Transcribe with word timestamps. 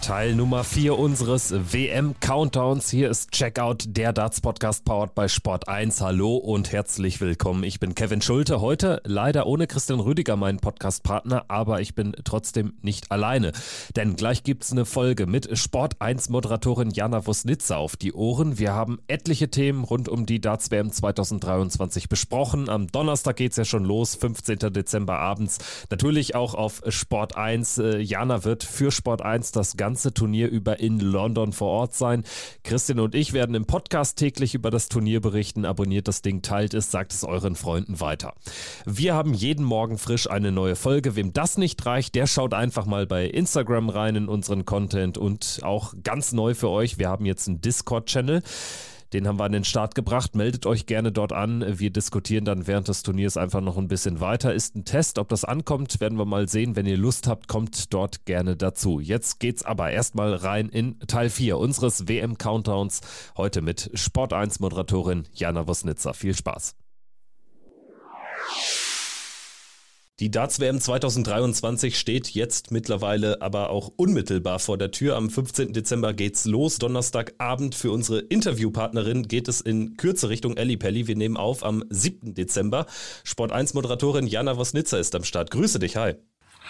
Teil 0.00 0.34
Nummer 0.34 0.64
4 0.64 0.98
unseres 0.98 1.52
WM-Countdowns. 1.52 2.88
Hier 2.88 3.10
ist 3.10 3.32
Checkout, 3.32 3.84
der 3.88 4.12
Darts-Podcast 4.12 4.84
powered 4.84 5.14
bei 5.14 5.28
Sport 5.28 5.68
1. 5.68 6.00
Hallo 6.00 6.36
und 6.36 6.72
herzlich 6.72 7.20
willkommen. 7.20 7.62
Ich 7.64 7.80
bin 7.80 7.94
Kevin 7.94 8.22
Schulte. 8.22 8.60
Heute 8.60 9.02
leider 9.04 9.46
ohne 9.46 9.66
Christian 9.66 10.00
Rüdiger, 10.00 10.36
meinen 10.36 10.60
Podcast-Partner, 10.60 11.44
aber 11.48 11.80
ich 11.80 11.94
bin 11.94 12.16
trotzdem 12.24 12.74
nicht 12.80 13.10
alleine. 13.10 13.52
Denn 13.96 14.16
gleich 14.16 14.44
gibt 14.44 14.64
es 14.64 14.72
eine 14.72 14.86
Folge 14.86 15.26
mit 15.26 15.58
Sport 15.58 16.00
1-Moderatorin 16.00 16.94
Jana 16.94 17.26
Wosnitzer 17.26 17.76
auf 17.76 17.96
die 17.96 18.14
Ohren. 18.14 18.58
Wir 18.58 18.72
haben 18.72 19.00
etliche 19.08 19.50
Themen 19.50 19.84
rund 19.84 20.08
um 20.08 20.24
die 20.24 20.40
Darts-WM 20.40 20.90
2023 20.90 22.08
besprochen. 22.08 22.70
Am 22.70 22.86
Donnerstag 22.86 23.36
geht 23.36 23.50
es 23.50 23.58
ja 23.58 23.64
schon 23.66 23.84
los, 23.84 24.14
15. 24.14 24.58
Dezember 24.72 25.18
abends. 25.18 25.58
Natürlich 25.90 26.34
auch 26.34 26.54
auf 26.54 26.82
Sport 26.88 27.36
1. 27.36 27.78
Äh, 27.78 27.98
Jana 27.98 28.44
wird 28.44 28.64
für 28.64 28.90
Sport 28.90 29.22
1 29.22 29.52
das 29.52 29.76
ganze 29.76 29.87
ganze 29.88 30.12
Turnier 30.12 30.50
über 30.50 30.80
in 30.80 31.00
London 31.00 31.54
vor 31.54 31.68
Ort 31.68 31.94
sein. 31.94 32.22
Christian 32.62 33.00
und 33.00 33.14
ich 33.14 33.32
werden 33.32 33.54
im 33.54 33.64
Podcast 33.64 34.18
täglich 34.18 34.54
über 34.54 34.70
das 34.70 34.90
Turnier 34.90 35.22
berichten. 35.22 35.64
Abonniert 35.64 36.08
das 36.08 36.20
Ding, 36.20 36.42
teilt 36.42 36.74
es, 36.74 36.90
sagt 36.90 37.14
es 37.14 37.24
euren 37.24 37.56
Freunden 37.56 37.98
weiter. 37.98 38.34
Wir 38.84 39.14
haben 39.14 39.32
jeden 39.32 39.64
Morgen 39.64 39.96
frisch 39.96 40.28
eine 40.28 40.52
neue 40.52 40.76
Folge. 40.76 41.16
Wem 41.16 41.32
das 41.32 41.56
nicht 41.56 41.86
reicht, 41.86 42.16
der 42.16 42.26
schaut 42.26 42.52
einfach 42.52 42.84
mal 42.84 43.06
bei 43.06 43.24
Instagram 43.24 43.88
rein 43.88 44.14
in 44.14 44.28
unseren 44.28 44.66
Content 44.66 45.16
und 45.16 45.60
auch 45.62 45.94
ganz 46.04 46.34
neu 46.34 46.52
für 46.52 46.68
euch. 46.68 46.98
Wir 46.98 47.08
haben 47.08 47.24
jetzt 47.24 47.48
einen 47.48 47.62
Discord-Channel. 47.62 48.42
Den 49.12 49.26
haben 49.26 49.38
wir 49.38 49.44
an 49.44 49.52
den 49.52 49.64
Start 49.64 49.94
gebracht. 49.94 50.34
Meldet 50.34 50.66
euch 50.66 50.84
gerne 50.84 51.12
dort 51.12 51.32
an. 51.32 51.64
Wir 51.78 51.90
diskutieren 51.90 52.44
dann 52.44 52.66
während 52.66 52.88
des 52.88 53.02
Turniers 53.02 53.38
einfach 53.38 53.62
noch 53.62 53.78
ein 53.78 53.88
bisschen 53.88 54.20
weiter. 54.20 54.52
Ist 54.52 54.76
ein 54.76 54.84
Test. 54.84 55.18
Ob 55.18 55.30
das 55.30 55.44
ankommt, 55.44 56.00
werden 56.00 56.18
wir 56.18 56.26
mal 56.26 56.46
sehen. 56.46 56.76
Wenn 56.76 56.84
ihr 56.84 56.98
Lust 56.98 57.26
habt, 57.26 57.48
kommt 57.48 57.94
dort 57.94 58.26
gerne 58.26 58.54
dazu. 58.54 59.00
Jetzt 59.00 59.40
geht's 59.40 59.64
aber 59.64 59.90
erstmal 59.90 60.34
rein 60.34 60.68
in 60.68 60.98
Teil 61.00 61.30
4 61.30 61.56
unseres 61.56 62.06
WM-Countdowns. 62.06 63.00
Heute 63.36 63.62
mit 63.62 63.90
Sport 63.94 64.34
1 64.34 64.60
Moderatorin 64.60 65.26
Jana 65.32 65.66
Wosnitzer. 65.66 66.12
Viel 66.12 66.34
Spaß. 66.34 66.76
Die 70.20 70.32
Darts 70.32 70.58
WM 70.58 70.80
2023 70.80 71.96
steht 71.96 72.30
jetzt 72.30 72.72
mittlerweile 72.72 73.40
aber 73.40 73.70
auch 73.70 73.92
unmittelbar 73.94 74.58
vor 74.58 74.76
der 74.76 74.90
Tür. 74.90 75.14
Am 75.14 75.30
15. 75.30 75.72
Dezember 75.72 76.12
geht's 76.12 76.44
los. 76.44 76.78
Donnerstagabend 76.78 77.76
für 77.76 77.92
unsere 77.92 78.18
Interviewpartnerin 78.18 79.28
geht 79.28 79.46
es 79.46 79.60
in 79.60 79.96
Kürze 79.96 80.28
Richtung 80.28 80.56
Elli 80.56 80.76
Pelli. 80.76 81.06
Wir 81.06 81.14
nehmen 81.14 81.36
auf 81.36 81.64
am 81.64 81.84
7. 81.88 82.34
Dezember. 82.34 82.86
Sport 83.22 83.52
1 83.52 83.74
Moderatorin 83.74 84.26
Jana 84.26 84.56
Wosnitzer 84.56 84.98
ist 84.98 85.14
am 85.14 85.22
Start. 85.22 85.52
Grüße 85.52 85.78
dich, 85.78 85.94
hi. 85.94 86.14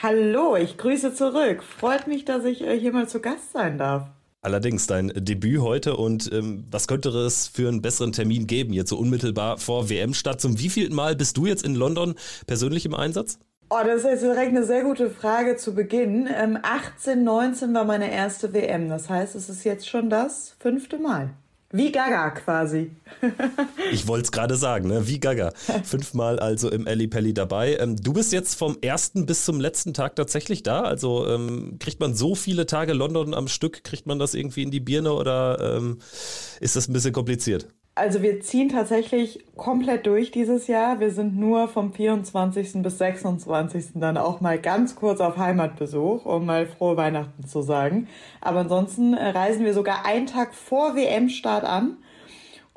Hallo, 0.02 0.54
ich 0.54 0.76
grüße 0.76 1.14
zurück. 1.14 1.62
Freut 1.62 2.06
mich, 2.06 2.26
dass 2.26 2.44
ich 2.44 2.60
äh, 2.60 2.78
hier 2.78 2.92
mal 2.92 3.08
zu 3.08 3.20
Gast 3.20 3.52
sein 3.52 3.78
darf. 3.78 4.10
Allerdings 4.40 4.86
dein 4.86 5.08
Debüt 5.08 5.60
heute 5.60 5.96
und 5.96 6.30
ähm, 6.32 6.64
was 6.70 6.86
könnte 6.86 7.08
es 7.08 7.48
für 7.48 7.66
einen 7.66 7.82
besseren 7.82 8.12
Termin 8.12 8.46
geben, 8.46 8.72
jetzt 8.72 8.90
so 8.90 8.96
unmittelbar 8.96 9.58
vor 9.58 9.90
WM-Start? 9.90 10.40
Zum 10.40 10.60
wievielten 10.60 10.94
Mal 10.94 11.16
bist 11.16 11.36
du 11.36 11.46
jetzt 11.46 11.64
in 11.64 11.74
London 11.74 12.14
persönlich 12.46 12.86
im 12.86 12.94
Einsatz? 12.94 13.40
Oh, 13.70 13.80
das 13.84 13.98
ist 13.98 14.04
jetzt 14.04 14.22
direkt 14.22 14.50
eine 14.50 14.64
sehr 14.64 14.84
gute 14.84 15.10
Frage 15.10 15.56
zu 15.56 15.74
Beginn. 15.74 16.28
Ähm, 16.32 16.56
18, 16.62 17.22
19 17.24 17.74
war 17.74 17.84
meine 17.84 18.12
erste 18.12 18.54
WM. 18.54 18.88
Das 18.88 19.10
heißt, 19.10 19.34
es 19.34 19.48
ist 19.48 19.64
jetzt 19.64 19.88
schon 19.88 20.08
das 20.08 20.54
fünfte 20.60 20.98
Mal. 20.98 21.34
Wie 21.70 21.92
Gaga 21.92 22.30
quasi. 22.30 22.96
ich 23.92 24.06
wollte 24.06 24.24
es 24.24 24.32
gerade 24.32 24.56
sagen, 24.56 24.88
ne? 24.88 25.06
wie 25.06 25.20
Gaga. 25.20 25.52
Fünfmal 25.84 26.38
also 26.38 26.70
im 26.70 26.86
Elli 26.86 27.08
Pelli 27.08 27.34
dabei. 27.34 27.76
Ähm, 27.76 27.96
du 27.96 28.14
bist 28.14 28.32
jetzt 28.32 28.54
vom 28.54 28.78
ersten 28.80 29.26
bis 29.26 29.44
zum 29.44 29.60
letzten 29.60 29.92
Tag 29.92 30.16
tatsächlich 30.16 30.62
da. 30.62 30.80
Also 30.80 31.26
ähm, 31.26 31.76
kriegt 31.78 32.00
man 32.00 32.14
so 32.14 32.34
viele 32.34 32.64
Tage 32.64 32.94
London 32.94 33.34
am 33.34 33.48
Stück, 33.48 33.84
kriegt 33.84 34.06
man 34.06 34.18
das 34.18 34.32
irgendwie 34.32 34.62
in 34.62 34.70
die 34.70 34.80
Birne 34.80 35.12
oder 35.12 35.76
ähm, 35.76 35.98
ist 36.60 36.74
das 36.74 36.88
ein 36.88 36.94
bisschen 36.94 37.12
kompliziert? 37.12 37.68
Also 37.98 38.22
wir 38.22 38.40
ziehen 38.40 38.68
tatsächlich 38.68 39.44
komplett 39.56 40.06
durch 40.06 40.30
dieses 40.30 40.68
Jahr. 40.68 41.00
Wir 41.00 41.10
sind 41.10 41.36
nur 41.36 41.66
vom 41.66 41.92
24. 41.92 42.80
bis 42.80 42.98
26. 42.98 43.86
dann 43.96 44.16
auch 44.16 44.40
mal 44.40 44.56
ganz 44.60 44.94
kurz 44.94 45.20
auf 45.20 45.36
Heimatbesuch, 45.36 46.24
um 46.24 46.46
mal 46.46 46.66
frohe 46.66 46.96
Weihnachten 46.96 47.44
zu 47.48 47.60
sagen. 47.60 48.06
Aber 48.40 48.60
ansonsten 48.60 49.14
reisen 49.14 49.64
wir 49.64 49.74
sogar 49.74 50.06
einen 50.06 50.26
Tag 50.26 50.54
vor 50.54 50.94
WM-Start 50.94 51.64
an 51.64 51.96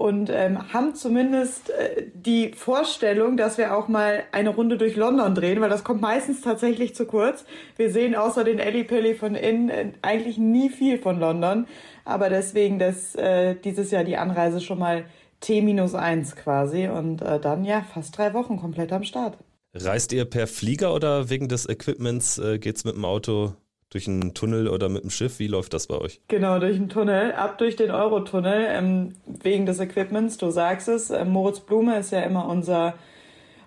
und 0.02 0.32
ähm, 0.32 0.74
haben 0.74 0.96
zumindest 0.96 1.70
äh, 1.70 2.08
die 2.16 2.54
Vorstellung, 2.54 3.38
dass 3.38 3.60
wir 3.60 3.78
auch 3.78 3.88
mal 3.88 4.24
eine 4.32 4.50
Runde 4.50 4.80
durch 4.80 4.96
London 4.96 5.36
drehen, 5.36 5.62
weil 5.62 5.70
das 5.70 5.84
kommt 5.84 6.02
meistens 6.02 6.42
tatsächlich 6.42 6.96
zu 6.96 7.06
kurz. 7.06 7.46
Wir 7.78 7.92
sehen 7.92 8.16
außer 8.16 8.44
den 8.44 8.58
Ellipelli 8.58 9.14
von 9.14 9.36
innen 9.36 9.70
äh, 9.70 9.92
eigentlich 10.02 10.40
nie 10.40 10.70
viel 10.70 10.98
von 10.98 11.20
London, 11.20 11.68
aber 12.04 12.30
deswegen 12.30 12.80
dass 12.80 13.14
äh, 13.14 13.56
dieses 13.64 13.92
Jahr 13.92 14.04
die 14.04 14.18
Anreise 14.18 14.60
schon 14.60 14.80
mal 14.80 15.06
T-1 15.42 16.36
quasi 16.36 16.88
und 16.88 17.22
äh, 17.22 17.40
dann 17.40 17.64
ja 17.64 17.86
fast 17.94 18.18
drei 18.18 18.34
Wochen 18.34 18.58
komplett 18.58 18.92
am 18.92 19.04
Start. 19.04 19.38
Reist 19.76 20.14
ihr 20.14 20.26
per 20.26 20.48
Flieger 20.48 20.96
oder 20.96 21.30
wegen 21.30 21.48
des 21.48 21.70
Equipments 21.70 22.40
äh, 22.40 22.58
geht's 22.58 22.86
mit 22.86 22.96
dem 22.96 23.06
Auto 23.06 23.54
durch 23.92 24.08
einen 24.08 24.34
Tunnel 24.34 24.68
oder 24.68 24.90
mit 24.90 25.04
dem 25.04 25.10
Schiff? 25.10 25.38
Wie 25.40 25.48
läuft 25.48 25.74
das 25.74 25.88
bei 25.88 25.98
euch? 25.98 26.22
Genau, 26.30 26.60
durch 26.60 26.78
einen 26.78 26.90
Tunnel, 26.90 27.34
ab 27.34 27.58
durch 27.58 27.76
den 27.76 27.92
Eurotunnel, 27.92 28.68
ähm, 28.70 29.14
wegen 29.26 29.66
des 29.66 29.80
Equipments, 29.80 30.38
du 30.38 30.50
sagst 30.50 30.88
es. 30.88 31.12
Äh, 31.12 31.26
Moritz 31.26 31.60
Blume 31.60 32.00
ist 32.00 32.12
ja 32.12 32.22
immer 32.22 32.48
unser, 32.48 32.96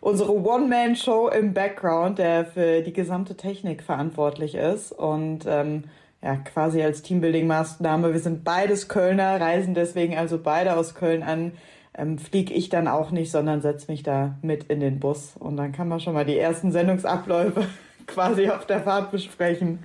unsere 0.00 0.34
One-Man-Show 0.34 1.28
im 1.28 1.52
Background, 1.52 2.18
der 2.18 2.46
für 2.46 2.80
die 2.80 2.94
gesamte 2.94 3.36
Technik 3.36 3.82
verantwortlich 3.82 4.54
ist 4.54 4.92
und 4.92 5.44
ähm, 5.46 5.84
ja, 6.22 6.36
quasi 6.36 6.82
als 6.82 7.04
Teambuilding-Maßnahme. 7.04 8.14
Wir 8.14 8.20
sind 8.20 8.44
beides 8.44 8.88
Kölner, 8.88 9.38
reisen 9.38 9.74
deswegen 9.74 10.16
also 10.16 10.38
beide 10.38 10.74
aus 10.76 10.94
Köln 10.94 11.22
an. 11.22 11.52
Ähm, 11.96 12.18
fliege 12.18 12.54
ich 12.54 12.70
dann 12.70 12.88
auch 12.88 13.10
nicht, 13.10 13.30
sondern 13.30 13.60
setze 13.60 13.92
mich 13.92 14.02
da 14.02 14.36
mit 14.40 14.64
in 14.64 14.80
den 14.80 15.00
Bus 15.00 15.34
und 15.38 15.56
dann 15.58 15.70
kann 15.70 15.86
man 15.86 16.00
schon 16.00 16.14
mal 16.14 16.24
die 16.24 16.38
ersten 16.38 16.72
Sendungsabläufe 16.72 17.66
quasi 18.06 18.48
auf 18.48 18.66
der 18.66 18.82
Fahrt 18.82 19.10
besprechen. 19.10 19.81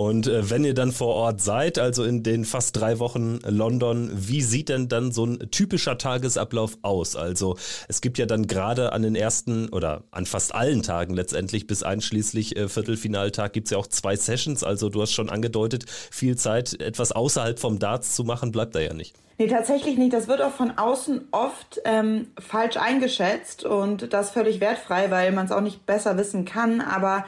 Und 0.00 0.28
äh, 0.28 0.48
wenn 0.48 0.64
ihr 0.64 0.72
dann 0.72 0.92
vor 0.92 1.14
Ort 1.14 1.42
seid, 1.42 1.78
also 1.78 2.04
in 2.04 2.22
den 2.22 2.46
fast 2.46 2.74
drei 2.74 2.98
Wochen 3.00 3.38
London, 3.46 4.10
wie 4.14 4.40
sieht 4.40 4.70
denn 4.70 4.88
dann 4.88 5.12
so 5.12 5.26
ein 5.26 5.50
typischer 5.50 5.98
Tagesablauf 5.98 6.78
aus? 6.80 7.16
Also 7.16 7.58
es 7.86 8.00
gibt 8.00 8.16
ja 8.16 8.24
dann 8.24 8.46
gerade 8.46 8.94
an 8.94 9.02
den 9.02 9.14
ersten 9.14 9.68
oder 9.68 10.04
an 10.10 10.24
fast 10.24 10.54
allen 10.54 10.82
Tagen 10.82 11.12
letztendlich 11.12 11.66
bis 11.66 11.82
einschließlich 11.82 12.56
äh, 12.56 12.70
Viertelfinaltag 12.70 13.52
gibt 13.52 13.66
es 13.66 13.72
ja 13.72 13.76
auch 13.76 13.88
zwei 13.88 14.16
Sessions. 14.16 14.64
Also 14.64 14.88
du 14.88 15.02
hast 15.02 15.12
schon 15.12 15.28
angedeutet, 15.28 15.84
viel 16.10 16.34
Zeit, 16.34 16.80
etwas 16.80 17.12
außerhalb 17.12 17.58
vom 17.58 17.78
Darts 17.78 18.14
zu 18.14 18.24
machen, 18.24 18.52
bleibt 18.52 18.74
da 18.74 18.80
ja 18.80 18.94
nicht. 18.94 19.14
Nee, 19.40 19.46
tatsächlich 19.46 19.96
nicht. 19.96 20.12
Das 20.12 20.28
wird 20.28 20.42
auch 20.42 20.50
von 20.50 20.76
außen 20.76 21.28
oft 21.30 21.80
ähm, 21.86 22.26
falsch 22.38 22.76
eingeschätzt 22.76 23.64
und 23.64 24.12
das 24.12 24.32
völlig 24.32 24.60
wertfrei, 24.60 25.10
weil 25.10 25.32
man 25.32 25.46
es 25.46 25.50
auch 25.50 25.62
nicht 25.62 25.86
besser 25.86 26.18
wissen 26.18 26.44
kann. 26.44 26.82
Aber 26.82 27.24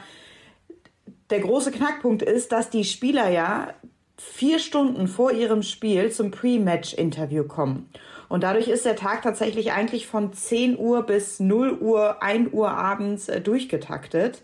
der 1.31 1.39
große 1.39 1.71
Knackpunkt 1.71 2.21
ist, 2.21 2.51
dass 2.51 2.69
die 2.69 2.83
Spieler 2.83 3.29
ja 3.29 3.73
vier 4.15 4.59
Stunden 4.59 5.07
vor 5.07 5.31
ihrem 5.31 5.63
Spiel 5.63 6.11
zum 6.11 6.29
Pre-Match-Interview 6.29 7.45
kommen. 7.45 7.89
Und 8.29 8.43
dadurch 8.43 8.67
ist 8.67 8.85
der 8.85 8.95
Tag 8.95 9.23
tatsächlich 9.23 9.71
eigentlich 9.71 10.05
von 10.05 10.33
10 10.33 10.77
Uhr 10.77 11.01
bis 11.07 11.39
0 11.39 11.79
Uhr, 11.81 12.21
1 12.21 12.53
Uhr 12.53 12.69
abends 12.69 13.27
äh, 13.27 13.41
durchgetaktet. 13.41 14.43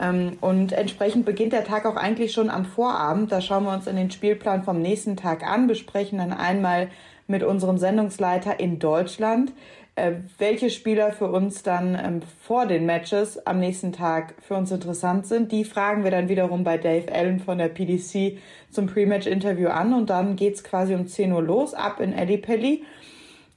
Ähm, 0.00 0.38
und 0.40 0.72
entsprechend 0.72 1.26
beginnt 1.26 1.52
der 1.52 1.64
Tag 1.64 1.84
auch 1.84 1.96
eigentlich 1.96 2.32
schon 2.32 2.50
am 2.50 2.64
Vorabend. 2.64 3.30
Da 3.30 3.40
schauen 3.40 3.64
wir 3.64 3.72
uns 3.72 3.86
in 3.86 3.96
den 3.96 4.10
Spielplan 4.10 4.64
vom 4.64 4.80
nächsten 4.80 5.16
Tag 5.16 5.46
an, 5.46 5.66
besprechen 5.66 6.18
dann 6.18 6.32
einmal 6.32 6.88
mit 7.26 7.42
unserem 7.42 7.78
Sendungsleiter 7.78 8.58
in 8.58 8.78
Deutschland, 8.78 9.52
äh, 9.94 10.12
welche 10.38 10.70
Spieler 10.70 11.12
für 11.12 11.30
uns 11.30 11.62
dann 11.62 11.94
ähm, 11.94 12.20
vor 12.42 12.66
den 12.66 12.86
Matches 12.86 13.46
am 13.46 13.60
nächsten 13.60 13.92
Tag 13.92 14.34
für 14.40 14.54
uns 14.54 14.72
interessant 14.72 15.26
sind. 15.26 15.52
Die 15.52 15.64
fragen 15.64 16.02
wir 16.02 16.10
dann 16.10 16.28
wiederum 16.28 16.64
bei 16.64 16.78
Dave 16.78 17.12
Allen 17.12 17.38
von 17.38 17.58
der 17.58 17.68
PDC 17.68 18.38
zum 18.70 18.86
Pre-Match-Interview 18.86 19.68
an 19.68 19.92
und 19.92 20.08
dann 20.08 20.36
geht's 20.36 20.64
quasi 20.64 20.94
um 20.94 21.06
10 21.06 21.32
Uhr 21.32 21.42
los, 21.42 21.74
ab 21.74 22.00
in 22.00 22.12
Ellipelli. 22.12 22.84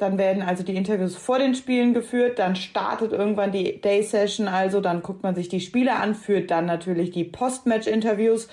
Dann 0.03 0.17
werden 0.17 0.43
also 0.43 0.63
die 0.63 0.75
Interviews 0.75 1.15
vor 1.15 1.39
den 1.39 1.55
Spielen 1.55 1.93
geführt, 1.93 2.37
dann 2.37 2.57
startet 2.57 3.13
irgendwann 3.13 3.53
die 3.53 3.79
Day 3.79 4.03
Session, 4.03 4.49
also 4.49 4.81
dann 4.81 5.01
guckt 5.01 5.23
man 5.23 5.33
sich 5.33 5.47
die 5.47 5.61
Spiele 5.61 5.95
an, 5.95 6.13
führt 6.13 6.51
dann 6.51 6.65
natürlich 6.65 7.11
die 7.11 7.23
Post-Match-Interviews. 7.23 8.49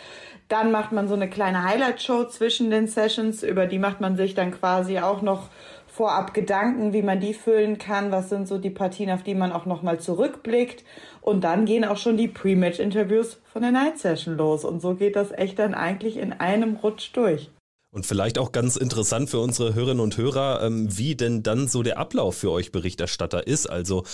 Dann 0.47 0.71
macht 0.71 0.93
man 0.93 1.09
so 1.09 1.15
eine 1.15 1.29
kleine 1.29 1.65
Highlight-Show 1.65 2.27
zwischen 2.27 2.71
den 2.71 2.87
Sessions, 2.87 3.43
über 3.43 3.67
die 3.67 3.81
macht 3.81 4.01
man 4.01 4.17
sich 4.17 4.37
dann 4.37 4.53
quasi 4.53 5.01
auch 5.01 5.23
noch 5.23 5.49
vorab 5.89 6.35
Gedanken, 6.35 6.93
wie 6.93 7.03
man 7.03 7.19
die 7.19 7.35
füllen 7.35 7.79
kann, 7.79 8.13
was 8.13 8.29
sind 8.29 8.47
so 8.47 8.59
die 8.59 8.71
Partien, 8.71 9.11
auf 9.11 9.25
die 9.25 9.35
man 9.35 9.51
auch 9.51 9.67
nochmal 9.67 9.99
zurückblickt. 9.99 10.85
Und 11.21 11.43
dann 11.43 11.65
gehen 11.65 11.85
auch 11.85 11.97
schon 11.97 12.17
die 12.17 12.29
Pre-Match-Interviews 12.29 13.41
von 13.53 13.63
der 13.63 13.73
Night 13.73 13.99
Session 13.99 14.37
los. 14.37 14.65
Und 14.65 14.81
so 14.81 14.95
geht 14.95 15.17
das 15.17 15.33
echt 15.33 15.59
dann 15.59 15.75
eigentlich 15.75 16.17
in 16.17 16.33
einem 16.33 16.77
Rutsch 16.77 17.11
durch. 17.13 17.51
Und 17.93 18.07
vielleicht 18.07 18.39
auch 18.39 18.53
ganz 18.53 18.77
interessant 18.77 19.31
für 19.31 19.41
unsere 19.41 19.75
Hörerinnen 19.75 19.99
und 19.99 20.17
Hörer, 20.17 20.63
ähm, 20.63 20.97
wie 20.97 21.17
denn 21.17 21.43
dann 21.43 21.67
so 21.67 21.83
der 21.83 21.99
Ablauf 21.99 22.37
für 22.37 22.53
euch 22.53 22.71
Berichterstatter 22.71 23.49
ist. 23.49 23.69
Also 23.69 24.05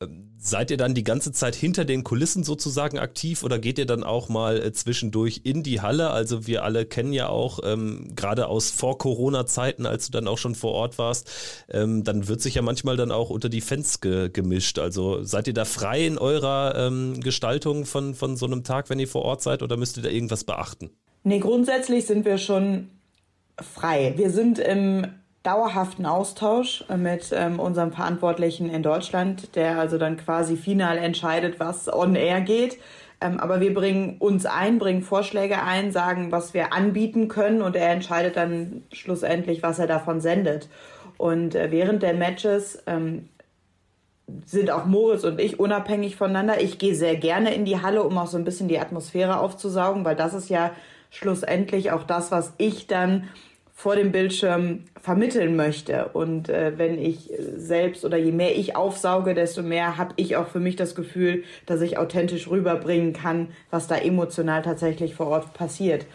ähm, 0.00 0.32
seid 0.38 0.70
ihr 0.70 0.78
dann 0.78 0.94
die 0.94 1.04
ganze 1.04 1.32
Zeit 1.32 1.54
hinter 1.54 1.84
den 1.84 2.02
Kulissen 2.02 2.44
sozusagen 2.44 2.98
aktiv 2.98 3.42
oder 3.42 3.58
geht 3.58 3.78
ihr 3.78 3.84
dann 3.84 4.04
auch 4.04 4.30
mal 4.30 4.62
äh, 4.62 4.72
zwischendurch 4.72 5.42
in 5.44 5.62
die 5.62 5.82
Halle? 5.82 6.10
Also 6.10 6.46
wir 6.46 6.64
alle 6.64 6.86
kennen 6.86 7.12
ja 7.12 7.28
auch, 7.28 7.60
ähm, 7.62 8.08
gerade 8.16 8.48
aus 8.48 8.70
Vor-Corona-Zeiten, 8.70 9.84
als 9.84 10.06
du 10.06 10.12
dann 10.12 10.28
auch 10.28 10.38
schon 10.38 10.54
vor 10.54 10.72
Ort 10.72 10.98
warst, 10.98 11.30
dann 11.68 12.28
wird 12.28 12.40
sich 12.40 12.54
ja 12.54 12.62
manchmal 12.62 12.96
dann 12.96 13.10
auch 13.10 13.30
unter 13.30 13.48
die 13.48 13.60
Fans 13.60 14.00
ge 14.00 14.30
gemischt. 14.30 14.78
Also 14.78 15.22
seid 15.24 15.46
ihr 15.48 15.54
da 15.54 15.64
frei 15.64 16.06
in 16.06 16.18
eurer 16.18 16.90
Gestaltung 17.20 17.84
von, 17.84 18.14
von 18.14 18.36
so 18.36 18.46
einem 18.46 18.64
Tag, 18.64 18.88
wenn 18.88 18.98
ihr 18.98 19.08
vor 19.08 19.22
Ort 19.22 19.42
seid 19.42 19.62
oder 19.62 19.76
müsst 19.76 19.96
ihr 19.96 20.02
da 20.02 20.08
irgendwas 20.08 20.44
beachten? 20.44 20.90
Nee, 21.24 21.40
grundsätzlich 21.40 22.06
sind 22.06 22.24
wir 22.24 22.38
schon 22.38 22.88
frei. 23.60 24.14
Wir 24.16 24.30
sind 24.30 24.58
im 24.58 25.06
dauerhaften 25.42 26.06
Austausch 26.06 26.84
mit 26.96 27.30
ähm, 27.32 27.60
unserem 27.60 27.92
Verantwortlichen 27.92 28.68
in 28.68 28.82
Deutschland, 28.82 29.54
der 29.54 29.78
also 29.78 29.96
dann 29.96 30.16
quasi 30.16 30.56
final 30.56 30.98
entscheidet, 30.98 31.60
was 31.60 31.92
on 31.92 32.16
air 32.16 32.40
geht. 32.40 32.78
Ähm, 33.20 33.38
aber 33.40 33.60
wir 33.60 33.72
bringen 33.72 34.16
uns 34.18 34.44
ein, 34.44 34.78
bringen 34.78 35.02
Vorschläge 35.02 35.62
ein, 35.62 35.92
sagen, 35.92 36.32
was 36.32 36.52
wir 36.52 36.72
anbieten 36.72 37.28
können 37.28 37.62
und 37.62 37.76
er 37.76 37.90
entscheidet 37.90 38.36
dann 38.36 38.82
schlussendlich, 38.92 39.62
was 39.62 39.78
er 39.78 39.86
davon 39.86 40.20
sendet. 40.20 40.68
Und 41.16 41.54
äh, 41.54 41.70
während 41.70 42.02
der 42.02 42.14
Matches 42.14 42.82
ähm, 42.86 43.28
sind 44.44 44.70
auch 44.70 44.84
Moritz 44.84 45.24
und 45.24 45.40
ich 45.40 45.60
unabhängig 45.60 46.16
voneinander. 46.16 46.60
Ich 46.60 46.78
gehe 46.78 46.94
sehr 46.94 47.16
gerne 47.16 47.54
in 47.54 47.64
die 47.64 47.80
Halle, 47.80 48.02
um 48.02 48.18
auch 48.18 48.26
so 48.26 48.36
ein 48.36 48.44
bisschen 48.44 48.68
die 48.68 48.80
Atmosphäre 48.80 49.38
aufzusaugen, 49.38 50.04
weil 50.04 50.16
das 50.16 50.34
ist 50.34 50.50
ja 50.50 50.72
schlussendlich 51.16 51.90
auch 51.90 52.04
das, 52.04 52.30
was 52.30 52.52
ich 52.58 52.86
dann 52.86 53.28
vor 53.74 53.94
dem 53.94 54.10
Bildschirm 54.10 54.84
vermitteln 55.02 55.54
möchte. 55.54 56.08
Und 56.14 56.48
äh, 56.48 56.78
wenn 56.78 56.98
ich 56.98 57.30
selbst 57.56 58.06
oder 58.06 58.16
je 58.16 58.32
mehr 58.32 58.56
ich 58.56 58.74
aufsauge, 58.74 59.34
desto 59.34 59.62
mehr 59.62 59.98
habe 59.98 60.14
ich 60.16 60.36
auch 60.36 60.46
für 60.46 60.60
mich 60.60 60.76
das 60.76 60.94
Gefühl, 60.94 61.44
dass 61.66 61.82
ich 61.82 61.98
authentisch 61.98 62.48
rüberbringen 62.48 63.12
kann, 63.12 63.48
was 63.70 63.86
da 63.86 63.96
emotional 63.96 64.62
tatsächlich 64.62 65.14
vor 65.14 65.26
Ort 65.26 65.52
passiert. 65.52 66.06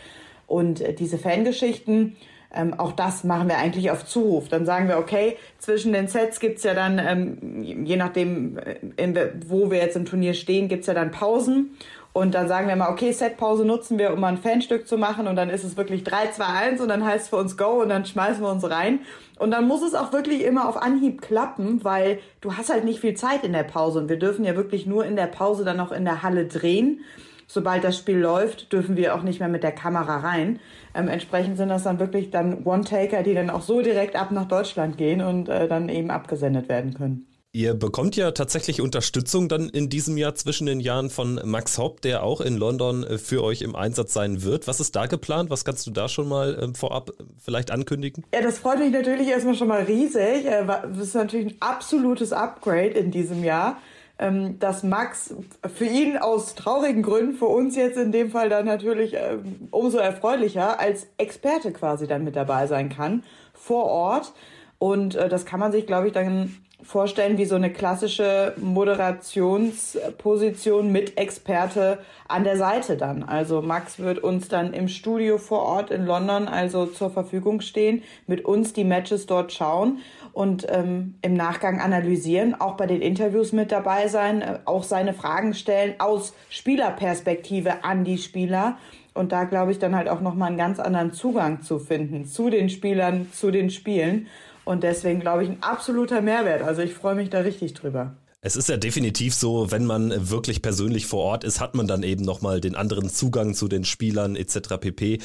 Und 0.48 0.82
äh, 0.82 0.94
diese 0.94 1.20
Fangeschichten, 1.20 2.16
ähm, 2.54 2.74
auch 2.74 2.92
das 2.94 3.24
machen 3.24 3.48
wir 3.48 3.58
eigentlich 3.58 3.92
auf 3.92 4.06
Zuruf. 4.06 4.50
Dann 4.50 4.66
sagen 4.66 4.88
wir, 4.88 4.98
okay, 4.98 5.38
zwischen 5.60 5.94
den 5.94 6.08
Sets 6.08 6.40
gibt's 6.40 6.64
ja 6.64 6.74
dann, 6.74 7.00
ähm, 7.00 7.64
je 7.64 7.96
nachdem, 7.96 8.58
äh, 8.58 8.76
in, 8.98 9.18
wo 9.48 9.72
wir 9.72 9.78
jetzt 9.78 9.96
im 9.96 10.06
Turnier 10.06 10.34
stehen, 10.34 10.68
gibt's 10.68 10.88
ja 10.88 10.94
dann 10.94 11.12
Pausen. 11.12 11.78
Und 12.14 12.34
dann 12.36 12.50
sagen 12.50 12.68
wir 12.68 12.76
mal, 12.76 12.90
okay, 12.90 13.14
Setpause 13.14 13.64
nutzen 13.64 13.98
wir, 13.98 14.12
um 14.12 14.20
mal 14.20 14.28
ein 14.28 14.38
Fanstück 14.38 14.88
zu 14.88 14.98
machen. 14.98 15.28
Und 15.28 15.38
dann 15.38 15.50
ist 15.50 15.64
es 15.64 15.78
wirklich 15.78 16.04
3, 16.04 16.32
2, 16.32 16.46
1 16.46 16.82
und 16.82 16.90
dann 16.90 17.06
heißt 17.06 17.24
es 17.24 17.30
für 17.30 17.38
uns 17.38 17.56
Go 17.56 17.82
und 17.82 17.90
dann 17.90 18.06
schmeißen 18.06 18.44
wir 18.44 18.52
uns 18.52 18.70
rein. 18.70 19.00
Und 19.40 19.52
dann 19.52 19.68
muss 19.68 19.82
es 19.82 19.96
auch 19.96 20.12
wirklich 20.12 20.44
immer 20.44 20.68
auf 20.68 20.82
Anhieb 20.82 21.22
klappen, 21.22 21.84
weil 21.84 22.20
du 22.42 22.58
hast 22.58 22.70
halt 22.70 22.84
nicht 22.84 23.00
viel 23.00 23.14
Zeit 23.14 23.44
in 23.44 23.54
der 23.54 23.64
Pause. 23.64 24.00
Und 24.00 24.10
wir 24.10 24.20
dürfen 24.20 24.44
ja 24.44 24.56
wirklich 24.56 24.86
nur 24.86 25.06
in 25.06 25.16
der 25.16 25.28
Pause 25.28 25.64
dann 25.64 25.80
auch 25.80 25.94
in 25.94 26.04
der 26.04 26.22
Halle 26.22 26.46
drehen. 26.48 27.00
Sobald 27.48 27.84
das 27.84 27.98
Spiel 27.98 28.18
läuft, 28.18 28.72
dürfen 28.72 28.98
wir 28.98 29.16
auch 29.16 29.24
nicht 29.24 29.40
mehr 29.40 29.50
mit 29.50 29.64
der 29.64 29.74
Kamera 29.74 30.18
rein. 30.18 30.60
Ähm, 30.94 31.08
entsprechend 31.08 31.58
sind 31.58 31.70
das 31.70 31.84
dann 31.84 32.00
wirklich 32.00 32.30
dann 32.30 32.66
One-Taker, 32.66 33.24
die 33.24 33.34
dann 33.34 33.50
auch 33.50 33.62
so 33.62 33.82
direkt 33.82 34.16
ab 34.16 34.32
nach 34.32 34.48
Deutschland 34.48 34.98
gehen 34.98 35.22
und 35.22 35.50
äh, 35.50 35.68
dann 35.68 35.90
eben 35.90 36.12
abgesendet 36.12 36.70
werden 36.70 36.94
können. 36.94 37.26
Ihr 37.54 37.74
bekommt 37.74 38.16
ja 38.16 38.32
tatsächlich 38.32 38.80
Unterstützung 38.80 39.50
dann 39.50 39.68
in 39.68 39.90
diesem 39.90 40.16
Jahr 40.16 40.36
zwischen 40.36 40.68
den 40.68 40.80
Jahren 40.80 41.10
von 41.10 41.38
Max 41.44 41.78
Haupt, 41.78 42.06
der 42.06 42.24
auch 42.24 42.40
in 42.40 42.56
London 42.56 43.04
äh, 43.04 43.18
für 43.18 43.44
euch 43.44 43.62
im 43.62 43.76
Einsatz 43.76 44.14
sein 44.14 44.44
wird. 44.44 44.70
Was 44.70 44.80
ist 44.80 44.96
da 44.96 45.06
geplant? 45.06 45.50
Was 45.50 45.66
kannst 45.66 45.86
du 45.86 45.92
da 45.92 46.08
schon 46.08 46.30
mal 46.30 46.58
ähm, 46.62 46.76
vorab 46.76 47.10
äh, 47.10 47.24
vielleicht 47.44 47.70
ankündigen? 47.70 48.24
Ja, 48.34 48.42
das 48.42 48.60
freut 48.60 48.80
mich 48.80 48.94
natürlich 48.94 49.28
erstmal 49.28 49.56
schon 49.56 49.68
mal 49.68 49.82
riesig. 49.82 50.46
Äh, 50.46 50.66
das 50.66 51.08
ist 51.08 51.14
natürlich 51.14 51.48
ein 51.48 51.58
absolutes 51.60 52.32
Upgrade 52.32 52.92
in 52.92 53.12
diesem 53.12 53.44
Jahr, 53.44 53.82
ähm, 54.18 54.58
dass 54.60 54.84
Max 54.84 55.36
für 55.76 55.88
ihn 55.88 56.18
aus 56.18 56.56
traurigen 56.56 57.04
Gründen, 57.04 57.36
für 57.36 57.48
uns 57.48 57.76
jetzt 57.76 57.98
in 57.98 58.14
dem 58.14 58.32
Fall 58.32 58.48
dann 58.48 58.66
natürlich 58.66 59.14
ähm, 59.16 59.68
umso 59.72 59.98
erfreulicher, 59.98 60.80
als 60.80 61.06
Experte 61.18 61.74
quasi 61.74 62.08
dann 62.08 62.24
mit 62.24 62.38
dabei 62.38 62.68
sein 62.68 62.88
kann 62.88 63.26
vor 63.54 63.88
Ort. 63.88 64.32
Und 64.80 65.14
das 65.14 65.46
kann 65.46 65.60
man 65.60 65.72
sich, 65.72 65.86
glaube 65.86 66.08
ich, 66.08 66.14
dann 66.14 66.58
vorstellen 66.84 67.38
wie 67.38 67.46
so 67.46 67.56
eine 67.56 67.72
klassische 67.72 68.54
Moderationsposition 68.58 70.92
mit 70.92 71.18
Experte 71.18 72.00
an 72.28 72.44
der 72.44 72.58
Seite 72.58 72.98
dann. 72.98 73.24
Also 73.24 73.62
Max 73.62 74.00
wird 74.00 74.20
uns 74.20 74.48
dann 74.48 74.74
im 74.74 74.88
Studio 74.88 75.38
vor 75.38 75.64
Ort 75.64 75.92
in 75.92 76.06
London 76.06 76.48
also 76.48 76.86
zur 76.86 77.10
Verfügung 77.10 77.62
stehen, 77.62 78.04
mit 78.28 78.46
uns 78.46 78.74
die 78.74 78.84
Matches 78.84 79.26
dort 79.26 79.54
schauen 79.54 80.00
und 80.34 80.68
ähm, 80.70 81.16
im 81.22 81.34
Nachgang 81.34 81.82
analysieren, 81.82 82.60
auch 82.60 82.78
bei 82.78 82.88
den 82.88 83.02
Interviews 83.02 83.52
mit 83.52 83.72
dabei 83.72 84.08
sein, 84.08 84.42
äh, 84.42 84.60
auch 84.66 84.84
seine 84.84 85.14
Fragen 85.14 85.54
stellen 85.54 85.96
aus 86.00 86.34
Spielerperspektive 86.50 87.84
an 87.84 88.04
die 88.04 88.18
Spieler 88.18 88.78
und 89.14 89.32
da 89.32 89.44
glaube 89.44 89.72
ich 89.72 89.80
dann 89.80 89.96
halt 89.96 90.08
auch 90.08 90.22
nochmal 90.22 90.50
einen 90.50 90.58
ganz 90.58 90.80
anderen 90.80 91.12
Zugang 91.12 91.62
zu 91.62 91.80
finden 91.80 92.26
zu 92.26 92.50
den 92.50 92.70
Spielern, 92.70 93.30
zu 93.34 93.52
den 93.52 93.70
Spielen 93.70 94.28
und 94.72 94.84
deswegen 94.84 95.20
glaube 95.20 95.44
ich 95.44 95.50
ein 95.50 95.62
absoluter 95.62 96.22
Mehrwert. 96.22 96.62
Also 96.64 96.82
ich 96.82 96.94
freue 96.94 97.16
mich 97.16 97.30
da 97.30 97.40
richtig 97.40 97.74
drüber. 97.74 98.16
Es 98.44 98.56
ist 98.56 98.70
ja 98.70 98.78
definitiv 98.78 99.36
so, 99.36 99.70
wenn 99.70 99.86
man 99.86 100.32
wirklich 100.32 100.64
persönlich 100.64 101.06
vor 101.06 101.24
Ort 101.24 101.44
ist, 101.44 101.60
hat 101.60 101.76
man 101.76 101.88
dann 101.88 102.02
eben 102.02 102.26
nochmal 102.26 102.60
den 102.60 102.76
anderen 102.76 103.08
Zugang 103.10 103.54
zu 103.54 103.68
den 103.68 103.84
Spielern 103.84 104.36
etc. 104.36 104.78
pp. 104.80 105.20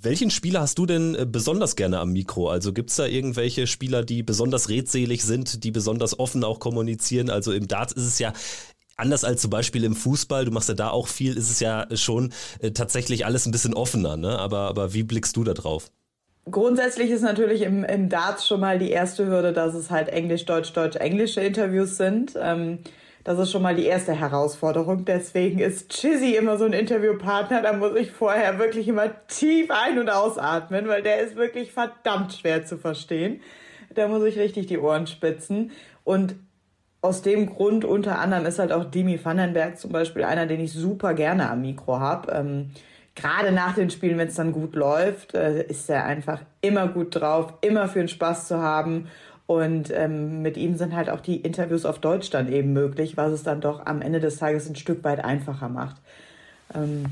Welchen 0.00 0.30
Spieler 0.30 0.60
hast 0.60 0.78
du 0.78 0.86
denn 0.86 1.16
äh, 1.16 1.26
besonders 1.26 1.74
gerne 1.74 1.98
am 1.98 2.12
Mikro? 2.12 2.48
Also 2.48 2.72
gibt 2.72 2.90
es 2.90 2.96
da 2.96 3.06
irgendwelche 3.06 3.66
Spieler, 3.66 4.04
die 4.04 4.22
besonders 4.22 4.68
redselig 4.68 5.24
sind, 5.24 5.64
die 5.64 5.72
besonders 5.72 6.18
offen 6.18 6.44
auch 6.44 6.60
kommunizieren? 6.60 7.28
Also 7.28 7.52
im 7.52 7.66
Darts 7.66 7.92
ist 7.92 8.06
es 8.06 8.18
ja 8.20 8.32
anders 8.96 9.24
als 9.24 9.42
zum 9.42 9.50
Beispiel 9.50 9.82
im 9.82 9.96
Fußball, 9.96 10.44
du 10.44 10.52
machst 10.52 10.68
ja 10.68 10.74
da 10.76 10.90
auch 10.90 11.08
viel, 11.08 11.36
ist 11.36 11.50
es 11.50 11.58
ja 11.58 11.86
schon 11.96 12.32
äh, 12.60 12.70
tatsächlich 12.70 13.26
alles 13.26 13.46
ein 13.46 13.52
bisschen 13.52 13.74
offener, 13.74 14.16
ne? 14.16 14.38
Aber, 14.38 14.68
aber 14.68 14.94
wie 14.94 15.02
blickst 15.02 15.36
du 15.36 15.42
da 15.42 15.54
drauf? 15.54 15.90
Grundsätzlich 16.50 17.10
ist 17.10 17.22
natürlich 17.22 17.62
im, 17.62 17.84
im 17.84 18.08
Darts 18.08 18.46
schon 18.46 18.60
mal 18.60 18.78
die 18.78 18.90
erste 18.90 19.26
Hürde, 19.26 19.52
dass 19.52 19.74
es 19.74 19.90
halt 19.90 20.08
Englisch, 20.08 20.44
Deutsch, 20.44 20.72
Deutsch, 20.72 20.96
englische 20.96 21.40
Interviews 21.40 21.96
sind. 21.96 22.36
Ähm, 22.40 22.80
das 23.22 23.38
ist 23.38 23.52
schon 23.52 23.62
mal 23.62 23.76
die 23.76 23.86
erste 23.86 24.12
Herausforderung. 24.12 25.04
Deswegen 25.04 25.60
ist 25.60 25.90
Chizzy 25.90 26.34
immer 26.34 26.58
so 26.58 26.64
ein 26.64 26.72
Interviewpartner. 26.72 27.62
Da 27.62 27.72
muss 27.72 27.94
ich 27.94 28.10
vorher 28.10 28.58
wirklich 28.58 28.88
immer 28.88 29.10
tief 29.28 29.70
ein- 29.70 30.00
und 30.00 30.10
ausatmen, 30.10 30.88
weil 30.88 31.02
der 31.02 31.20
ist 31.20 31.36
wirklich 31.36 31.70
verdammt 31.70 32.32
schwer 32.32 32.64
zu 32.64 32.76
verstehen. 32.76 33.40
Da 33.94 34.08
muss 34.08 34.24
ich 34.24 34.36
richtig 34.36 34.66
die 34.66 34.78
Ohren 34.78 35.06
spitzen. 35.06 35.70
Und 36.02 36.34
aus 37.02 37.22
dem 37.22 37.46
Grund 37.46 37.84
unter 37.84 38.18
anderem 38.18 38.46
ist 38.46 38.58
halt 38.58 38.72
auch 38.72 38.84
Dimi 38.84 39.24
Vandenberg 39.24 39.78
zum 39.78 39.92
Beispiel 39.92 40.24
einer, 40.24 40.46
den 40.46 40.60
ich 40.60 40.72
super 40.72 41.14
gerne 41.14 41.48
am 41.48 41.60
Mikro 41.60 42.00
habe. 42.00 42.32
Ähm, 42.32 42.70
gerade 43.14 43.52
nach 43.52 43.74
den 43.74 43.90
Spielen, 43.90 44.18
wenn 44.18 44.28
es 44.28 44.34
dann 44.34 44.52
gut 44.52 44.74
läuft, 44.74 45.34
äh, 45.34 45.64
ist 45.64 45.88
er 45.90 46.04
einfach 46.04 46.40
immer 46.60 46.88
gut 46.88 47.16
drauf, 47.16 47.54
immer 47.60 47.88
für 47.88 48.00
den 48.00 48.08
Spaß 48.08 48.48
zu 48.48 48.58
haben. 48.58 49.08
Und 49.46 49.90
ähm, 49.90 50.40
mit 50.40 50.56
ihm 50.56 50.76
sind 50.76 50.94
halt 50.94 51.10
auch 51.10 51.20
die 51.20 51.36
Interviews 51.36 51.84
auf 51.84 51.98
Deutsch 51.98 52.30
dann 52.30 52.50
eben 52.50 52.72
möglich, 52.72 53.16
was 53.16 53.32
es 53.32 53.42
dann 53.42 53.60
doch 53.60 53.84
am 53.84 54.00
Ende 54.00 54.20
des 54.20 54.38
Tages 54.38 54.68
ein 54.68 54.76
Stück 54.76 55.04
weit 55.04 55.22
einfacher 55.24 55.68
macht. 55.68 55.96
Ähm, 56.74 57.06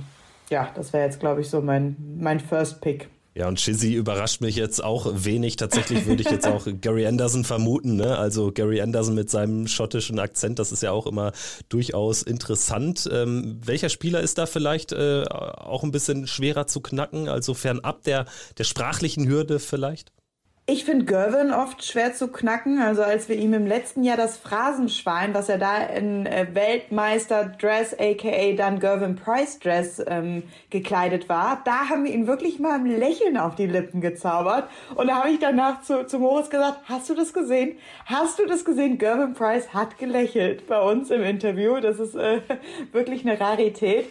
ja, 0.49 0.69
das 0.75 0.93
wäre 0.93 1.05
jetzt, 1.05 1.21
glaube 1.21 1.43
ich, 1.43 1.51
so 1.51 1.61
mein, 1.61 1.97
mein 2.19 2.41
First 2.41 2.81
Pick. 2.81 3.09
Ja, 3.41 3.49
und 3.49 3.59
Shizzy 3.59 3.95
überrascht 3.95 4.43
mich 4.43 4.55
jetzt 4.55 4.85
auch 4.85 5.11
wenig. 5.25 5.57
Tatsächlich 5.57 6.05
würde 6.05 6.21
ich 6.21 6.31
jetzt 6.31 6.47
auch 6.47 6.67
Gary 6.83 7.07
Anderson 7.07 7.45
vermuten. 7.45 7.97
Ne? 7.97 8.19
Also 8.19 8.53
Gary 8.53 8.83
Anderson 8.83 9.15
mit 9.15 9.31
seinem 9.31 9.67
schottischen 9.67 10.19
Akzent, 10.19 10.59
das 10.59 10.73
ist 10.73 10.83
ja 10.83 10.93
auch 10.93 11.07
immer 11.07 11.33
durchaus 11.71 12.23
interessant. 12.23 13.09
Ähm, 13.11 13.59
welcher 13.65 13.89
Spieler 13.89 14.21
ist 14.21 14.37
da 14.37 14.45
vielleicht 14.45 14.93
äh, 14.93 15.25
auch 15.25 15.85
ein 15.85 15.91
bisschen 15.91 16.27
schwerer 16.27 16.67
zu 16.67 16.83
knacken? 16.83 17.31
Also 17.31 17.55
fernab 17.55 18.03
der, 18.03 18.27
der 18.59 18.65
sprachlichen 18.65 19.27
Hürde 19.27 19.59
vielleicht? 19.59 20.13
Ich 20.73 20.85
finde 20.85 21.05
Gervin 21.05 21.51
oft 21.53 21.85
schwer 21.85 22.15
zu 22.15 22.29
knacken. 22.29 22.79
Also 22.81 23.03
als 23.03 23.29
wir 23.29 23.35
ihm 23.35 23.55
im 23.55 23.67
letzten 23.67 24.05
Jahr 24.05 24.17
das 24.17 24.37
Phrasenschwein, 24.37 25.35
was 25.35 25.49
er 25.49 25.59
da 25.59 25.79
in 25.79 26.27
äh, 26.27 26.47
Weltmeister 26.53 27.47
Dress, 27.61 27.93
aka 27.99 28.53
dann 28.53 28.79
Gervin 28.79 29.17
Price 29.17 29.59
Dress 29.59 30.01
ähm, 30.07 30.45
gekleidet 30.71 31.29
war, 31.29 31.61
da 31.65 31.89
haben 31.89 32.05
wir 32.05 32.13
ihn 32.13 32.29
wirklich 32.29 32.61
mal 32.61 32.75
ein 32.75 32.87
Lächeln 32.87 33.37
auf 33.37 33.57
die 33.57 33.67
Lippen 33.67 34.01
gezaubert. 34.01 34.71
Und 34.95 35.09
da 35.09 35.17
habe 35.17 35.31
ich 35.31 35.41
danach 35.41 35.83
zu, 35.83 36.07
zu 36.07 36.21
Moritz 36.21 36.51
gesagt, 36.51 36.79
hast 36.85 37.11
du 37.11 37.15
das 37.15 37.33
gesehen? 37.33 37.77
Hast 38.07 38.39
du 38.39 38.47
das 38.47 38.65
gesehen? 38.65 38.99
Gervin 38.99 39.35
Price 39.35 39.75
hat 39.75 39.99
gelächelt 39.99 40.69
bei 40.69 40.81
uns 40.81 41.11
im 41.11 41.25
Interview. 41.25 41.81
Das 41.81 41.99
ist 41.99 42.15
äh, 42.15 42.43
wirklich 42.93 43.27
eine 43.27 43.41
Rarität. 43.41 44.07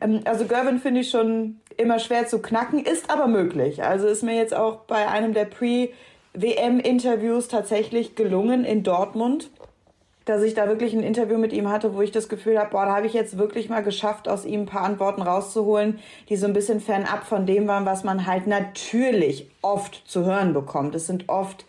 Ähm, 0.00 0.20
also 0.24 0.44
Gervin 0.46 0.78
finde 0.78 1.00
ich 1.00 1.10
schon 1.10 1.60
immer 1.76 1.98
schwer 1.98 2.26
zu 2.26 2.40
knacken, 2.40 2.84
ist 2.84 3.10
aber 3.10 3.26
möglich. 3.26 3.82
Also 3.82 4.06
ist 4.06 4.22
mir 4.22 4.36
jetzt 4.36 4.54
auch 4.54 4.80
bei 4.86 5.08
einem 5.08 5.34
der 5.34 5.46
Pre- 5.46 5.88
WM-Interviews 6.32 7.48
tatsächlich 7.48 8.14
gelungen 8.14 8.64
in 8.64 8.84
Dortmund. 8.84 9.50
dass 10.26 10.42
ich 10.42 10.54
da 10.54 10.68
wirklich 10.68 10.92
ein 10.92 11.02
Interview 11.02 11.38
mit 11.38 11.52
ihm 11.52 11.68
hatte, 11.68 11.94
wo 11.94 12.02
ich 12.02 12.12
das 12.12 12.28
Gefühl 12.28 12.58
habe, 12.58 12.70
boah, 12.70 12.84
da 12.84 12.94
habe 12.94 13.06
ich 13.06 13.14
jetzt 13.14 13.38
wirklich 13.38 13.68
mal 13.68 13.82
geschafft, 13.82 14.28
aus 14.28 14.44
ihm 14.44 14.60
ein 14.60 14.66
paar 14.66 14.82
Antworten 14.82 15.22
rauszuholen, 15.22 15.98
die 16.28 16.36
so 16.36 16.46
ein 16.46 16.52
bisschen 16.52 16.80
fernab 16.80 17.24
von 17.24 17.46
dem 17.46 17.66
waren, 17.66 17.86
was 17.86 18.04
man 18.04 18.26
halt 18.26 18.46
natürlich 18.46 19.48
oft 19.62 20.02
zu 20.06 20.24
hören 20.24 20.52
bekommt. 20.52 20.94
Es 20.94 21.06
sind 21.06 21.28
oft 21.28 21.64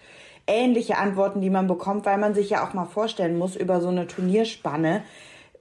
ähnliche 0.45 0.97
Antworten, 0.97 1.41
die 1.41 1.49
man 1.49 1.65
bekommt, 1.65 2.05
weil 2.05 2.17
man 2.17 2.35
sich 2.35 2.51
ja 2.51 2.67
auch 2.67 2.73
mal 2.73 2.85
vorstellen 2.85 3.37
muss 3.37 3.55
über 3.55 3.81
so 3.81 3.87
eine 3.87 4.05
Turnierspanne, 4.05 5.01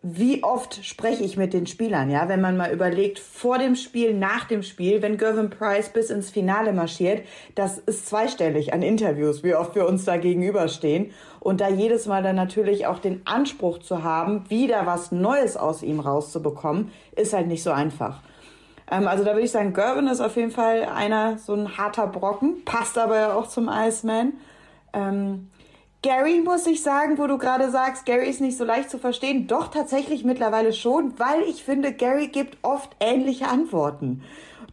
wie 0.03 0.43
oft 0.43 0.83
spreche 0.85 1.23
ich 1.23 1.37
mit 1.37 1.53
den 1.53 1.67
Spielern, 1.67 2.11
ja, 2.11 2.27
wenn 2.29 2.41
man 2.41 2.57
mal 2.57 2.73
überlegt, 2.73 3.19
vor 3.19 3.59
dem 3.59 3.75
Spiel, 3.75 4.15
nach 4.15 4.45
dem 4.45 4.63
Spiel, 4.63 5.03
wenn 5.03 5.19
Gervin 5.19 5.51
Price 5.51 5.91
bis 5.91 6.09
ins 6.09 6.31
Finale 6.31 6.73
marschiert, 6.73 7.23
das 7.55 7.77
ist 7.77 8.07
zweistellig 8.09 8.73
an 8.73 8.81
Interviews, 8.81 9.45
wie 9.45 9.55
oft 9.55 9.75
wir 9.75 9.87
uns 9.87 10.07
da 10.07 10.17
gegenüberstehen. 10.17 11.11
Und 11.39 11.61
da 11.61 11.69
jedes 11.69 12.07
Mal 12.07 12.23
dann 12.23 12.37
natürlich 12.37 12.87
auch 12.87 12.99
den 12.99 13.27
Anspruch 13.27 13.79
zu 13.79 14.03
haben, 14.03 14.49
wieder 14.49 14.87
was 14.87 15.13
Neues 15.13 15.59
aus 15.59 15.83
ihm 15.83 16.01
rauszubekommen, 16.01 16.91
ist 17.15 17.35
halt 17.35 17.47
nicht 17.47 17.63
so 17.63 17.71
einfach. 17.71 18.23
Ähm, 18.91 19.07
also 19.07 19.23
da 19.23 19.33
würde 19.33 19.45
ich 19.45 19.51
sagen, 19.51 19.75
Gervin 19.75 20.07
ist 20.07 20.23
auf 20.23 20.37
jeden 20.37 20.51
Fall 20.51 20.85
einer, 20.85 21.37
so 21.37 21.53
ein 21.53 21.77
harter 21.77 22.07
Brocken, 22.07 22.65
passt 22.65 22.97
aber 22.97 23.17
ja 23.17 23.35
auch 23.35 23.49
zum 23.49 23.69
Iceman. 23.71 24.33
Ähm, 24.95 25.51
Gary, 26.03 26.41
muss 26.43 26.67
ich 26.67 26.83
sagen, 26.83 27.19
wo 27.19 27.27
du 27.27 27.37
gerade 27.37 27.71
sagst, 27.71 28.07
Gary 28.07 28.31
ist 28.31 28.41
nicht 28.41 28.57
so 28.57 28.65
leicht 28.65 28.89
zu 28.89 28.99
verstehen. 28.99 29.47
Doch 29.47 29.69
tatsächlich 29.69 30.25
mittlerweile 30.25 30.73
schon, 30.73 31.19
weil 31.19 31.43
ich 31.43 31.63
finde, 31.63 31.93
Gary 31.93 32.29
gibt 32.29 32.57
oft 32.63 32.97
ähnliche 33.01 33.49
Antworten. 33.49 34.23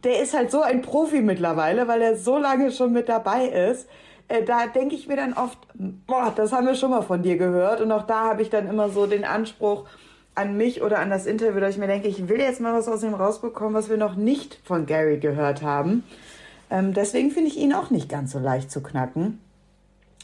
Der 0.04 0.22
ist 0.22 0.34
halt 0.34 0.50
so 0.50 0.62
ein 0.62 0.80
Profi 0.80 1.20
mittlerweile, 1.20 1.86
weil 1.86 2.00
er 2.00 2.16
so 2.16 2.38
lange 2.38 2.72
schon 2.72 2.94
mit 2.94 3.10
dabei 3.10 3.46
ist. 3.46 3.90
Äh, 4.28 4.42
da 4.44 4.68
denke 4.68 4.94
ich 4.94 5.06
mir 5.06 5.16
dann 5.16 5.34
oft, 5.34 5.58
boah, 5.74 6.32
das 6.34 6.52
haben 6.52 6.66
wir 6.66 6.74
schon 6.74 6.92
mal 6.92 7.02
von 7.02 7.22
dir 7.22 7.36
gehört. 7.36 7.82
Und 7.82 7.92
auch 7.92 8.06
da 8.06 8.24
habe 8.24 8.40
ich 8.40 8.48
dann 8.48 8.66
immer 8.66 8.88
so 8.88 9.06
den 9.06 9.26
Anspruch 9.26 9.84
an 10.34 10.56
mich 10.56 10.80
oder 10.80 10.98
an 10.98 11.10
das 11.10 11.26
Interview, 11.26 11.60
dass 11.60 11.74
ich 11.74 11.78
mir 11.78 11.88
denke, 11.88 12.08
ich 12.08 12.28
will 12.28 12.40
jetzt 12.40 12.60
mal 12.60 12.72
was 12.72 12.88
aus 12.88 13.02
ihm 13.02 13.12
rausbekommen, 13.12 13.74
was 13.74 13.90
wir 13.90 13.98
noch 13.98 14.14
nicht 14.14 14.60
von 14.64 14.86
Gary 14.86 15.18
gehört 15.18 15.60
haben. 15.60 16.04
Ähm, 16.70 16.94
deswegen 16.94 17.30
finde 17.32 17.50
ich 17.50 17.58
ihn 17.58 17.74
auch 17.74 17.90
nicht 17.90 18.08
ganz 18.08 18.32
so 18.32 18.38
leicht 18.38 18.70
zu 18.70 18.82
knacken. 18.82 19.40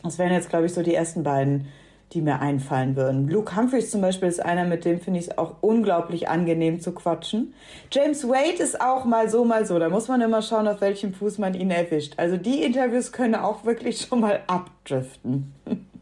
Das 0.04 0.18
wären 0.18 0.32
jetzt, 0.32 0.50
glaube 0.50 0.66
ich, 0.66 0.74
so 0.74 0.82
die 0.82 0.94
ersten 0.94 1.22
beiden, 1.22 1.66
die 2.12 2.20
mir 2.20 2.40
einfallen 2.40 2.94
würden. 2.94 3.26
Luke 3.28 3.56
Humphreys 3.56 3.90
zum 3.90 4.02
Beispiel 4.02 4.28
ist 4.28 4.44
einer, 4.44 4.64
mit 4.64 4.84
dem 4.84 5.00
finde 5.00 5.18
ich 5.18 5.26
es 5.26 5.38
auch 5.38 5.56
unglaublich 5.62 6.28
angenehm 6.28 6.78
zu 6.78 6.92
quatschen. 6.92 7.54
James 7.90 8.28
Wade 8.28 8.62
ist 8.62 8.80
auch 8.80 9.06
mal 9.06 9.28
so, 9.30 9.44
mal 9.44 9.64
so. 9.66 9.78
Da 9.78 9.88
muss 9.88 10.06
man 10.08 10.20
immer 10.20 10.42
schauen, 10.42 10.68
auf 10.68 10.80
welchem 10.80 11.14
Fuß 11.14 11.38
man 11.38 11.54
ihn 11.54 11.70
erwischt. 11.70 12.14
Also 12.18 12.36
die 12.36 12.62
Interviews 12.62 13.12
können 13.12 13.34
auch 13.34 13.64
wirklich 13.64 14.02
schon 14.02 14.20
mal 14.20 14.40
abdriften. 14.46 15.54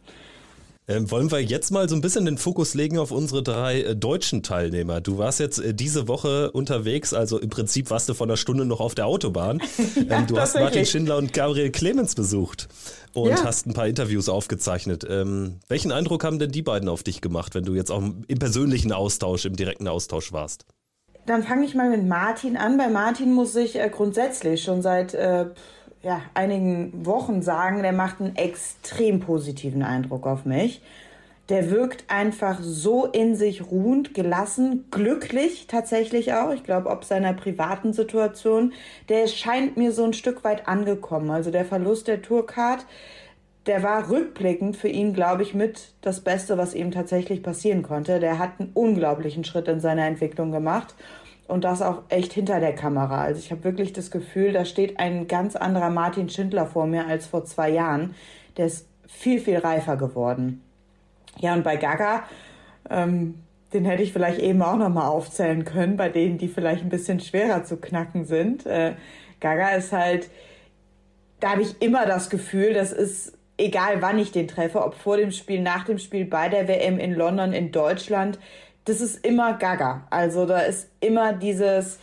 Ähm, 0.89 1.09
wollen 1.13 1.31
wir 1.31 1.41
jetzt 1.41 1.71
mal 1.71 1.89
so 1.89 1.95
ein 1.95 2.01
bisschen 2.01 2.25
den 2.25 2.39
Fokus 2.39 2.75
legen 2.75 2.99
auf 2.99 3.13
unsere 3.13 3.45
drei 3.45 3.83
äh, 3.83 3.97
deutschen 3.97 4.43
Teilnehmer? 4.43 5.01
Du 5.01 5.17
warst 5.17 5.39
jetzt 5.39 5.59
äh, 5.59 5.73
diese 5.73 6.09
Woche 6.09 6.51
unterwegs, 6.51 7.15
also 7.15 7.39
im 7.39 7.51
Prinzip 7.51 7.89
warst 7.91 8.09
du 8.09 8.15
vor 8.15 8.27
einer 8.27 8.37
Stunde 8.37 8.65
noch 8.65 8.81
auf 8.81 8.97
der 8.97 9.07
Autobahn. 9.07 9.63
ja, 10.09 10.19
ähm, 10.19 10.27
du 10.27 10.39
hast 10.39 10.57
Martin 10.57 10.85
Schindler 10.85 11.19
und 11.19 11.33
Gabriel 11.33 11.71
Clemens 11.71 12.17
besucht 12.17 12.69
und 13.15 13.31
ja. 13.31 13.45
hast 13.45 13.67
ein 13.67 13.75
paar 13.75 13.87
Interviews 13.87 14.29
aufgezeichnet. 14.29 15.07
Ähm, 15.09 15.61
welchen 15.69 15.93
Eindruck 15.93 16.25
haben 16.25 16.41
denn 16.41 16.51
die 16.51 16.63
beiden 16.63 16.89
auf 16.89 17.05
dich 17.05 17.21
gemacht, 17.21 17.55
wenn 17.55 17.65
du 17.65 17.75
jetzt 17.75 17.93
auch 17.93 18.03
im 18.27 18.39
persönlichen 18.41 18.91
Austausch, 18.91 19.45
im 19.45 19.55
direkten 19.55 19.87
Austausch 19.87 20.33
warst? 20.33 20.67
Dann 21.27 21.45
fange 21.45 21.65
ich 21.65 21.77
mal 21.77 21.91
mit 21.91 22.05
Martin 22.05 22.57
an. 22.57 22.77
Bei 22.77 22.89
Martin 22.89 23.33
muss 23.33 23.55
ich 23.55 23.79
äh, 23.79 23.89
grundsätzlich 23.89 24.65
schon 24.65 24.83
seit 24.83 25.15
äh, 25.15 25.47
ja, 26.03 26.23
einigen 26.35 27.07
Wochen 27.07 27.43
sagen, 27.43 27.83
der 27.83 27.93
macht 27.93 28.21
einen 28.21 28.37
extrem 28.37 29.21
positiven 29.21 29.83
Eindruck 29.83 30.27
auf 30.27 30.45
mich. 30.45 30.83
Der 31.49 31.71
wirkt 31.71 32.05
einfach 32.09 32.59
so 32.61 33.07
in 33.07 33.37
sich 33.37 33.71
ruhend, 33.71 34.15
gelassen, 34.15 34.87
glücklich 34.91 35.67
tatsächlich 35.67 36.33
auch. 36.35 36.53
Ich 36.53 36.65
glaube, 36.65 36.89
ob 36.89 37.05
seiner 37.05 37.35
privaten 37.35 37.93
Situation, 37.93 38.73
der 39.09 39.27
scheint 39.27 39.77
mir 39.77 39.93
so 39.93 40.05
ein 40.05 40.13
Stück 40.13 40.45
weit 40.45 40.67
angekommen. 40.67 41.31
Also 41.31 41.51
der 41.51 41.65
Verlust 41.65 42.09
der 42.09 42.23
Tourcard, 42.23 42.87
der 43.67 43.83
war 43.83 44.09
rückblickend 44.09 44.77
für 44.77 44.89
ihn, 44.89 45.15
glaube 45.15 45.43
ich, 45.43 45.55
mit 45.55 45.93
das 46.01 46.21
Beste, 46.21 46.59
was 46.59 46.75
ihm 46.75 46.91
tatsächlich 46.91 47.43
passieren 47.43 47.83
konnte. 47.83 48.19
Der 48.19 48.39
hat 48.39 48.59
einen 48.59 48.71
unglaublichen 48.75 49.45
Schritt 49.45 49.69
in 49.69 49.81
seiner 49.81 50.07
Entwicklung 50.07 50.51
gemacht 50.51 50.95
und 51.53 51.65
das 51.65 51.83
auch 51.83 52.03
echt 52.09 52.33
hinter 52.33 52.61
der 52.61 52.75
Kamera. 52.75 53.23
Also 53.23 53.39
ich 53.39 53.51
habe 53.51 53.65
wirklich 53.65 53.93
das 53.93 54.11
Gefühl, 54.11 54.53
da 54.53 54.65
steht 54.65 54.99
ein 54.99 55.29
ganz 55.29 55.55
anderer 55.55 55.91
Martin 55.91 56.29
Schindler 56.29 56.67
vor 56.67 56.87
mir 56.87 57.07
als 57.07 57.27
vor 57.27 57.45
zwei 57.45 57.69
Jahren. 57.71 58.15
Der 58.57 58.67
ist 58.67 58.87
viel, 59.07 59.39
viel 59.39 59.59
reifer 59.59 59.97
geworden. 59.97 60.63
Ja, 61.39 61.53
und 61.55 61.63
bei 61.63 61.77
Gaga, 61.77 62.25
ähm, 62.89 63.35
den 63.75 63.85
hätte 63.85 64.03
ich 64.03 64.13
vielleicht 64.13 64.39
eben 64.41 64.63
auch 64.63 64.77
nochmal 64.77 65.09
aufzählen 65.09 65.65
können, 65.65 65.97
bei 65.97 66.09
denen, 66.09 66.39
die 66.39 66.49
vielleicht 66.49 66.83
ein 66.83 66.89
bisschen 66.89 67.21
schwerer 67.21 67.65
zu 67.65 67.77
knacken 67.77 68.25
sind. 68.25 68.65
Äh, 68.65 68.95
Gaga 69.41 69.71
ist 69.71 69.93
halt, 69.93 70.31
da 71.41 71.51
habe 71.51 71.63
ich 71.63 71.83
immer 71.83 72.07
das 72.07 72.31
Gefühl, 72.31 72.73
das 72.73 72.93
ist 72.93 73.37
egal 73.59 74.01
wann 74.01 74.19
ich 74.19 74.33
den 74.33 74.49
treffe, 74.49 74.83
ob 74.83 74.95
vor 74.95 75.17
dem 75.17 75.31
Spiel, 75.31 75.61
nach 75.61 75.85
dem 75.85 75.99
Spiel, 75.99 76.25
bei 76.25 76.49
der 76.49 76.67
WM 76.67 76.99
in 76.99 77.15
London, 77.15 77.53
in 77.53 77.73
Deutschland, 77.73 78.39
das 78.85 79.01
ist 79.01 79.25
immer 79.25 79.55
Gaga. 79.55 80.07
Also 80.11 80.47
da 80.47 80.61
ist 80.61 80.89
immer 81.01 81.33
dieses, 81.33 81.99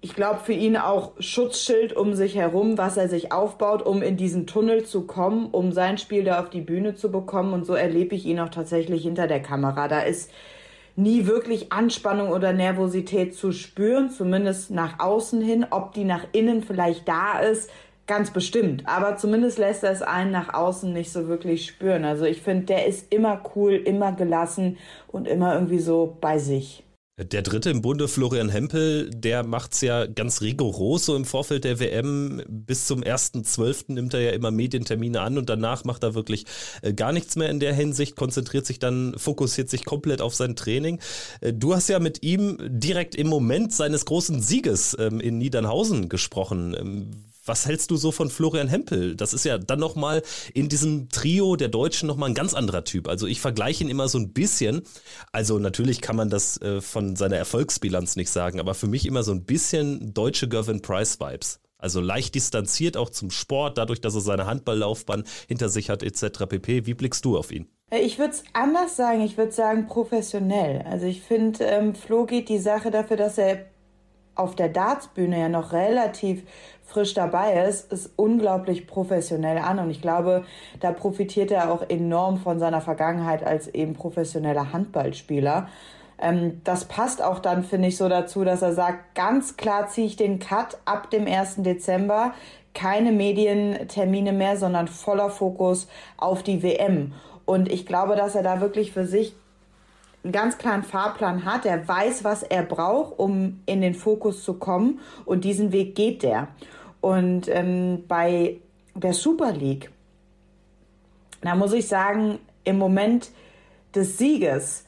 ich 0.00 0.14
glaube 0.14 0.40
für 0.40 0.52
ihn 0.52 0.76
auch 0.76 1.12
Schutzschild 1.18 1.94
um 1.94 2.14
sich 2.14 2.36
herum, 2.36 2.78
was 2.78 2.96
er 2.96 3.08
sich 3.08 3.32
aufbaut, 3.32 3.82
um 3.82 4.02
in 4.02 4.16
diesen 4.16 4.46
Tunnel 4.46 4.84
zu 4.84 5.06
kommen, 5.06 5.46
um 5.50 5.72
sein 5.72 5.98
Spiel 5.98 6.24
da 6.24 6.40
auf 6.40 6.50
die 6.50 6.60
Bühne 6.60 6.94
zu 6.94 7.10
bekommen. 7.10 7.52
Und 7.52 7.66
so 7.66 7.74
erlebe 7.74 8.14
ich 8.14 8.24
ihn 8.24 8.40
auch 8.40 8.48
tatsächlich 8.48 9.02
hinter 9.02 9.26
der 9.26 9.40
Kamera. 9.40 9.88
Da 9.88 10.00
ist 10.00 10.30
nie 10.96 11.26
wirklich 11.26 11.72
Anspannung 11.72 12.30
oder 12.30 12.52
Nervosität 12.52 13.34
zu 13.34 13.52
spüren, 13.52 14.10
zumindest 14.10 14.70
nach 14.70 15.00
außen 15.00 15.42
hin. 15.42 15.66
Ob 15.70 15.92
die 15.92 16.04
nach 16.04 16.26
innen 16.32 16.62
vielleicht 16.62 17.08
da 17.08 17.40
ist, 17.40 17.70
Ganz 18.06 18.30
bestimmt, 18.32 18.86
aber 18.86 19.16
zumindest 19.16 19.58
lässt 19.58 19.82
er 19.82 19.90
es 19.90 20.02
einen 20.02 20.30
nach 20.30 20.52
außen 20.52 20.92
nicht 20.92 21.10
so 21.10 21.26
wirklich 21.26 21.66
spüren. 21.66 22.04
Also 22.04 22.26
ich 22.26 22.42
finde, 22.42 22.66
der 22.66 22.86
ist 22.86 23.10
immer 23.10 23.42
cool, 23.54 23.72
immer 23.72 24.12
gelassen 24.12 24.76
und 25.08 25.26
immer 25.26 25.54
irgendwie 25.54 25.78
so 25.78 26.18
bei 26.20 26.38
sich. 26.38 26.84
Der 27.16 27.42
dritte 27.42 27.70
im 27.70 27.80
Bunde, 27.80 28.08
Florian 28.08 28.48
Hempel, 28.48 29.08
der 29.08 29.44
macht 29.44 29.72
es 29.72 29.82
ja 29.82 30.04
ganz 30.04 30.40
rigoros 30.40 31.06
so 31.06 31.14
im 31.14 31.24
Vorfeld 31.24 31.62
der 31.62 31.78
WM. 31.78 32.42
Bis 32.48 32.86
zum 32.86 33.02
1.12. 33.02 33.92
nimmt 33.92 34.14
er 34.14 34.20
ja 34.20 34.30
immer 34.32 34.50
Medientermine 34.50 35.20
an 35.20 35.38
und 35.38 35.48
danach 35.48 35.84
macht 35.84 36.02
er 36.02 36.14
wirklich 36.14 36.44
äh, 36.82 36.92
gar 36.92 37.12
nichts 37.12 37.36
mehr 37.36 37.50
in 37.50 37.60
der 37.60 37.72
Hinsicht, 37.72 38.16
konzentriert 38.16 38.66
sich 38.66 38.80
dann, 38.80 39.14
fokussiert 39.16 39.70
sich 39.70 39.84
komplett 39.84 40.20
auf 40.20 40.34
sein 40.34 40.56
Training. 40.56 40.98
Äh, 41.40 41.52
du 41.52 41.72
hast 41.74 41.88
ja 41.88 42.00
mit 42.00 42.24
ihm 42.24 42.58
direkt 42.60 43.14
im 43.14 43.28
Moment 43.28 43.72
seines 43.72 44.04
großen 44.06 44.42
Sieges 44.42 44.96
ähm, 44.98 45.20
in 45.20 45.38
Niedernhausen 45.38 46.08
gesprochen. 46.08 47.32
Was 47.46 47.66
hältst 47.66 47.90
du 47.90 47.96
so 47.96 48.10
von 48.10 48.30
Florian 48.30 48.68
Hempel? 48.68 49.16
Das 49.16 49.34
ist 49.34 49.44
ja 49.44 49.58
dann 49.58 49.78
nochmal 49.78 50.22
in 50.54 50.70
diesem 50.70 51.10
Trio 51.10 51.56
der 51.56 51.68
Deutschen 51.68 52.06
nochmal 52.06 52.30
ein 52.30 52.34
ganz 52.34 52.54
anderer 52.54 52.84
Typ. 52.84 53.06
Also 53.06 53.26
ich 53.26 53.40
vergleiche 53.40 53.84
ihn 53.84 53.90
immer 53.90 54.08
so 54.08 54.18
ein 54.18 54.32
bisschen. 54.32 54.82
Also 55.30 55.58
natürlich 55.58 56.00
kann 56.00 56.16
man 56.16 56.30
das 56.30 56.60
äh, 56.62 56.80
von 56.80 57.16
seiner 57.16 57.36
Erfolgsbilanz 57.36 58.16
nicht 58.16 58.30
sagen, 58.30 58.60
aber 58.60 58.74
für 58.74 58.86
mich 58.86 59.04
immer 59.04 59.22
so 59.22 59.32
ein 59.32 59.44
bisschen 59.44 60.14
deutsche 60.14 60.48
Gervin 60.48 60.80
Price 60.80 61.20
Vibes. 61.20 61.60
Also 61.76 62.00
leicht 62.00 62.34
distanziert 62.34 62.96
auch 62.96 63.10
zum 63.10 63.30
Sport, 63.30 63.76
dadurch, 63.76 64.00
dass 64.00 64.14
er 64.14 64.22
seine 64.22 64.46
Handballlaufbahn 64.46 65.24
hinter 65.46 65.68
sich 65.68 65.90
hat, 65.90 66.02
etc. 66.02 66.46
pp. 66.48 66.86
Wie 66.86 66.94
blickst 66.94 67.26
du 67.26 67.36
auf 67.36 67.52
ihn? 67.52 67.68
Äh, 67.90 67.98
ich 67.98 68.18
würde 68.18 68.32
es 68.32 68.44
anders 68.54 68.96
sagen. 68.96 69.20
Ich 69.20 69.36
würde 69.36 69.52
sagen 69.52 69.86
professionell. 69.86 70.82
Also 70.88 71.04
ich 71.04 71.20
finde, 71.20 71.64
ähm, 71.64 71.94
Flo 71.94 72.24
geht 72.24 72.48
die 72.48 72.58
Sache 72.58 72.90
dafür, 72.90 73.18
dass 73.18 73.36
er 73.36 73.66
auf 74.34 74.56
der 74.56 74.68
Dartsbühne 74.68 75.38
ja 75.38 75.48
noch 75.48 75.72
relativ 75.72 76.42
frisch 76.94 77.12
dabei 77.12 77.64
ist, 77.64 77.92
ist 77.92 78.12
unglaublich 78.16 78.86
professionell 78.86 79.58
an. 79.58 79.80
Und 79.80 79.90
ich 79.90 80.00
glaube, 80.00 80.44
da 80.80 80.92
profitiert 80.92 81.50
er 81.50 81.72
auch 81.72 81.82
enorm 81.90 82.38
von 82.38 82.60
seiner 82.60 82.80
Vergangenheit 82.80 83.44
als 83.44 83.66
eben 83.68 83.94
professioneller 83.94 84.72
Handballspieler. 84.72 85.68
Ähm, 86.20 86.60
das 86.62 86.84
passt 86.84 87.20
auch 87.20 87.40
dann, 87.40 87.64
finde 87.64 87.88
ich, 87.88 87.96
so 87.96 88.08
dazu, 88.08 88.44
dass 88.44 88.62
er 88.62 88.72
sagt, 88.72 89.16
ganz 89.16 89.56
klar 89.56 89.88
ziehe 89.88 90.06
ich 90.06 90.16
den 90.16 90.38
Cut 90.38 90.78
ab 90.84 91.10
dem 91.10 91.26
1. 91.26 91.56
Dezember. 91.58 92.32
Keine 92.74 93.10
Medientermine 93.10 94.32
mehr, 94.32 94.56
sondern 94.56 94.86
voller 94.86 95.30
Fokus 95.30 95.88
auf 96.16 96.44
die 96.44 96.62
WM. 96.62 97.12
Und 97.44 97.70
ich 97.70 97.86
glaube, 97.86 98.14
dass 98.14 98.36
er 98.36 98.42
da 98.44 98.60
wirklich 98.60 98.92
für 98.92 99.06
sich 99.06 99.34
einen 100.22 100.32
ganz 100.32 100.58
klaren 100.58 100.82
Fahrplan 100.82 101.44
hat. 101.44 101.66
Er 101.66 101.86
weiß, 101.86 102.24
was 102.24 102.42
er 102.42 102.62
braucht, 102.62 103.18
um 103.18 103.60
in 103.66 103.80
den 103.80 103.94
Fokus 103.94 104.42
zu 104.42 104.54
kommen. 104.54 105.00
Und 105.24 105.44
diesen 105.44 105.70
Weg 105.72 105.94
geht 105.94 106.22
der. 106.22 106.48
Und 107.04 107.48
ähm, 107.48 108.04
bei 108.08 108.56
der 108.94 109.12
Super 109.12 109.52
League, 109.52 109.90
da 111.42 111.54
muss 111.54 111.74
ich 111.74 111.86
sagen, 111.86 112.38
im 112.64 112.78
Moment 112.78 113.28
des 113.94 114.16
Sieges, 114.16 114.86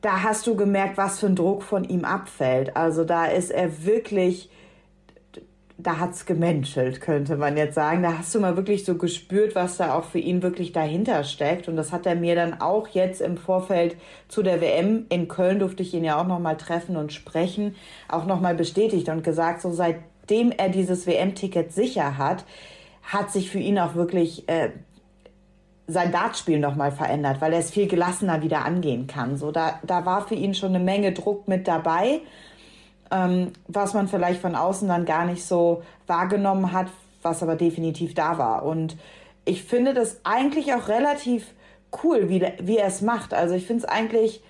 da 0.00 0.22
hast 0.22 0.46
du 0.46 0.56
gemerkt, 0.56 0.96
was 0.96 1.20
für 1.20 1.26
ein 1.26 1.36
Druck 1.36 1.62
von 1.62 1.84
ihm 1.84 2.06
abfällt. 2.06 2.74
Also 2.74 3.04
da 3.04 3.26
ist 3.26 3.50
er 3.50 3.84
wirklich 3.84 4.48
da 5.80 6.00
hat's 6.00 6.26
gemenschelt, 6.26 7.00
könnte 7.00 7.36
man 7.36 7.56
jetzt 7.56 7.76
sagen. 7.76 8.02
Da 8.02 8.18
hast 8.18 8.34
du 8.34 8.40
mal 8.40 8.56
wirklich 8.56 8.84
so 8.84 8.96
gespürt, 8.96 9.54
was 9.54 9.76
da 9.76 9.94
auch 9.94 10.04
für 10.04 10.18
ihn 10.18 10.42
wirklich 10.42 10.72
dahinter 10.72 11.22
steckt. 11.22 11.68
Und 11.68 11.76
das 11.76 11.92
hat 11.92 12.04
er 12.04 12.16
mir 12.16 12.34
dann 12.34 12.60
auch 12.60 12.88
jetzt 12.88 13.20
im 13.20 13.36
Vorfeld 13.36 13.96
zu 14.26 14.42
der 14.42 14.60
WM 14.60 15.06
in 15.08 15.28
Köln 15.28 15.60
durfte 15.60 15.84
ich 15.84 15.94
ihn 15.94 16.02
ja 16.02 16.20
auch 16.20 16.26
nochmal 16.26 16.56
treffen 16.56 16.96
und 16.96 17.12
sprechen, 17.12 17.76
auch 18.08 18.26
nochmal 18.26 18.56
bestätigt 18.56 19.08
und 19.08 19.22
gesagt, 19.22 19.60
so 19.60 19.70
seitdem 20.28 20.52
er 20.52 20.68
dieses 20.68 21.06
WM-Ticket 21.06 21.72
sicher 21.72 22.18
hat, 22.18 22.44
hat 23.02 23.30
sich 23.30 23.50
für 23.50 23.58
ihn 23.58 23.78
auch 23.78 23.94
wirklich 23.94 24.48
äh, 24.48 24.70
sein 25.86 26.12
Dartspiel 26.12 26.58
nochmal 26.58 26.92
verändert, 26.92 27.40
weil 27.40 27.54
er 27.54 27.60
es 27.60 27.70
viel 27.70 27.88
gelassener 27.88 28.42
wieder 28.42 28.64
angehen 28.64 29.06
kann. 29.06 29.38
So, 29.38 29.50
da, 29.52 29.80
da 29.86 30.04
war 30.04 30.26
für 30.26 30.34
ihn 30.34 30.54
schon 30.54 30.74
eine 30.74 30.84
Menge 30.84 31.12
Druck 31.12 31.48
mit 31.48 31.66
dabei 31.66 32.20
ähm, 33.10 33.52
was 33.66 33.94
man 33.94 34.08
vielleicht 34.08 34.40
von 34.40 34.54
außen 34.54 34.88
dann 34.88 35.04
gar 35.04 35.24
nicht 35.24 35.44
so 35.44 35.82
wahrgenommen 36.06 36.72
hat, 36.72 36.88
was 37.22 37.42
aber 37.42 37.56
definitiv 37.56 38.14
da 38.14 38.38
war. 38.38 38.64
Und 38.64 38.96
ich 39.44 39.64
finde 39.64 39.94
das 39.94 40.20
eigentlich 40.24 40.74
auch 40.74 40.88
relativ 40.88 41.46
cool, 42.02 42.28
wie, 42.28 42.46
wie 42.62 42.76
er 42.76 42.86
es 42.86 43.00
macht. 43.00 43.32
Also 43.32 43.54
ich 43.54 43.66
finde 43.66 43.84
es 43.84 43.88
eigentlich 43.88 44.42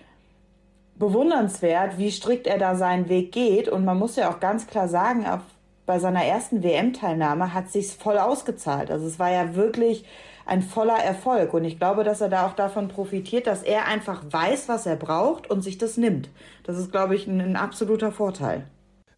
bewundernswert, 0.97 1.99
wie 1.99 2.11
strikt 2.11 2.49
er 2.49 2.59
da 2.59 2.75
seinen 2.75 3.09
Weg 3.09 3.31
geht. 3.31 3.69
Und 3.69 3.85
man 3.85 3.99
muss 3.99 4.17
ja 4.17 4.31
auch 4.31 4.41
ganz 4.41 4.67
klar 4.67 4.89
sagen, 4.89 5.27
auf, 5.27 5.41
bei 5.89 5.99
seiner 5.99 6.23
ersten 6.23 6.63
WM-Teilnahme 6.63 7.55
hat 7.55 7.71
sich's 7.71 7.95
voll 7.95 8.19
ausgezahlt. 8.19 8.91
Also 8.91 9.07
es 9.07 9.19
war 9.19 9.31
ja 9.31 9.55
wirklich 9.55 10.05
ein 10.45 10.61
voller 10.61 10.99
Erfolg. 10.99 11.55
Und 11.55 11.65
ich 11.65 11.79
glaube, 11.79 12.05
dass 12.05 12.21
er 12.21 12.29
da 12.29 12.47
auch 12.47 12.53
davon 12.53 12.89
profitiert, 12.89 13.47
dass 13.47 13.63
er 13.63 13.87
einfach 13.87 14.23
weiß, 14.31 14.69
was 14.69 14.85
er 14.85 14.97
braucht 14.97 15.49
und 15.49 15.63
sich 15.63 15.79
das 15.79 15.97
nimmt. 15.97 16.29
Das 16.65 16.77
ist, 16.77 16.93
glaube 16.93 17.15
ich, 17.17 17.27
ein, 17.27 17.41
ein 17.41 17.57
absoluter 17.57 18.13
Vorteil. 18.13 18.67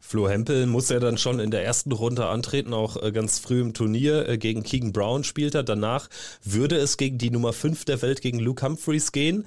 Flo 0.02 0.28
Hempel 0.28 0.66
muss 0.66 0.88
ja 0.88 0.98
dann 0.98 1.18
schon 1.18 1.38
in 1.38 1.50
der 1.50 1.62
ersten 1.62 1.92
Runde 1.92 2.26
antreten, 2.26 2.72
auch 2.72 3.00
äh, 3.00 3.12
ganz 3.12 3.38
früh 3.38 3.60
im 3.60 3.74
Turnier. 3.74 4.28
Äh, 4.28 4.38
gegen 4.38 4.62
Keegan 4.62 4.92
Brown 4.92 5.24
spielt 5.24 5.54
er. 5.54 5.62
Danach 5.62 6.08
würde 6.42 6.76
es 6.76 6.96
gegen 6.96 7.18
die 7.18 7.30
Nummer 7.30 7.52
5 7.52 7.84
der 7.84 8.00
Welt, 8.02 8.22
gegen 8.22 8.40
Luke 8.40 8.66
Humphreys 8.66 9.12
gehen. 9.12 9.44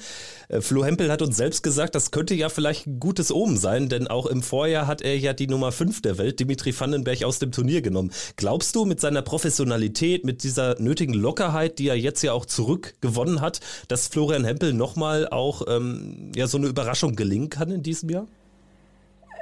Äh, 0.48 0.62
Flo 0.62 0.86
Hempel 0.86 1.12
hat 1.12 1.22
uns 1.22 1.36
selbst 1.36 1.63
gesagt, 1.63 1.95
das 1.95 2.12
könnte 2.12 2.36
ja 2.36 2.50
vielleicht 2.50 2.88
ein 2.88 3.00
gutes 3.00 3.31
Omen 3.31 3.57
sein, 3.57 3.89
denn 3.89 4.07
auch 4.07 4.27
im 4.27 4.43
Vorjahr 4.43 4.88
hat 4.88 5.01
er 5.01 5.17
ja 5.17 5.33
die 5.33 5.48
Nummer 5.48 5.72
5 5.72 6.01
der 6.01 6.17
Welt, 6.17 6.39
Dimitri 6.39 6.79
Vandenberg, 6.79 7.24
aus 7.24 7.39
dem 7.39 7.51
Turnier 7.51 7.81
genommen. 7.81 8.12
Glaubst 8.38 8.75
du 8.75 8.86
mit 8.86 9.01
seiner 9.01 9.24
Professionalität, 9.24 10.24
mit 10.24 10.43
dieser 10.43 10.79
nötigen 10.79 11.13
Lockerheit, 11.13 11.79
die 11.79 11.88
er 11.88 11.98
jetzt 11.98 12.22
ja 12.22 12.31
auch 12.31 12.45
zurückgewonnen 12.45 13.41
hat, 13.41 13.60
dass 13.88 14.07
Florian 14.07 14.45
Hempel 14.45 14.74
nochmal 14.74 15.27
auch 15.27 15.63
ähm, 15.67 16.31
ja, 16.36 16.48
so 16.48 16.57
eine 16.57 16.67
Überraschung 16.67 17.15
gelingen 17.15 17.50
kann 17.50 17.72
in 17.72 17.81
diesem 17.81 18.10
Jahr? 18.10 18.27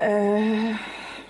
Äh, 0.02 0.74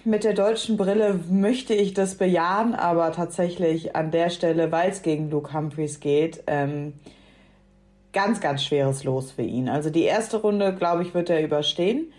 mit 0.03 0.23
der 0.23 0.33
deutschen 0.33 0.77
Brille 0.77 1.19
möchte 1.29 1.73
ich 1.73 1.93
das 1.93 2.15
bejahen, 2.15 2.73
aber 2.73 3.11
tatsächlich 3.11 3.95
an 3.95 4.09
der 4.09 4.29
Stelle, 4.29 4.71
weil 4.71 4.89
es 4.89 5.03
gegen 5.03 5.29
Luke 5.29 5.53
Humphreys 5.53 5.99
geht, 5.99 6.43
ähm, 6.47 6.93
ganz, 8.13 8.39
ganz 8.39 8.63
schweres 8.63 9.03
Los 9.03 9.31
für 9.31 9.43
ihn. 9.43 9.69
Also 9.69 9.89
die 9.89 10.03
erste 10.03 10.37
Runde, 10.37 10.73
glaube 10.73 11.03
ich, 11.03 11.13
wird 11.13 11.29
er 11.29 11.43
überstehen. 11.43 12.11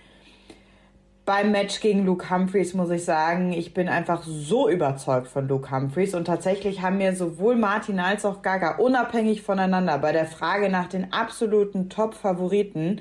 Beim 1.24 1.52
Match 1.52 1.80
gegen 1.80 2.04
Luke 2.04 2.30
Humphreys 2.30 2.74
muss 2.74 2.90
ich 2.90 3.04
sagen, 3.04 3.52
ich 3.52 3.74
bin 3.74 3.88
einfach 3.88 4.22
so 4.24 4.68
überzeugt 4.68 5.28
von 5.28 5.48
Luke 5.48 5.70
Humphreys 5.70 6.14
und 6.14 6.24
tatsächlich 6.24 6.82
haben 6.82 6.98
mir 6.98 7.14
sowohl 7.14 7.56
Martin 7.56 8.00
als 8.00 8.24
auch 8.24 8.42
Gaga 8.42 8.76
unabhängig 8.76 9.42
voneinander 9.42 9.98
bei 9.98 10.12
der 10.12 10.26
Frage 10.26 10.68
nach 10.68 10.88
den 10.88 11.12
absoluten 11.12 11.88
Top-Favoriten 11.88 13.00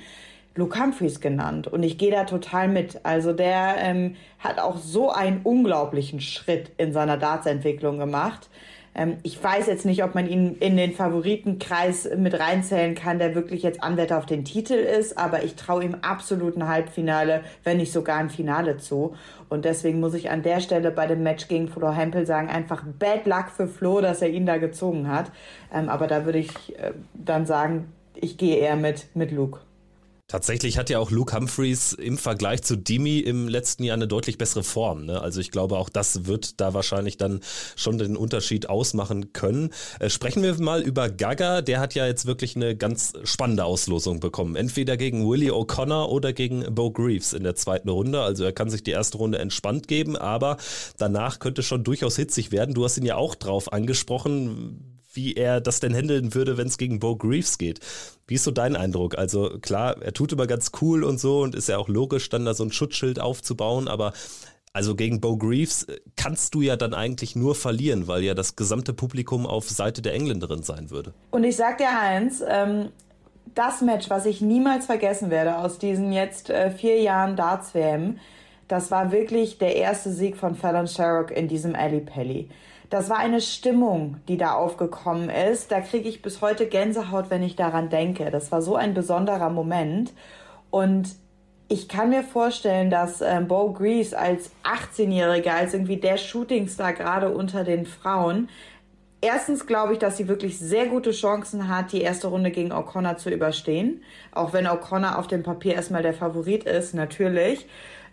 Luke 0.55 0.77
Humphreys 0.79 1.22
genannt 1.22 1.67
und 1.67 1.84
ich 1.84 1.98
gehe 1.98 2.12
da 2.12 2.25
total 2.25 2.67
mit. 2.67 3.00
Also 3.03 3.31
der 3.31 3.75
ähm, 3.77 4.15
hat 4.39 4.60
auch 4.60 4.77
so 4.77 5.10
einen 5.12 5.41
unglaublichen 5.43 6.20
Schritt 6.20 6.72
in 6.77 6.91
seiner 6.91 7.17
Dartsentwicklung 7.17 7.98
gemacht. 7.98 8.50
Ähm, 8.93 9.17
ich 9.24 9.41
weiß 9.41 9.67
jetzt 9.67 9.86
nicht, 9.86 10.03
ob 10.03 10.15
man 10.15 10.27
ihn 10.27 10.58
in 10.58 10.75
den 10.75 10.91
Favoritenkreis 10.91 12.10
mit 12.17 12.39
reinzählen 12.39 12.96
kann, 12.96 13.20
der 13.20 13.36
wirklich 13.36 13.63
jetzt 13.63 13.81
Anwärter 13.81 14.17
auf 14.17 14.25
den 14.25 14.43
Titel 14.43 14.74
ist, 14.74 15.17
aber 15.17 15.43
ich 15.43 15.55
traue 15.55 15.84
ihm 15.84 15.96
absolut 16.01 16.58
ein 16.58 16.67
Halbfinale, 16.67 17.41
wenn 17.63 17.77
nicht 17.77 17.93
sogar 17.93 18.17
ein 18.17 18.29
Finale 18.29 18.77
zu. 18.77 19.15
Und 19.50 19.65
deswegen 19.65 20.00
muss 20.00 20.13
ich 20.13 20.29
an 20.29 20.43
der 20.43 20.60
Stelle 20.60 20.91
bei 20.91 21.08
dem 21.08 21.24
Match 21.24 21.48
gegen 21.48 21.70
Flo 21.70 21.91
Hempel 21.91 22.25
sagen, 22.25 22.50
einfach 22.50 22.84
Bad 23.00 23.25
Luck 23.25 23.50
für 23.55 23.67
Flo, 23.67 24.01
dass 24.01 24.22
er 24.22 24.29
ihn 24.29 24.46
da 24.46 24.58
gezogen 24.58 25.08
hat. 25.08 25.32
Ähm, 25.73 25.88
aber 25.88 26.08
da 26.08 26.26
würde 26.26 26.39
ich 26.39 26.78
äh, 26.78 26.91
dann 27.13 27.45
sagen, 27.45 27.93
ich 28.15 28.38
gehe 28.38 28.58
eher 28.58 28.76
mit, 28.76 29.08
mit 29.15 29.32
Luke. 29.32 29.60
Tatsächlich 30.32 30.78
hat 30.78 30.89
ja 30.89 30.98
auch 30.98 31.12
Luke 31.12 31.36
Humphreys 31.36 31.91
im 31.91 32.17
Vergleich 32.17 32.62
zu 32.62 32.78
Dimi 32.78 33.20
im 33.20 33.50
letzten 33.50 33.84
Jahr 33.84 33.98
eine 33.98 34.08
deutlich 34.08 34.38
bessere 34.38 34.63
Form. 34.63 35.06
Ne? 35.06 35.20
Also 35.20 35.41
ich 35.41 35.52
glaube, 35.52 35.78
auch 35.78 35.89
das 35.89 36.26
wird 36.26 36.62
da 36.62 36.74
wahrscheinlich 36.74 37.17
dann 37.17 37.41
schon 37.76 37.98
den 37.98 38.15
Unterschied 38.15 38.70
ausmachen 38.70 39.34
können. 39.34 39.72
Äh, 40.00 40.10
sprechen 40.10 40.41
wir 40.41 40.58
mal 40.62 40.84
über 40.84 41.10
Gaga. 41.10 41.62
Der 41.62 41.82
hat 41.82 41.96
ja 41.96 42.06
jetzt 42.06 42.28
wirklich 42.28 42.56
eine 42.56 42.78
ganz 42.78 43.12
spannende 43.26 43.65
Auslosung 43.65 44.22
bekommen. 44.22 44.56
Entweder 44.56 44.96
gegen 44.96 45.30
Willie 45.30 45.52
O'Connor 45.52 46.08
oder 46.08 46.32
gegen 46.32 46.63
Bo 46.74 46.91
Greaves 46.91 47.34
in 47.34 47.44
der 47.44 47.56
zweiten 47.56 47.89
Runde. 47.89 48.22
Also 48.22 48.46
er 48.46 48.54
kann 48.54 48.70
sich 48.70 48.84
die 48.84 48.91
erste 48.91 49.17
Runde 49.17 49.38
entspannt 49.38 49.89
geben, 49.89 50.15
aber 50.15 50.56
danach 50.98 51.39
könnte 51.39 51.62
schon 51.62 51.84
durchaus 51.84 52.15
hitzig 52.15 52.54
werden. 52.54 52.74
Du 52.74 52.86
hast 52.86 52.98
ihn 52.98 53.06
ja 53.06 53.17
auch 53.17 53.36
drauf 53.36 53.74
angesprochen 53.74 55.01
wie 55.13 55.34
er 55.34 55.62
das 55.62 55.80
denn 55.80 55.93
handeln 55.93 56.34
würde, 56.34 56.58
wenn 56.58 56.67
es 56.67 56.78
gegen 56.78 57.00
Bo 57.00 57.15
Greaves 57.15 57.58
geht. 57.58 57.80
Wie 58.28 58.36
ist 58.36 58.43
so 58.43 58.52
dein 58.52 58.76
Eindruck? 58.76 59.17
Also 59.17 59.58
klar, 59.62 60.02
er 60.02 60.13
tut 60.13 60.32
immer 60.32 60.47
ganz 60.47 60.71
cool 60.82 61.04
und 61.04 61.19
so 61.19 61.41
und 61.41 61.56
ist 61.56 61.69
ja 61.69 61.78
auch 61.78 61.89
logisch, 61.89 62.30
dann 62.30 62.45
da 62.45 62.54
so 62.54 62.63
ein 62.63 62.71
Schutzschild 62.71 63.19
aufzubauen, 63.19 63.88
aber 63.88 64.13
also 64.74 64.95
gegen 64.95 65.19
Bo 65.19 65.38
Greaves 65.38 65.84
äh, 65.84 66.00
kannst 66.15 66.56
du 66.56 66.62
ja 66.62 66.78
dann 66.78 66.93
eigentlich 66.93 67.36
nur 67.36 67.56
verlieren, 67.56 68.08
weil 68.08 68.24
ja 68.24 68.34
das 68.34 68.56
gesamte 68.56 68.93
Publikum 68.93 69.45
auf 69.45 69.69
Seite 69.69 70.02
der 70.02 70.13
Engländerin 70.13 70.63
sein 70.63 70.89
würde. 70.89 71.13
Und 71.32 71.43
ich 71.43 71.58
sag 71.58 71.78
dir 71.78 71.89
eins, 71.89 72.41
ähm, 72.47 72.89
das 73.54 73.82
Match, 73.82 74.10
was 74.10 74.26
ich 74.26 74.39
niemals 74.39 74.86
vergessen 74.86 75.30
werde 75.30 75.58
aus 75.58 75.78
diesen 75.78 76.13
jetzt 76.13 76.50
äh, 76.50 76.71
vier 76.71 77.02
Jahren 77.02 77.36
Darts-WM, 77.36 78.17
das 78.69 78.91
war 78.91 79.12
wirklich 79.12 79.58
der 79.58 79.76
erste 79.76 80.12
Sieg 80.12 80.38
von 80.38 80.56
Fallon 80.56 80.88
Sherrock 80.88 81.32
in 81.32 81.50
diesem 81.50 81.76
Ali 81.76 82.00
Pelli. 82.00 82.47
Das 82.91 83.10
war 83.10 83.19
eine 83.19 83.39
Stimmung, 83.39 84.17
die 84.27 84.36
da 84.36 84.51
aufgekommen 84.51 85.30
ist. 85.30 85.71
Da 85.71 85.80
kriege 85.80 86.10
ich 86.10 86.21
bis 86.21 86.41
heute 86.41 86.67
Gänsehaut, 86.67 87.30
wenn 87.30 87.41
ich 87.41 87.56
daran 87.56 87.89
denke. 87.89 88.30
Das 88.32 88.51
war 88.51 88.62
so 88.62 88.75
ein 88.75 88.93
besonderer 88.93 89.49
Moment. 89.49 90.12
Und 90.71 91.15
ich 91.69 91.88
kann 91.88 92.10
mir 92.10 92.21
vorstellen, 92.21 92.89
dass 92.89 93.21
äh, 93.21 93.41
Bo 93.47 93.71
Grease 93.71 94.19
als 94.19 94.51
18-Jähriger, 94.65 95.51
als 95.51 95.73
irgendwie 95.73 95.95
der 95.95 96.17
Shootingstar 96.17 96.91
gerade 96.91 97.30
unter 97.30 97.63
den 97.63 97.86
Frauen, 97.86 98.49
erstens 99.21 99.65
glaube 99.65 99.93
ich, 99.93 99.99
dass 99.99 100.17
sie 100.17 100.27
wirklich 100.27 100.60
sehr 100.60 100.88
gute 100.88 101.12
Chancen 101.12 101.69
hat, 101.69 101.93
die 101.93 102.01
erste 102.01 102.27
Runde 102.27 102.51
gegen 102.51 102.73
O'Connor 102.73 103.15
zu 103.15 103.30
überstehen. 103.30 104.04
Auch 104.34 104.51
wenn 104.51 104.67
O'Connor 104.67 105.17
auf 105.17 105.27
dem 105.27 105.43
Papier 105.43 105.75
erstmal 105.75 106.04
der 106.04 106.13
Favorit 106.13 106.65
ist, 106.65 106.93
natürlich. 106.93 107.65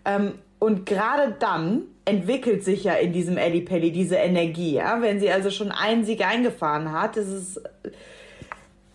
Ähm, 0.05 0.35
und 0.59 0.85
gerade 0.85 1.35
dann 1.39 1.83
entwickelt 2.03 2.63
sich 2.63 2.83
ja 2.83 2.93
in 2.93 3.13
diesem 3.13 3.37
Eddie 3.37 3.61
Pelli 3.61 3.91
diese 3.91 4.17
Energie. 4.17 4.73
Ja? 4.73 5.01
Wenn 5.01 5.19
sie 5.19 5.31
also 5.31 5.49
schon 5.51 5.71
einen 5.71 6.03
Sieg 6.03 6.25
eingefahren 6.25 6.91
hat, 6.91 7.17
ist 7.17 7.29
es 7.29 7.61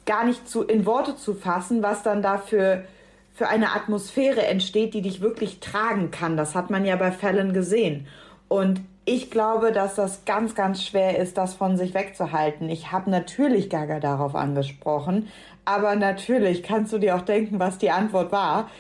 gar 0.05 0.25
nicht 0.25 0.47
zu, 0.47 0.63
in 0.63 0.85
Worte 0.85 1.17
zu 1.17 1.35
fassen, 1.35 1.83
was 1.83 2.03
dann 2.03 2.21
dafür 2.21 2.85
für 3.33 3.49
eine 3.49 3.73
Atmosphäre 3.73 4.47
entsteht, 4.47 4.95
die 4.95 5.01
dich 5.01 5.23
wirklich 5.23 5.61
tragen 5.61 6.11
kann. 6.11 6.37
Das 6.37 6.55
hat 6.55 6.71
man 6.71 6.85
ja 6.85 6.97
bei 6.97 7.11
Fällen 7.11 7.55
gesehen. 7.55 8.07
Und 8.49 8.83
ich 9.07 9.31
glaube, 9.31 9.73
dass 9.73 9.95
das 9.95 10.25
ganz, 10.25 10.55
ganz 10.55 10.85
schwer 10.85 11.19
ist, 11.19 11.39
das 11.39 11.55
von 11.55 11.77
sich 11.77 11.95
wegzuhalten. 11.95 12.69
Ich 12.69 12.93
habe 12.93 13.11
natürlich 13.11 13.71
Gaga 13.71 14.01
darauf 14.01 14.35
angesprochen, 14.35 15.29
aber 15.65 15.97
natürlich 15.97 16.63
kannst 16.63 16.93
du 16.93 16.99
dir 16.99 17.17
auch 17.17 17.23
denken, 17.23 17.59
was 17.59 17.79
die 17.79 17.91
Antwort 17.91 18.33
war. 18.33 18.71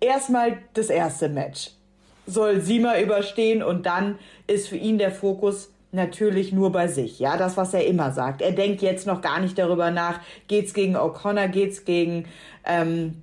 Erstmal 0.00 0.58
das 0.74 0.88
erste 0.88 1.28
Match 1.28 1.70
soll 2.26 2.60
sie 2.60 2.78
mal 2.78 3.02
überstehen 3.02 3.62
und 3.62 3.86
dann 3.86 4.18
ist 4.46 4.68
für 4.68 4.76
ihn 4.76 4.98
der 4.98 5.10
Fokus 5.10 5.70
natürlich 5.92 6.52
nur 6.52 6.70
bei 6.70 6.86
sich. 6.88 7.18
Ja, 7.18 7.36
das, 7.36 7.56
was 7.56 7.74
er 7.74 7.86
immer 7.86 8.12
sagt. 8.12 8.42
Er 8.42 8.52
denkt 8.52 8.82
jetzt 8.82 9.06
noch 9.06 9.20
gar 9.20 9.40
nicht 9.40 9.58
darüber 9.58 9.90
nach, 9.90 10.20
geht's 10.46 10.72
gegen 10.72 10.96
O'Connor, 10.96 11.48
geht's 11.48 11.84
gegen 11.84 12.26
ähm, 12.64 13.22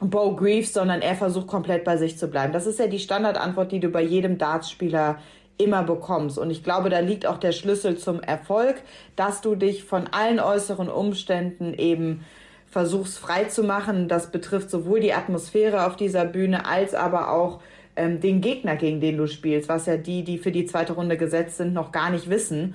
Bo 0.00 0.34
Greaves, 0.36 0.72
sondern 0.72 1.00
er 1.00 1.14
versucht 1.14 1.46
komplett 1.46 1.84
bei 1.84 1.96
sich 1.96 2.18
zu 2.18 2.28
bleiben. 2.28 2.52
Das 2.52 2.66
ist 2.66 2.78
ja 2.78 2.86
die 2.86 2.98
Standardantwort, 2.98 3.72
die 3.72 3.80
du 3.80 3.88
bei 3.88 4.02
jedem 4.02 4.38
Dartspieler 4.38 5.18
immer 5.56 5.82
bekommst. 5.82 6.38
Und 6.38 6.50
ich 6.50 6.62
glaube, 6.62 6.88
da 6.88 7.00
liegt 7.00 7.26
auch 7.26 7.38
der 7.38 7.52
Schlüssel 7.52 7.98
zum 7.98 8.20
Erfolg, 8.20 8.76
dass 9.16 9.40
du 9.40 9.56
dich 9.56 9.82
von 9.82 10.06
allen 10.08 10.38
äußeren 10.38 10.88
Umständen 10.88 11.74
eben 11.74 12.24
versuchst 12.66 13.18
frei 13.18 13.44
zu 13.44 13.64
machen. 13.64 14.08
Das 14.08 14.30
betrifft 14.30 14.70
sowohl 14.70 15.00
die 15.00 15.14
Atmosphäre 15.14 15.86
auf 15.86 15.96
dieser 15.96 16.26
Bühne 16.26 16.66
als 16.66 16.94
aber 16.94 17.32
auch 17.32 17.60
ähm, 17.98 18.20
den 18.20 18.40
Gegner, 18.40 18.76
gegen 18.76 19.00
den 19.00 19.16
du 19.16 19.26
spielst, 19.26 19.68
was 19.68 19.86
ja 19.86 19.96
die, 19.96 20.22
die 20.24 20.38
für 20.38 20.52
die 20.52 20.64
zweite 20.64 20.94
Runde 20.94 21.16
gesetzt 21.16 21.58
sind, 21.58 21.74
noch 21.74 21.92
gar 21.92 22.10
nicht 22.10 22.30
wissen. 22.30 22.74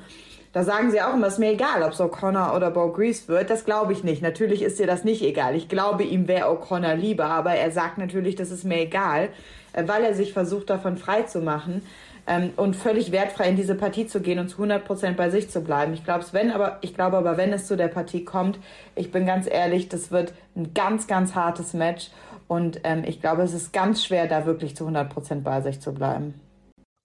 Da 0.52 0.64
sagen 0.64 0.92
sie 0.92 1.02
auch 1.02 1.16
immer, 1.16 1.28
es 1.28 1.34
ist 1.34 1.40
mir 1.40 1.54
egal, 1.54 1.82
ob 1.82 1.94
es 1.94 2.00
O'Connor 2.00 2.56
oder 2.56 2.70
Bo 2.70 2.92
Grease 2.92 3.28
wird. 3.28 3.50
Das 3.50 3.66
glaube 3.66 3.94
ich 3.94 4.04
nicht. 4.04 4.22
Natürlich 4.22 4.62
ist 4.62 4.78
dir 4.78 4.86
das 4.86 5.04
nicht 5.04 5.24
egal. 5.24 5.56
Ich 5.56 5.68
glaube, 5.68 6.04
ihm 6.04 6.28
wäre 6.28 6.50
O'Connor 6.50 6.94
lieber, 6.94 7.26
aber 7.26 7.54
er 7.54 7.72
sagt 7.72 7.98
natürlich, 7.98 8.36
das 8.36 8.52
ist 8.52 8.64
mir 8.64 8.82
egal, 8.82 9.30
äh, 9.74 9.88
weil 9.88 10.04
er 10.04 10.14
sich 10.14 10.34
versucht, 10.34 10.70
davon 10.70 10.98
frei 10.98 11.24
zu 11.24 11.40
machen. 11.40 11.82
ähm, 12.26 12.52
und 12.56 12.76
völlig 12.76 13.12
wertfrei 13.12 13.50
in 13.50 13.56
diese 13.56 13.76
Partie 13.76 14.08
zu 14.08 14.22
gehen 14.22 14.40
und 14.40 14.50
zu 14.50 14.62
100% 14.62 15.14
bei 15.14 15.30
sich 15.30 15.50
zu 15.50 15.62
bleiben. 15.62 15.94
Ich 15.94 16.06
glaube, 16.06 16.24
wenn 16.32 16.52
aber, 16.52 16.78
ich 16.82 16.94
glaube 16.94 17.18
aber, 17.18 17.38
wenn 17.38 17.52
es 17.52 17.68
zu 17.68 17.76
der 17.76 17.90
Partie 17.90 18.24
kommt, 18.24 18.60
ich 18.96 19.12
bin 19.12 19.26
ganz 19.26 19.48
ehrlich, 19.50 19.90
das 19.90 20.12
wird 20.12 20.34
ein 20.56 20.74
ganz, 20.74 21.08
ganz 21.08 21.36
hartes 21.36 21.74
Match 21.74 22.12
und 22.54 22.82
ähm, 22.84 23.04
ich 23.04 23.20
glaube, 23.20 23.42
es 23.42 23.54
ist 23.54 23.74
ganz 23.74 24.06
schwer, 24.06 24.28
da 24.28 24.46
wirklich 24.46 24.76
zu 24.76 24.88
100% 24.88 25.42
bei 25.42 25.62
sich 25.62 25.80
zu 25.80 25.92
bleiben. 25.92 26.36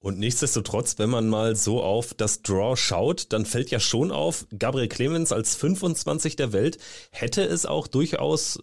Und 0.01 0.19
nichtsdestotrotz, 0.19 0.99
wenn 0.99 1.11
man 1.11 1.29
mal 1.29 1.57
so 1.57 1.83
auf 1.83 2.13
das 2.15 2.43
Draw 2.43 2.77
schaut, 2.77 3.33
dann 3.33 3.47
fällt 3.47 3.71
ja 3.71 3.81
schon 3.81 4.13
auf, 4.13 4.47
Gabriel 4.57 4.89
Clemens 4.89 5.33
als 5.33 5.57
25 5.57 6.37
der 6.37 6.53
Welt 6.53 6.79
hätte 7.11 7.43
es 7.43 7.67
auch 7.67 7.87
durchaus 7.87 8.61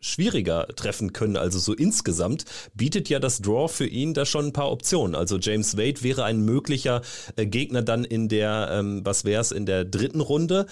schwieriger 0.00 0.66
treffen 0.76 1.12
können. 1.12 1.36
Also 1.36 1.58
so 1.58 1.72
insgesamt 1.72 2.44
bietet 2.74 3.08
ja 3.08 3.20
das 3.20 3.40
Draw 3.40 3.68
für 3.68 3.86
ihn 3.86 4.12
da 4.12 4.26
schon 4.26 4.46
ein 4.46 4.52
paar 4.52 4.70
Optionen. 4.72 5.14
Also 5.14 5.38
James 5.38 5.78
Wade 5.78 6.02
wäre 6.02 6.24
ein 6.24 6.44
möglicher 6.44 7.00
äh, 7.36 7.46
Gegner 7.46 7.80
dann 7.80 8.04
in 8.04 8.28
der, 8.28 8.70
ähm, 8.72 9.00
was 9.04 9.24
wäre 9.24 9.40
es, 9.40 9.52
in 9.52 9.66
der 9.66 9.84
dritten 9.84 10.20
Runde. 10.20 10.66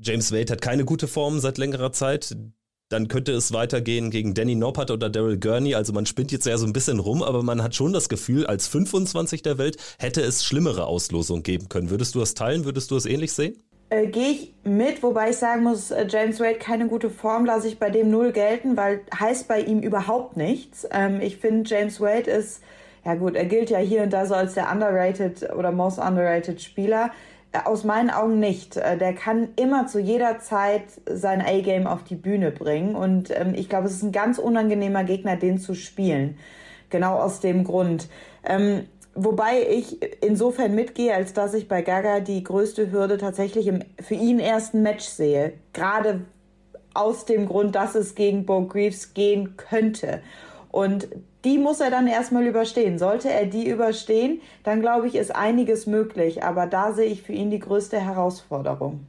James 0.00 0.32
Wade 0.32 0.52
hat 0.52 0.62
keine 0.62 0.84
gute 0.84 1.08
Form 1.08 1.40
seit 1.40 1.58
längerer 1.58 1.92
Zeit. 1.92 2.36
Dann 2.88 3.08
könnte 3.08 3.32
es 3.32 3.52
weitergehen 3.52 4.10
gegen 4.10 4.32
Danny 4.32 4.54
Noppert 4.54 4.90
oder 4.90 5.10
Daryl 5.10 5.38
Gurney. 5.38 5.74
Also 5.74 5.92
man 5.92 6.06
spinnt 6.06 6.32
jetzt 6.32 6.46
ja 6.46 6.56
so 6.56 6.66
ein 6.66 6.72
bisschen 6.72 7.00
rum, 7.00 7.22
aber 7.22 7.42
man 7.42 7.62
hat 7.62 7.74
schon 7.74 7.92
das 7.92 8.08
Gefühl, 8.08 8.46
als 8.46 8.66
25 8.66 9.42
der 9.42 9.58
Welt 9.58 9.76
hätte 9.98 10.22
es 10.22 10.42
schlimmere 10.44 10.86
Auslosungen 10.86 11.42
geben 11.42 11.68
können. 11.68 11.90
Würdest 11.90 12.14
du 12.14 12.20
das 12.20 12.32
teilen? 12.32 12.64
Würdest 12.64 12.90
du 12.90 12.96
es 12.96 13.04
ähnlich 13.04 13.34
sehen? 13.34 13.62
Äh, 13.90 14.06
Gehe 14.06 14.30
ich 14.30 14.54
mit, 14.64 15.02
wobei 15.02 15.30
ich 15.30 15.36
sagen 15.36 15.64
muss, 15.64 15.90
äh, 15.90 16.06
James 16.08 16.40
Wade 16.40 16.58
keine 16.58 16.88
gute 16.88 17.10
Form, 17.10 17.44
lasse 17.44 17.68
ich 17.68 17.78
bei 17.78 17.90
dem 17.90 18.10
null 18.10 18.32
gelten, 18.32 18.76
weil 18.76 19.00
heißt 19.18 19.48
bei 19.48 19.60
ihm 19.60 19.80
überhaupt 19.80 20.36
nichts. 20.38 20.86
Ähm, 20.90 21.20
ich 21.20 21.36
finde, 21.36 21.68
James 21.68 22.00
Wade 22.00 22.30
ist, 22.30 22.62
ja 23.04 23.14
gut, 23.14 23.34
er 23.34 23.46
gilt 23.46 23.68
ja 23.70 23.78
hier 23.78 24.02
und 24.02 24.12
da 24.12 24.24
so 24.26 24.34
als 24.34 24.54
der 24.54 24.70
underrated 24.70 25.50
oder 25.54 25.72
most 25.72 25.98
underrated 25.98 26.60
Spieler. 26.60 27.10
Aus 27.64 27.84
meinen 27.84 28.10
Augen 28.10 28.40
nicht. 28.40 28.76
Äh, 28.76 28.98
der 28.98 29.14
kann 29.14 29.48
immer 29.56 29.86
zu 29.86 29.98
jeder 29.98 30.38
Zeit 30.38 30.84
sein 31.06 31.40
A-Game 31.40 31.86
auf 31.86 32.04
die 32.04 32.16
Bühne 32.16 32.50
bringen 32.50 32.94
und 32.94 33.30
ähm, 33.30 33.54
ich 33.54 33.68
glaube, 33.68 33.86
es 33.86 33.94
ist 33.94 34.02
ein 34.02 34.12
ganz 34.12 34.38
unangenehmer 34.38 35.04
Gegner, 35.04 35.36
den 35.36 35.58
zu 35.58 35.74
spielen. 35.74 36.38
Genau 36.90 37.16
aus 37.16 37.40
dem 37.40 37.64
Grund. 37.64 38.08
Ähm, 38.44 38.86
Wobei 39.20 39.66
ich 39.68 39.98
insofern 40.22 40.76
mitgehe, 40.76 41.12
als 41.12 41.32
dass 41.32 41.52
ich 41.52 41.66
bei 41.66 41.82
Gaga 41.82 42.20
die 42.20 42.44
größte 42.44 42.92
Hürde 42.92 43.18
tatsächlich 43.18 43.66
im 43.66 43.80
für 44.00 44.14
ihn 44.14 44.38
ersten 44.38 44.82
Match 44.82 45.04
sehe. 45.06 45.54
Gerade 45.72 46.20
aus 46.94 47.24
dem 47.24 47.46
Grund, 47.46 47.74
dass 47.74 47.96
es 47.96 48.14
gegen 48.14 48.46
Bo 48.46 48.66
Greaves 48.66 49.14
gehen 49.14 49.56
könnte. 49.56 50.22
Und 50.70 51.08
die 51.44 51.58
muss 51.58 51.80
er 51.80 51.90
dann 51.90 52.06
erstmal 52.06 52.46
überstehen. 52.46 52.98
Sollte 52.98 53.30
er 53.30 53.46
die 53.46 53.68
überstehen, 53.68 54.40
dann 54.64 54.80
glaube 54.80 55.06
ich, 55.06 55.14
ist 55.14 55.34
einiges 55.34 55.86
möglich. 55.86 56.42
Aber 56.42 56.66
da 56.66 56.92
sehe 56.92 57.06
ich 57.06 57.22
für 57.22 57.32
ihn 57.32 57.50
die 57.50 57.60
größte 57.60 58.00
Herausforderung. 58.00 59.06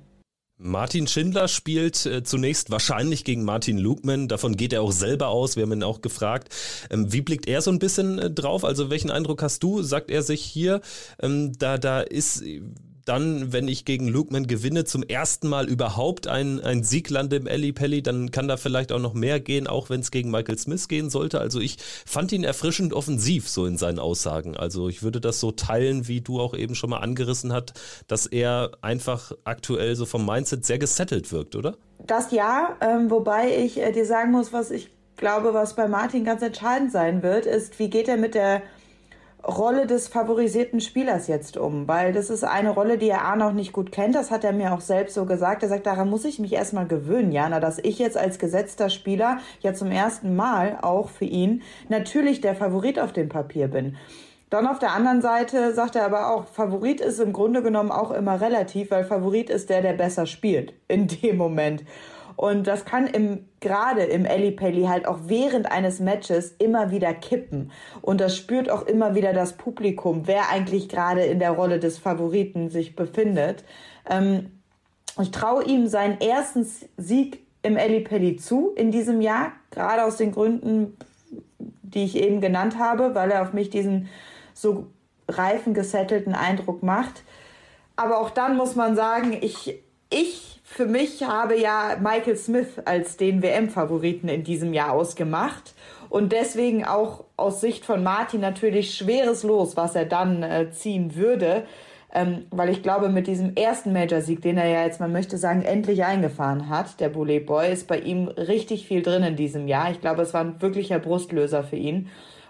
Martin 0.61 1.07
Schindler 1.07 1.47
spielt 1.47 2.05
äh, 2.05 2.21
zunächst 2.21 2.69
wahrscheinlich 2.69 3.23
gegen 3.23 3.45
Martin 3.45 3.77
Lugman. 3.77 4.27
Davon 4.27 4.57
geht 4.57 4.73
er 4.73 4.81
auch 4.81 4.91
selber 4.91 5.29
aus. 5.29 5.55
Wir 5.55 5.63
haben 5.63 5.71
ihn 5.71 5.83
auch 5.83 6.01
gefragt. 6.01 6.53
Ähm, 6.89 7.13
wie 7.13 7.21
blickt 7.21 7.47
er 7.47 7.61
so 7.61 7.71
ein 7.71 7.79
bisschen 7.79 8.19
äh, 8.19 8.29
drauf? 8.29 8.65
Also 8.65 8.89
welchen 8.89 9.09
Eindruck 9.09 9.41
hast 9.41 9.63
du? 9.63 9.81
Sagt 9.81 10.11
er 10.11 10.21
sich 10.21 10.43
hier, 10.43 10.81
ähm, 11.21 11.53
da, 11.57 11.77
da 11.77 12.01
ist 12.01 12.43
dann, 13.10 13.52
wenn 13.52 13.67
ich 13.67 13.86
gegen 13.86 14.08
Lukeman 14.08 14.45
gewinne, 14.45 14.86
zum 14.86 15.02
ersten 15.02 15.48
Mal 15.48 15.67
überhaupt 15.67 16.28
ein, 16.28 16.63
ein 16.63 16.84
Sieg 16.84 17.10
lande 17.10 17.38
im 17.38 17.48
Ellie 17.48 17.74
Pelli, 17.74 18.04
dann 18.04 18.30
kann 18.30 18.48
da 18.48 18.56
vielleicht 18.56 18.91
auch 18.91 19.00
noch 19.00 19.15
mehr 19.15 19.39
gehen, 19.39 19.65
auch 19.65 19.89
wenn 19.89 20.02
es 20.02 20.12
gegen 20.12 20.30
Michael 20.30 20.60
Smith 20.60 20.88
gehen 20.88 21.10
sollte. 21.10 21.39
Also 21.39 21.60
ich 21.60 21.78
fand 22.06 22.32
ihn 22.32 22.43
erfrischend 22.43 22.93
offensiv 22.93 23.50
so 23.50 23.65
in 23.65 23.78
seinen 23.78 23.98
Aussagen. 23.98 24.56
Also 24.56 24.89
ich 24.89 25.02
würde 25.02 25.19
das 25.19 25.39
so 25.39 25.52
teilen, 25.52 26.08
wie 26.08 26.22
du 26.22 26.39
auch 26.39 26.54
eben 26.54 26.76
schon 26.76 26.91
mal 26.91 27.00
angerissen 27.00 27.52
hast, 27.52 27.74
dass 28.08 28.28
er 28.28 28.72
einfach 28.82 29.32
aktuell 29.43 29.95
so 29.95 30.06
vom 30.06 30.24
Mindset 30.24 30.65
sehr 30.65 30.78
gesettelt 30.78 31.32
wirkt, 31.32 31.56
oder? 31.56 31.76
Das 32.06 32.32
ja, 32.32 32.78
ähm, 32.80 33.10
wobei 33.10 33.58
ich 33.58 33.80
äh, 33.80 33.91
dir 33.91 34.06
sagen 34.06 34.32
muss, 34.32 34.54
was 34.54 34.69
ich 34.69 34.91
glaube, 35.17 35.56
was 35.56 35.76
bei 35.76 35.88
Martin 35.88 36.26
ganz 36.26 36.43
entscheidend 36.43 36.91
sein 36.91 37.24
wird, 37.24 37.48
ist, 37.48 37.80
wie 37.80 37.89
geht 37.89 38.08
er 38.08 38.17
mit 38.17 38.36
der 38.36 38.62
Rolle 39.47 39.88
des 39.88 40.08
favorisierten 40.08 40.82
Spielers 40.82 41.28
jetzt 41.28 41.58
um? 41.58 41.88
Weil 41.88 42.13
das 42.13 42.30
ist 42.30 42.43
eine 42.43 42.71
Rolle, 42.71 42.97
die 42.97 43.10
er 43.10 43.25
A 43.25 43.36
noch 43.36 43.54
nicht 43.54 43.73
gut 43.73 43.91
kennt. 43.91 44.15
Das 44.15 44.32
hat 44.32 44.43
er 44.43 44.54
mir 44.54 44.73
auch 44.73 44.82
selbst 44.82 45.15
so 45.15 45.25
gesagt. 45.25 45.63
Er 45.63 45.69
sagt, 45.69 45.86
daran 45.86 46.10
muss 46.10 46.25
ich 46.25 46.39
mich 46.39 46.54
erstmal 46.54 46.88
gewöhnen, 46.88 47.32
Jana, 47.32 47.60
dass 47.60 47.80
ich 47.80 47.99
jetzt 47.99 48.17
als 48.17 48.39
gesetzter 48.39 48.89
Spieler 48.89 49.39
ja 49.62 49.73
zum 49.73 49.91
ersten 49.91 50.36
Mal 50.36 50.80
auch 50.82 51.10
für 51.10 51.25
ihn 51.25 51.62
natürlich 51.88 52.41
der 52.41 52.56
Favorit 52.56 52.99
auf 52.99 53.13
dem 53.13 53.30
Papier 53.30 53.67
bin. 53.67 53.95
Dann 54.49 54.65
auf 54.65 54.80
der 54.80 54.93
anderen 54.93 55.21
Seite 55.21 55.73
sagt 55.75 55.95
er 55.95 56.06
aber 56.06 56.34
auch, 56.34 56.47
Favorit 56.47 57.02
ist 57.02 57.19
im 57.19 57.34
Grunde 57.34 57.62
genommen 57.62 57.91
auch 57.91 58.10
immer 58.10 58.41
relativ, 58.41 58.89
weil 58.89 59.04
Favorit 59.04 59.49
ist 59.49 59.69
der, 59.69 59.82
der 59.82 59.93
besser 59.93 60.25
spielt 60.25 60.73
in 60.88 61.08
dem 61.08 61.38
Moment. 61.38 61.84
Und 62.39 62.67
das 62.67 62.86
kann 62.86 63.06
im, 63.06 63.49
gerade 63.60 64.04
im 64.04 64.23
Pelli 64.56 64.84
halt 64.84 65.06
auch 65.06 65.19
während 65.25 65.69
eines 65.69 65.99
Matches 65.99 66.56
immer 66.58 66.89
wieder 66.89 67.13
kippen. 67.13 67.69
Und 68.02 68.21
das 68.21 68.38
spürt 68.38 68.69
auch 68.69 68.88
immer 68.88 69.13
wieder 69.13 69.34
das 69.34 69.58
Publikum, 69.58 70.21
wer 70.25 70.49
eigentlich 70.49 70.88
gerade 70.88 71.23
in 71.23 71.39
der 71.39 71.52
Rolle 71.52 71.80
des 71.80 71.97
Favoriten 71.97 72.69
sich 72.69 72.95
befindet. 72.95 73.65
Ähm, 74.10 74.52
ich 75.19 75.32
traue 75.32 75.65
ihm 75.65 75.88
seinen 75.88 76.21
ersten 76.21 76.65
Sieg 76.95 77.45
im 77.62 77.75
Pelli 77.75 78.38
zu 78.38 78.71
in 78.73 78.89
diesem 78.89 79.19
Jahr, 79.19 79.52
gerade 79.69 80.06
aus 80.06 80.15
den 80.15 80.32
Gründen, 80.32 80.95
die 81.58 82.06
ich 82.06 82.15
eben 82.15 82.39
genannt 82.39 82.80
habe, 82.80 83.15
weil 83.15 83.32
er 83.32 83.41
auf 83.41 83.52
mich 83.52 83.69
diesen 83.69 84.08
so 84.54 84.88
reifen, 85.28 85.73
gesettelten 85.73 86.36
Eindruck 86.36 86.84
macht. 86.84 87.21
Aber 87.97 88.21
auch 88.21 88.30
dann 88.30 88.56
muss 88.56 88.78
man 88.78 88.95
sagen, 88.95 89.38
ich, 89.41 89.84
ich 90.10 90.59
für 90.71 90.86
mich 90.86 91.23
habe 91.23 91.60
ja 91.60 91.97
Michael 91.99 92.38
Smith 92.38 92.67
als 92.86 93.17
den 93.17 93.41
WM-Favoriten 93.41 94.29
in 94.29 94.43
diesem 94.43 94.71
Jahr 94.71 94.93
ausgemacht. 94.93 95.73
Und 96.10 96.32
deswegen 96.32 96.86
auch 96.86 97.25
aus 97.38 97.60
Sicht 97.60 97.86
von 97.86 98.03
Martin 98.03 98.39
natürlich 98.39 98.93
schweres 98.95 99.41
Los, 99.41 99.75
was 99.75 99.95
er 99.95 100.05
dann 100.05 100.43
äh, 100.43 100.69
ziehen 100.71 101.15
würde. 101.15 101.63
Ähm, 102.13 102.45
weil 102.51 102.69
ich 102.69 102.84
glaube, 102.84 103.10
mit 103.10 103.25
diesem 103.25 103.55
ersten 103.55 103.93
Major-Sieg, 103.93 104.41
den 104.41 104.58
er 104.58 104.67
ja 104.67 104.84
jetzt, 104.84 104.99
man 104.99 105.12
möchte 105.12 105.38
sagen, 105.38 105.63
endlich 105.63 106.05
eingefahren 106.05 106.69
hat, 106.69 106.99
der 106.99 107.10
Bullet 107.10 107.39
Boy, 107.39 107.73
ist 107.73 107.88
bei 107.88 107.99
ihm 107.99 108.27
richtig 108.27 108.88
viel 108.88 109.01
drin 109.01 109.23
in 109.23 109.36
diesem 109.36 109.67
Jahr. 109.67 109.89
Ich 109.91 110.01
glaube, 110.01 110.21
es 110.21 110.34
war 110.36 110.41
ein 110.41 110.62
wirklicher 110.62 110.99
Brustlöser 110.99 111.63
für 111.63 111.77
ihn. 111.77 112.10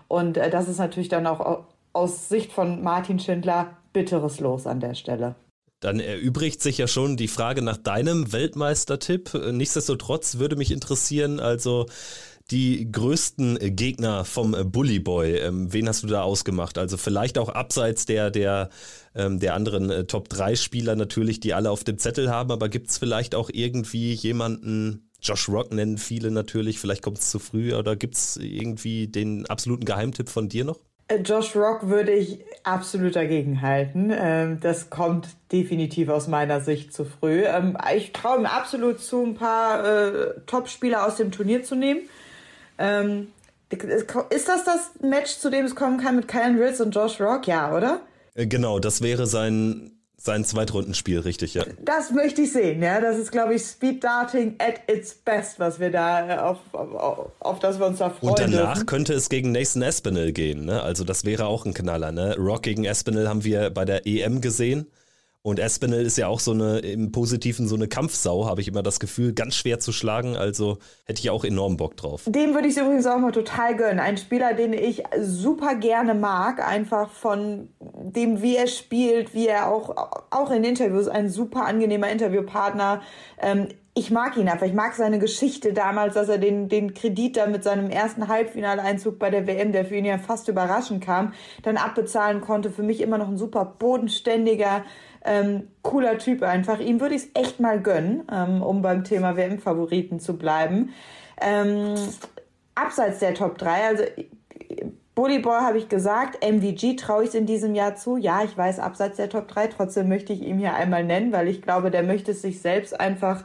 Und 0.09 0.37
äh, 0.37 0.49
das 0.49 0.67
ist 0.67 0.77
natürlich 0.77 1.09
dann 1.09 1.25
auch 1.25 1.63
aus 1.93 2.27
Sicht 2.27 2.51
von 2.51 2.83
Martin 2.83 3.19
Schindler 3.19 3.77
bitteres 3.93 4.41
Los 4.41 4.67
an 4.67 4.81
der 4.81 4.93
Stelle. 4.93 5.35
Dann 5.79 5.99
erübrigt 5.99 6.61
sich 6.61 6.77
ja 6.77 6.87
schon 6.87 7.15
die 7.15 7.27
Frage 7.27 7.61
nach 7.61 7.77
deinem 7.77 8.31
Weltmeistertipp. 8.33 9.33
Nichtsdestotrotz 9.51 10.37
würde 10.37 10.55
mich 10.55 10.71
interessieren, 10.71 11.39
also 11.39 11.85
die 12.51 12.91
größten 12.91 13.75
Gegner 13.75 14.25
vom 14.25 14.55
Bully 14.71 14.99
Boy. 14.99 15.37
Ähm, 15.37 15.71
wen 15.71 15.87
hast 15.87 16.03
du 16.03 16.07
da 16.07 16.23
ausgemacht? 16.23 16.77
Also 16.77 16.97
vielleicht 16.97 17.37
auch 17.37 17.49
abseits 17.49 18.05
der, 18.05 18.31
der, 18.31 18.69
ähm, 19.13 19.39
der 19.39 19.53
anderen 19.53 19.89
äh, 19.89 20.05
Top 20.05 20.29
3 20.29 20.55
Spieler 20.55 20.95
natürlich, 20.95 21.39
die 21.39 21.53
alle 21.53 21.69
auf 21.69 21.83
dem 21.83 21.97
Zettel 21.99 22.29
haben, 22.29 22.51
aber 22.51 22.69
gibt 22.69 22.89
es 22.89 22.97
vielleicht 22.97 23.35
auch 23.35 23.49
irgendwie 23.53 24.13
jemanden, 24.13 25.09
Josh 25.21 25.49
Rock 25.49 25.73
nennen 25.73 25.97
viele 25.97 26.31
natürlich, 26.31 26.79
vielleicht 26.79 27.03
kommt 27.03 27.19
es 27.19 27.29
zu 27.29 27.39
früh, 27.39 27.75
oder 27.75 27.95
gibt 27.95 28.15
es 28.15 28.37
irgendwie 28.37 29.07
den 29.07 29.45
absoluten 29.45 29.85
Geheimtipp 29.85 30.29
von 30.29 30.49
dir 30.49 30.65
noch? 30.65 30.79
Josh 31.23 31.55
Rock 31.55 31.87
würde 31.87 32.11
ich 32.11 32.39
absolut 32.63 33.15
dagegen 33.15 33.61
halten. 33.61 34.11
Ähm, 34.13 34.59
das 34.59 34.89
kommt 34.89 35.27
definitiv 35.51 36.09
aus 36.09 36.27
meiner 36.27 36.61
Sicht 36.61 36.93
zu 36.93 37.05
früh. 37.05 37.43
Ähm, 37.45 37.77
ich 37.95 38.13
traue 38.13 38.39
ihm 38.39 38.45
absolut 38.45 38.99
zu, 38.99 39.23
ein 39.23 39.35
paar 39.35 39.85
äh, 39.85 40.33
Top-Spieler 40.45 41.05
aus 41.05 41.15
dem 41.15 41.31
Turnier 41.31 41.63
zu 41.63 41.75
nehmen. 41.75 42.01
Ähm, 42.77 43.27
ist 44.29 44.47
das 44.47 44.63
das 44.63 44.91
Match, 45.01 45.37
zu 45.37 45.49
dem 45.49 45.65
es 45.65 45.75
kommen 45.75 45.99
kann 45.99 46.15
mit 46.15 46.27
Kylan 46.27 46.59
Ritz 46.59 46.79
und 46.79 46.93
Josh 46.93 47.19
Rock? 47.19 47.47
Ja, 47.47 47.75
oder? 47.75 48.01
Äh, 48.35 48.47
genau, 48.47 48.79
das 48.79 49.01
wäre 49.01 49.25
sein 49.27 49.98
sein 50.19 50.43
Zweitrundenspiel, 50.43 51.19
richtig, 51.19 51.53
ja. 51.53 51.63
Das 51.83 52.11
möchte 52.11 52.41
ich 52.41 52.51
sehen, 52.51 52.83
ja. 52.83 52.99
Das 52.99 53.17
ist, 53.17 53.31
glaube 53.31 53.55
ich, 53.55 53.63
Speed 53.63 54.03
Darting 54.03 54.55
at 54.59 54.81
its 54.91 55.15
best, 55.15 55.59
was 55.59 55.79
wir 55.79 55.91
da, 55.91 56.27
äh, 56.27 56.37
auf, 56.37 56.57
auf, 56.73 57.31
auf 57.39 57.59
das 57.59 57.79
wir 57.79 57.87
uns 57.87 57.99
da 57.99 58.09
freuen. 58.09 58.31
Und 58.31 58.39
danach 58.39 58.73
dürfen. 58.73 58.85
könnte 58.85 59.13
es 59.13 59.29
gegen 59.29 59.51
Nathan 59.51 59.81
Espinel 59.81 60.33
gehen, 60.33 60.65
ne? 60.65 60.83
Also 60.83 61.03
das 61.03 61.23
wäre 61.23 61.45
auch 61.45 61.65
ein 61.65 61.73
Knaller, 61.73 62.11
ne? 62.11 62.35
Rock 62.37 62.63
gegen 62.63 62.83
Espinel 62.85 63.29
haben 63.29 63.43
wir 63.43 63.69
bei 63.69 63.85
der 63.85 64.05
EM 64.05 64.41
gesehen. 64.41 64.87
Und 65.41 65.57
Espinel 65.57 66.05
ist 66.05 66.17
ja 66.17 66.27
auch 66.27 66.41
so 66.41 66.51
eine, 66.51 66.79
im 66.79 67.13
Positiven 67.13 67.65
so 67.65 67.75
eine 67.75 67.87
Kampfsau, 67.87 68.45
habe 68.45 68.59
ich 68.59 68.67
immer 68.67 68.83
das 68.83 68.99
Gefühl, 68.99 69.31
ganz 69.33 69.55
schwer 69.55 69.79
zu 69.79 69.93
schlagen. 69.93 70.35
Also 70.35 70.79
hätte 71.05 71.21
ich 71.21 71.29
auch 71.29 71.45
enorm 71.45 71.77
Bock 71.77 71.95
drauf. 71.95 72.23
Dem 72.25 72.53
würde 72.53 72.67
ich 72.67 72.75
übrigens 72.75 73.05
auch 73.05 73.19
mal 73.19 73.31
total 73.31 73.77
gönnen. 73.77 73.99
Ein 74.01 74.17
Spieler, 74.17 74.53
den 74.53 74.73
ich 74.73 75.03
super 75.21 75.75
gerne 75.75 76.13
mag, 76.13 76.67
einfach 76.67 77.09
von 77.09 77.69
dem, 77.79 78.41
wie 78.41 78.57
er 78.57 78.67
spielt, 78.67 79.33
wie 79.33 79.47
er 79.47 79.71
auch, 79.71 79.95
auch 80.29 80.51
in 80.51 80.65
Interviews, 80.65 81.07
ein 81.07 81.29
super 81.29 81.65
angenehmer 81.65 82.09
Interviewpartner. 82.09 83.01
Ähm, 83.41 83.69
ich 83.99 84.11
mag 84.11 84.37
ihn 84.37 84.47
einfach. 84.47 84.65
Ich 84.65 84.73
mag 84.73 84.93
seine 84.93 85.19
Geschichte 85.19 85.73
damals, 85.73 86.13
dass 86.13 86.29
er 86.29 86.37
den, 86.37 86.69
den 86.69 86.93
Kredit 86.93 87.37
da 87.37 87.47
mit 87.47 87.63
seinem 87.63 87.89
ersten 87.89 88.27
Halbfinaleinzug 88.27 89.19
bei 89.19 89.29
der 89.29 89.47
WM, 89.47 89.71
der 89.71 89.85
für 89.85 89.95
ihn 89.95 90.05
ja 90.05 90.17
fast 90.17 90.47
überraschend 90.47 91.03
kam, 91.03 91.33
dann 91.63 91.77
abbezahlen 91.77 92.41
konnte. 92.41 92.71
Für 92.71 92.83
mich 92.83 93.01
immer 93.01 93.17
noch 93.17 93.27
ein 93.27 93.37
super 93.37 93.65
bodenständiger, 93.65 94.83
ähm, 95.25 95.67
cooler 95.81 96.17
Typ 96.17 96.43
einfach. 96.43 96.79
Ihm 96.79 97.01
würde 97.01 97.15
ich 97.15 97.23
es 97.23 97.29
echt 97.33 97.59
mal 97.59 97.81
gönnen, 97.81 98.23
ähm, 98.31 98.61
um 98.61 98.81
beim 98.81 99.03
Thema 99.03 99.35
WM-Favoriten 99.35 100.19
zu 100.19 100.37
bleiben. 100.37 100.93
Ähm, 101.41 101.95
abseits 102.75 103.19
der 103.19 103.33
Top 103.33 103.57
3, 103.57 103.87
also 103.87 104.03
Bullyboy 105.15 105.59
habe 105.59 105.77
ich 105.77 105.89
gesagt, 105.89 106.41
MVG 106.45 106.95
traue 106.95 107.23
ich 107.23 107.29
es 107.29 107.35
in 107.35 107.45
diesem 107.45 107.75
Jahr 107.75 107.95
zu. 107.95 108.15
Ja, 108.15 108.41
ich 108.43 108.57
weiß, 108.57 108.79
abseits 108.79 109.17
der 109.17 109.29
Top 109.29 109.49
3, 109.49 109.67
trotzdem 109.67 110.07
möchte 110.07 110.31
ich 110.31 110.41
ihn 110.41 110.57
hier 110.57 110.75
einmal 110.75 111.03
nennen, 111.03 111.33
weil 111.33 111.49
ich 111.49 111.61
glaube, 111.61 111.91
der 111.91 112.03
möchte 112.03 112.31
es 112.31 112.41
sich 112.41 112.61
selbst 112.61 112.97
einfach 112.97 113.43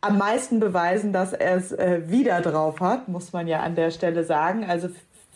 am 0.00 0.16
meisten 0.16 0.60
beweisen, 0.60 1.12
dass 1.12 1.32
er 1.32 1.56
es 1.56 1.72
äh, 1.72 2.02
wieder 2.06 2.40
drauf 2.40 2.80
hat, 2.80 3.08
muss 3.08 3.32
man 3.32 3.48
ja 3.48 3.60
an 3.60 3.74
der 3.74 3.90
Stelle 3.90 4.22
sagen. 4.22 4.64
Also 4.64 4.90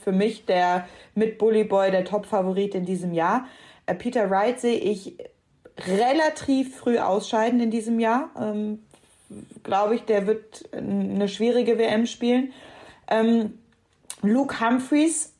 für 0.04 0.12
mich 0.12 0.46
der 0.46 0.86
mit 1.16 1.38
Bullyboy 1.38 1.90
der 1.90 2.04
Top-Favorit 2.04 2.76
in 2.76 2.84
diesem 2.84 3.12
Jahr. 3.12 3.46
Äh, 3.86 3.96
Peter 3.96 4.30
Wright 4.30 4.60
sehe 4.60 4.78
ich 4.78 5.16
relativ 5.86 6.76
früh 6.76 6.98
ausscheiden 6.98 7.60
in 7.60 7.70
diesem 7.70 8.00
Jahr. 8.00 8.30
Ähm, 8.38 8.80
Glaube 9.62 9.94
ich, 9.94 10.02
der 10.02 10.26
wird 10.26 10.68
eine 10.72 11.26
schwierige 11.26 11.78
WM 11.78 12.06
spielen. 12.06 12.52
Ähm, 13.08 13.58
Luke 14.20 14.60
Humphreys, 14.60 15.32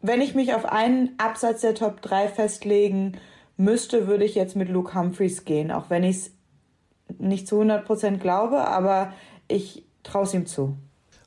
wenn 0.00 0.22
ich 0.22 0.34
mich 0.34 0.54
auf 0.54 0.64
einen 0.64 1.14
Absatz 1.18 1.60
der 1.60 1.74
Top 1.74 2.00
3 2.00 2.28
festlegen 2.28 3.18
müsste, 3.58 4.06
würde 4.06 4.24
ich 4.24 4.34
jetzt 4.34 4.56
mit 4.56 4.68
Luke 4.68 4.94
Humphreys 4.94 5.44
gehen, 5.44 5.70
auch 5.70 5.90
wenn 5.90 6.04
ich 6.04 6.16
es 6.16 6.30
nicht 7.18 7.48
zu 7.48 7.60
100% 7.60 8.18
glaube, 8.18 8.66
aber 8.66 9.12
ich 9.48 9.84
traue 10.02 10.24
es 10.24 10.34
ihm 10.34 10.46
zu. 10.46 10.76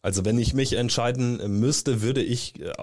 Also 0.01 0.25
wenn 0.25 0.39
ich 0.39 0.53
mich 0.53 0.73
entscheiden 0.73 1.59
müsste, 1.59 2.01
würde 2.01 2.23
ich 2.23 2.59
äh, 2.59 2.73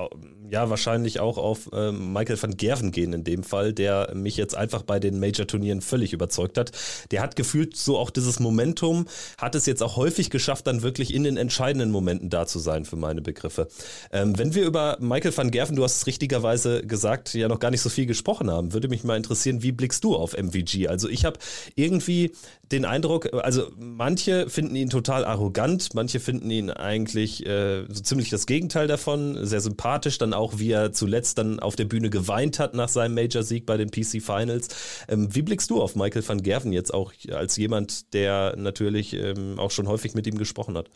ja 0.51 0.71
wahrscheinlich 0.71 1.21
auch 1.21 1.39
auf 1.39 1.71
äh, 1.73 1.93
Michael 1.93 2.41
van 2.41 2.57
Gerven 2.57 2.91
gehen 2.91 3.13
in 3.13 3.25
dem 3.25 3.43
Fall, 3.43 3.73
der 3.73 4.13
mich 4.15 4.37
jetzt 4.37 4.57
einfach 4.57 4.83
bei 4.83 4.99
den 4.99 5.21
Major-Turnieren 5.21 5.81
völlig 5.81 6.13
überzeugt 6.13 6.59
hat. 6.59 6.73
Der 7.11 7.23
hat 7.23 7.37
gefühlt 7.37 7.77
so 7.77 7.99
auch 7.99 8.11
dieses 8.11 8.41
Momentum, 8.41 9.07
hat 9.39 9.55
es 9.55 9.67
jetzt 9.67 9.83
auch 9.83 9.97
häufig 9.97 10.31
geschafft, 10.31 10.67
dann 10.67 10.83
wirklich 10.83 11.15
in 11.15 11.25
den 11.25 11.37
entscheidenden 11.37 11.91
Momenten 11.91 12.31
da 12.31 12.47
zu 12.47 12.59
sein 12.59 12.85
für 12.85 12.97
meine 12.97 13.23
Begriffe. 13.23 13.69
Ähm, 14.13 14.39
wenn 14.39 14.55
wir 14.55 14.65
über 14.65 14.97
Michael 15.01 15.37
van 15.37 15.51
Gerven, 15.51 15.77
du 15.77 15.85
hast 15.85 15.97
es 15.97 16.07
richtigerweise 16.07 16.85
gesagt, 16.87 17.35
ja 17.35 17.49
noch 17.49 17.61
gar 17.61 17.71
nicht 17.71 17.83
so 17.83 17.89
viel 17.89 18.07
gesprochen 18.07 18.51
haben, 18.51 18.73
würde 18.73 18.89
mich 18.89 19.05
mal 19.05 19.17
interessieren, 19.17 19.63
wie 19.63 19.73
blickst 19.73 20.05
du 20.05 20.17
auf 20.17 20.37
MVG? 20.37 20.89
Also 20.89 21.09
ich 21.09 21.25
habe 21.25 21.39
irgendwie 21.75 22.33
den 22.71 22.85
Eindruck, 22.85 23.33
also 23.33 23.71
manche 23.77 24.49
finden 24.51 24.77
ihn 24.77 24.91
total 24.91 25.25
arrogant, 25.25 25.95
manche 25.95 26.21
finden 26.21 26.51
ihn 26.51 26.71
eigentlich 26.71 27.47
äh, 27.47 27.85
so 27.89 28.03
ziemlich 28.03 28.31
das 28.31 28.47
Gegenteil 28.47 28.87
davon, 28.87 29.47
sehr 29.47 29.61
sympathisch, 29.61 30.19
dann 30.19 30.35
auch 30.39 30.59
wie 30.59 30.73
er 30.73 30.93
zuletzt 30.93 31.39
dann 31.39 31.61
auf 31.61 31.77
der 31.77 31.85
Bühne 31.85 32.11
geweint 32.11 32.59
hat 32.59 32.75
nach 32.75 32.89
seinem 32.89 33.15
Major-Sieg 33.15 33.67
bei 33.67 33.77
den 33.77 33.91
PC 33.91 34.23
Finals. 34.23 34.69
Ähm, 35.09 35.35
wie 35.35 35.43
blickst 35.43 35.71
du 35.71 35.83
auf 35.83 35.97
Michael 35.97 36.27
van 36.27 36.43
Gerven 36.43 36.73
jetzt 36.73 36.95
auch 36.95 37.13
als 37.33 37.57
jemand, 37.57 38.15
der 38.15 38.55
natürlich 38.57 39.15
ähm, 39.15 39.59
auch 39.59 39.71
schon 39.71 39.89
häufig 39.89 40.15
mit 40.15 40.27
ihm 40.27 40.39
gesprochen 40.39 40.77
hat? 40.77 40.89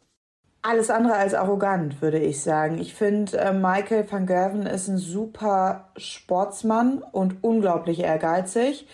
Alles 0.64 0.90
andere 0.90 1.14
als 1.14 1.34
arrogant, 1.34 2.00
würde 2.00 2.20
ich 2.20 2.40
sagen. 2.40 2.78
Ich 2.78 2.94
finde, 2.94 3.36
äh, 3.36 3.52
Michael 3.52 4.06
van 4.08 4.26
Gerven 4.26 4.64
ist 4.64 4.86
ein 4.86 4.96
super 4.96 5.88
Sportsmann 5.96 7.02
und 7.10 7.42
unglaublich 7.42 7.98
ehrgeizig. 7.98 8.86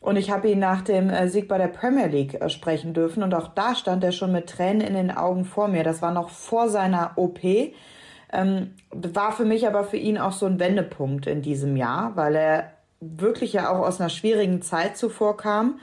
Und 0.00 0.16
ich 0.16 0.32
habe 0.32 0.50
ihn 0.50 0.58
nach 0.58 0.82
dem 0.82 1.10
äh, 1.10 1.28
Sieg 1.28 1.46
bei 1.46 1.58
der 1.58 1.68
Premier 1.68 2.08
League 2.08 2.34
äh, 2.34 2.50
sprechen 2.50 2.92
dürfen. 2.92 3.22
Und 3.22 3.34
auch 3.34 3.48
da 3.54 3.76
stand 3.76 4.02
er 4.02 4.10
schon 4.10 4.32
mit 4.32 4.48
Tränen 4.48 4.80
in 4.80 4.94
den 4.94 5.12
Augen 5.12 5.44
vor 5.44 5.68
mir. 5.68 5.84
Das 5.84 6.02
war 6.02 6.10
noch 6.10 6.28
vor 6.28 6.68
seiner 6.68 7.12
OP. 7.14 7.38
Ähm, 8.32 8.74
war 8.90 9.32
für 9.32 9.44
mich 9.44 9.66
aber 9.66 9.84
für 9.84 9.98
ihn 9.98 10.18
auch 10.18 10.32
so 10.32 10.46
ein 10.46 10.58
Wendepunkt 10.58 11.26
in 11.26 11.42
diesem 11.42 11.76
Jahr, 11.76 12.16
weil 12.16 12.34
er 12.34 12.72
wirklich 13.00 13.52
ja 13.52 13.70
auch 13.70 13.86
aus 13.86 14.00
einer 14.00 14.10
schwierigen 14.10 14.62
Zeit 14.62 14.96
zuvor 14.96 15.36
kam. 15.36 15.80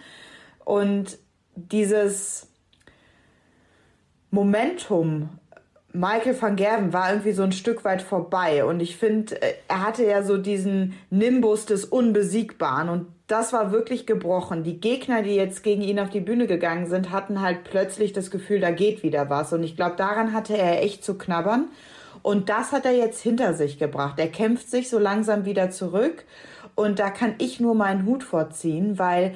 Und 0.66 1.18
dieses 1.56 2.48
Momentum 4.32 5.30
Michael 5.92 6.40
van 6.40 6.56
Gerven 6.56 6.94
war 6.94 7.10
irgendwie 7.10 7.32
so 7.32 7.42
ein 7.42 7.52
Stück 7.52 7.84
weit 7.84 8.04
vorbei 8.04 8.64
und 8.64 8.80
ich 8.80 8.96
finde, 8.96 9.42
äh, 9.42 9.54
er 9.68 9.84
hatte 9.84 10.06
ja 10.06 10.22
so 10.22 10.38
diesen 10.38 10.94
Nimbus 11.10 11.66
des 11.66 11.86
Unbesiegbaren 11.86 12.90
und 12.90 13.08
das 13.26 13.54
war 13.54 13.72
wirklich 13.72 14.06
gebrochen. 14.06 14.64
Die 14.64 14.80
Gegner, 14.80 15.24
die 15.24 15.36
jetzt 15.36 15.64
gegen 15.64 15.82
ihn 15.82 16.00
auf 16.00 16.10
die 16.10 16.20
Bühne 16.20 16.46
gegangen 16.46 16.88
sind, 16.88 17.12
hatten 17.12 17.42
halt 17.42 17.64
plötzlich 17.64 18.14
das 18.14 18.30
Gefühl, 18.30 18.60
da 18.60 18.70
geht 18.70 19.02
wieder 19.02 19.32
was 19.32 19.52
und 19.52 19.64
ich 19.64 19.76
glaube, 19.76 19.96
daran 19.96 20.34
hatte 20.34 20.56
er 20.56 20.84
echt 20.84 21.04
zu 21.04 21.18
knabbern 21.18 21.70
und 22.22 22.50
das 22.50 22.72
hat 22.72 22.86
er 22.86 22.96
jetzt 22.96 23.22
hinter 23.22 23.54
sich 23.54 23.80
gebracht. 23.80 24.20
Er 24.20 24.30
kämpft 24.30 24.70
sich 24.70 24.90
so 24.90 25.00
langsam 25.00 25.46
wieder 25.46 25.70
zurück 25.72 26.26
und 26.76 27.00
da 27.00 27.10
kann 27.10 27.36
ich 27.40 27.60
nur 27.60 27.76
meinen 27.76 28.06
Hut 28.06 28.24
vorziehen, 28.24 29.00
weil 29.00 29.36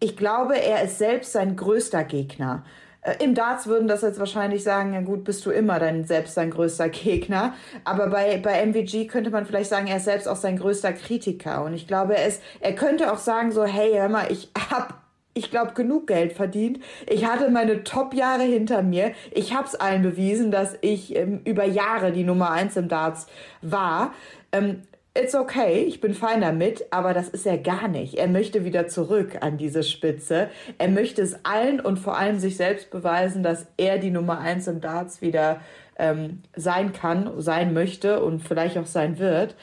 ich 0.00 0.16
glaube, 0.16 0.56
er 0.60 0.82
ist 0.82 0.98
selbst 0.98 1.32
sein 1.32 1.54
größter 1.54 2.04
Gegner. 2.04 2.64
Äh, 3.02 3.22
Im 3.22 3.34
Darts 3.34 3.66
würden 3.66 3.88
das 3.88 4.02
jetzt 4.02 4.18
wahrscheinlich 4.18 4.62
sagen, 4.64 4.94
ja 4.94 5.00
gut, 5.00 5.24
bist 5.24 5.44
du 5.44 5.50
immer 5.50 5.78
dein 5.78 6.04
selbst 6.04 6.36
dein 6.36 6.50
größter 6.50 6.88
Gegner. 6.88 7.54
Aber 7.84 8.08
bei, 8.08 8.38
bei 8.38 8.64
MVG 8.66 9.06
könnte 9.06 9.30
man 9.30 9.46
vielleicht 9.46 9.70
sagen, 9.70 9.86
er 9.86 9.98
ist 9.98 10.04
selbst 10.04 10.28
auch 10.28 10.36
sein 10.36 10.58
größter 10.58 10.92
Kritiker. 10.92 11.64
Und 11.64 11.74
ich 11.74 11.86
glaube, 11.86 12.16
er, 12.16 12.26
ist, 12.26 12.42
er 12.60 12.74
könnte 12.74 13.12
auch 13.12 13.18
sagen 13.18 13.52
so, 13.52 13.64
hey, 13.64 13.92
hör 13.94 14.08
mal, 14.08 14.30
ich 14.30 14.50
hab 14.70 15.01
ich 15.34 15.50
glaube, 15.50 15.72
genug 15.72 16.06
Geld 16.06 16.32
verdient. 16.32 16.80
Ich 17.08 17.24
hatte 17.24 17.50
meine 17.50 17.84
Top-Jahre 17.84 18.42
hinter 18.42 18.82
mir. 18.82 19.12
Ich 19.30 19.54
habe 19.54 19.66
es 19.66 19.74
allen 19.74 20.02
bewiesen, 20.02 20.50
dass 20.50 20.76
ich 20.82 21.16
ähm, 21.16 21.40
über 21.44 21.64
Jahre 21.64 22.12
die 22.12 22.24
Nummer 22.24 22.50
eins 22.50 22.76
im 22.76 22.88
Darts 22.88 23.26
war. 23.62 24.12
Ähm, 24.52 24.82
It's 25.14 25.34
okay, 25.34 25.84
ich 25.86 26.00
bin 26.00 26.14
fein 26.14 26.40
damit, 26.40 26.86
aber 26.90 27.12
das 27.12 27.28
ist 27.28 27.46
er 27.46 27.58
gar 27.58 27.86
nicht. 27.86 28.14
Er 28.14 28.28
möchte 28.28 28.64
wieder 28.64 28.88
zurück 28.88 29.36
an 29.42 29.58
diese 29.58 29.82
Spitze. 29.82 30.48
Er 30.78 30.88
möchte 30.88 31.20
es 31.20 31.44
allen 31.44 31.80
und 31.80 31.98
vor 31.98 32.16
allem 32.16 32.38
sich 32.38 32.56
selbst 32.56 32.90
beweisen, 32.90 33.42
dass 33.42 33.66
er 33.76 33.98
die 33.98 34.10
Nummer 34.10 34.38
eins 34.38 34.68
im 34.68 34.80
Darts 34.80 35.20
wieder 35.20 35.60
ähm, 35.98 36.40
sein 36.56 36.94
kann, 36.94 37.30
sein 37.42 37.74
möchte 37.74 38.24
und 38.24 38.40
vielleicht 38.40 38.78
auch 38.78 38.86
sein 38.86 39.18
wird. 39.18 39.54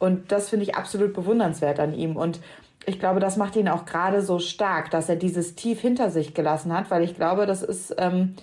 Und 0.00 0.32
das 0.32 0.48
finde 0.50 0.64
ich 0.64 0.74
absolut 0.74 1.14
bewundernswert 1.14 1.78
an 1.78 1.94
ihm. 1.94 2.16
Und 2.16 2.40
ich 2.86 2.98
glaube, 2.98 3.20
das 3.20 3.36
macht 3.36 3.56
ihn 3.56 3.68
auch 3.68 3.84
gerade 3.84 4.22
so 4.22 4.38
stark, 4.38 4.90
dass 4.90 5.08
er 5.08 5.16
dieses 5.16 5.54
Tief 5.56 5.80
hinter 5.80 6.10
sich 6.10 6.34
gelassen 6.34 6.72
hat, 6.72 6.90
weil 6.90 7.02
ich 7.02 7.16
glaube, 7.16 7.46
das 7.46 7.62
ist, 7.62 7.94
ähm, 7.98 8.34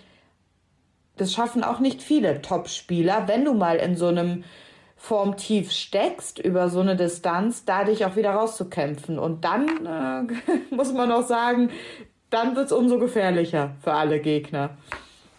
das 1.18 1.34
schaffen 1.34 1.64
auch 1.64 1.80
nicht 1.80 2.02
viele 2.02 2.42
Top-Spieler, 2.42 3.28
wenn 3.28 3.46
du 3.46 3.54
mal 3.54 3.78
in 3.78 3.96
so 3.96 4.08
einem 4.08 4.44
vorm 4.98 5.38
Tief 5.38 5.72
steckst 5.72 6.40
über 6.40 6.70
so 6.70 6.80
eine 6.80 6.96
Distanz, 6.96 7.66
da 7.66 7.84
dich 7.84 8.06
auch 8.06 8.16
wieder 8.16 8.32
rauszukämpfen. 8.32 9.20
Und 9.20 9.44
dann 9.44 9.86
äh, 9.86 10.74
muss 10.76 10.94
man 10.94 11.12
auch 11.12 11.24
sagen, 11.24 11.70
dann 12.30 12.56
wird 12.56 12.68
es 12.68 12.72
umso 12.72 13.00
gefährlicher 13.00 13.76
für 13.82 13.94
alle 13.94 14.20
Gegner. 14.20 14.72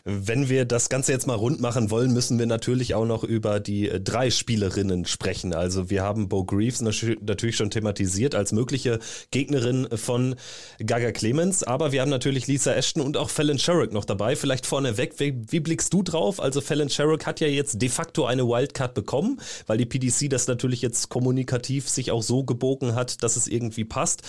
Wenn 0.07 0.51
wir 0.51 0.67
das 0.67 0.91
Ganze 0.91 1.13
jetzt 1.13 1.27
mal 1.27 1.35
rund 1.35 1.61
machen 1.61 1.91
wollen, 1.91 2.13
müssen 2.13 2.39
wir 2.39 2.45
natürlich 2.45 2.95
auch 2.95 3.07
noch 3.07 3.25
über 3.25 3.59
die 3.59 3.89
äh, 3.89 4.01
drei 4.03 4.31
Spielerinnen 4.31 5.07
sprechen. 5.07 5.55
Also 5.55 5.89
wir 5.89 6.03
haben 6.03 6.29
Bo 6.29 6.45
Greaves 6.45 6.83
natürlich 6.83 7.57
schon 7.57 7.71
thematisiert 7.71 8.35
als 8.35 8.53
mögliche 8.53 8.99
Gegnerin 9.31 9.89
von 9.97 10.35
Gaga 10.85 11.11
Clemens, 11.11 11.63
aber 11.63 11.93
wir 11.93 12.03
haben 12.03 12.11
natürlich 12.11 12.47
Lisa 12.47 12.75
Ashton 12.75 13.01
und 13.01 13.17
auch 13.17 13.31
Fallon 13.31 13.59
Sherrick 13.59 13.95
noch 13.95 14.05
dabei. 14.05 14.37
Vielleicht 14.37 14.67
vorneweg, 14.67 15.19
wie, 15.21 15.41
wie 15.49 15.61
blickst 15.61 15.91
du 15.95 16.03
drauf? 16.03 16.39
Also 16.39 16.61
Fallon 16.61 16.91
Sherrick 16.91 17.25
hat 17.25 17.41
ja 17.41 17.47
jetzt 17.47 17.81
de 17.81 17.89
facto 17.89 18.27
eine 18.27 18.47
Wildcard 18.47 18.93
bekommen, 18.93 19.41
weil 19.67 19.79
die 19.79 19.87
PDC 19.87 20.29
das 20.29 20.47
natürlich 20.49 20.83
jetzt 20.83 21.09
kommunikativ 21.09 21.89
sich 21.89 22.11
auch 22.11 22.23
so 22.23 22.45
gebogen 22.45 22.95
hat, 22.95 23.23
dass 23.23 23.37
es 23.37 23.49
irgendwie 23.49 23.87
passt. 23.87 24.21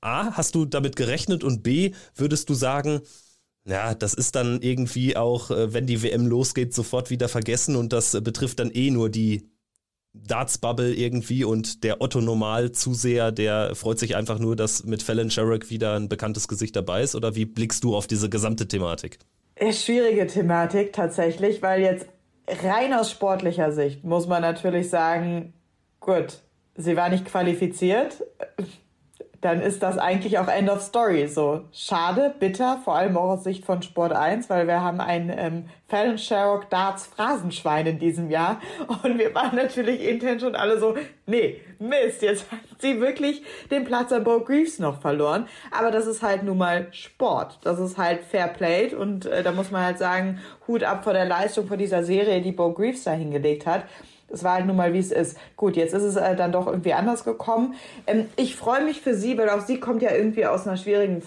A, 0.00 0.32
hast 0.32 0.56
du 0.56 0.64
damit 0.64 0.96
gerechnet 0.96 1.44
und 1.44 1.62
B, 1.62 1.92
würdest 2.16 2.48
du 2.50 2.54
sagen, 2.54 3.02
ja, 3.66 3.94
das 3.94 4.14
ist 4.14 4.36
dann 4.36 4.60
irgendwie 4.62 5.16
auch, 5.16 5.50
äh, 5.50 5.72
wenn 5.72 5.86
die 5.86 6.02
WM 6.02 6.26
losgeht, 6.26 6.74
sofort 6.74 7.10
wieder 7.10 7.28
vergessen 7.28 7.76
und 7.76 7.92
das 7.92 8.14
äh, 8.14 8.20
betrifft 8.20 8.58
dann 8.58 8.70
eh 8.70 8.90
nur 8.90 9.10
die 9.10 9.50
Darts-Bubble 10.12 10.92
irgendwie 10.92 11.44
und 11.44 11.84
der 11.84 12.00
Otto-Normal-Zuseher, 12.00 13.30
der 13.30 13.74
freut 13.76 13.98
sich 13.98 14.16
einfach 14.16 14.38
nur, 14.38 14.56
dass 14.56 14.84
mit 14.84 15.02
Fallon 15.02 15.30
Sherrick 15.30 15.70
wieder 15.70 15.94
ein 15.94 16.08
bekanntes 16.08 16.48
Gesicht 16.48 16.74
dabei 16.74 17.02
ist 17.02 17.14
oder 17.14 17.36
wie 17.36 17.44
blickst 17.44 17.84
du 17.84 17.94
auf 17.94 18.06
diese 18.06 18.28
gesamte 18.28 18.66
Thematik? 18.66 19.18
Schwierige 19.70 20.26
Thematik 20.26 20.92
tatsächlich, 20.92 21.62
weil 21.62 21.82
jetzt 21.82 22.06
rein 22.48 22.92
aus 22.92 23.10
sportlicher 23.10 23.70
Sicht 23.72 24.02
muss 24.02 24.26
man 24.26 24.42
natürlich 24.42 24.88
sagen, 24.88 25.52
gut, 26.00 26.38
sie 26.76 26.96
war 26.96 27.08
nicht 27.08 27.26
qualifiziert 27.26 28.24
dann 29.40 29.62
ist 29.62 29.82
das 29.82 29.96
eigentlich 29.96 30.38
auch 30.38 30.48
End 30.48 30.68
of 30.68 30.82
Story. 30.82 31.26
So 31.26 31.62
schade, 31.72 32.34
bitter, 32.38 32.78
vor 32.84 32.96
allem 32.96 33.16
auch 33.16 33.30
aus 33.30 33.44
Sicht 33.44 33.64
von 33.64 33.82
Sport 33.82 34.12
1, 34.12 34.50
weil 34.50 34.66
wir 34.66 34.82
haben 34.82 35.00
ein 35.00 35.32
ähm, 35.34 35.64
Fallon 35.88 36.18
Sherrock 36.18 36.68
Darts 36.70 37.06
Phrasenschwein 37.06 37.86
in 37.86 37.98
diesem 37.98 38.30
Jahr 38.30 38.60
und 39.02 39.18
wir 39.18 39.34
waren 39.34 39.56
natürlich 39.56 40.06
intern 40.06 40.38
schon 40.38 40.54
alle 40.54 40.78
so, 40.78 40.94
nee, 41.26 41.60
Mist, 41.78 42.20
jetzt 42.20 42.50
hat 42.52 42.60
sie 42.78 43.00
wirklich 43.00 43.42
den 43.70 43.84
Platz 43.84 44.12
an 44.12 44.24
Bo 44.24 44.40
Greaves 44.40 44.78
noch 44.78 45.00
verloren. 45.00 45.48
Aber 45.70 45.90
das 45.90 46.06
ist 46.06 46.22
halt 46.22 46.42
nun 46.42 46.58
mal 46.58 46.88
Sport. 46.92 47.58
Das 47.62 47.78
ist 47.78 47.96
halt 47.96 48.22
Fair 48.24 48.48
Played 48.48 48.92
und 48.92 49.24
äh, 49.24 49.42
da 49.42 49.52
muss 49.52 49.70
man 49.70 49.82
halt 49.82 49.98
sagen, 49.98 50.40
Hut 50.68 50.84
ab 50.84 51.04
vor 51.04 51.14
der 51.14 51.24
Leistung 51.24 51.66
von 51.66 51.78
dieser 51.78 52.04
Serie, 52.04 52.42
die 52.42 52.52
Bo 52.52 52.72
Greaves 52.72 53.04
da 53.04 53.12
hingelegt 53.12 53.66
hat. 53.66 53.84
Es 54.32 54.44
war 54.44 54.54
halt 54.54 54.66
nun 54.66 54.76
mal, 54.76 54.92
wie 54.92 54.98
es 54.98 55.12
ist. 55.12 55.36
Gut, 55.56 55.76
jetzt 55.76 55.94
ist 55.94 56.02
es 56.02 56.16
äh, 56.16 56.36
dann 56.36 56.52
doch 56.52 56.66
irgendwie 56.66 56.92
anders 56.92 57.24
gekommen. 57.24 57.74
Ähm, 58.06 58.26
ich 58.36 58.56
freue 58.56 58.84
mich 58.84 59.00
für 59.00 59.14
sie, 59.14 59.36
weil 59.38 59.50
auch 59.50 59.60
sie 59.60 59.80
kommt 59.80 60.02
ja 60.02 60.12
irgendwie 60.12 60.46
aus 60.46 60.66
einer 60.66 60.76
schwierigen 60.76 61.22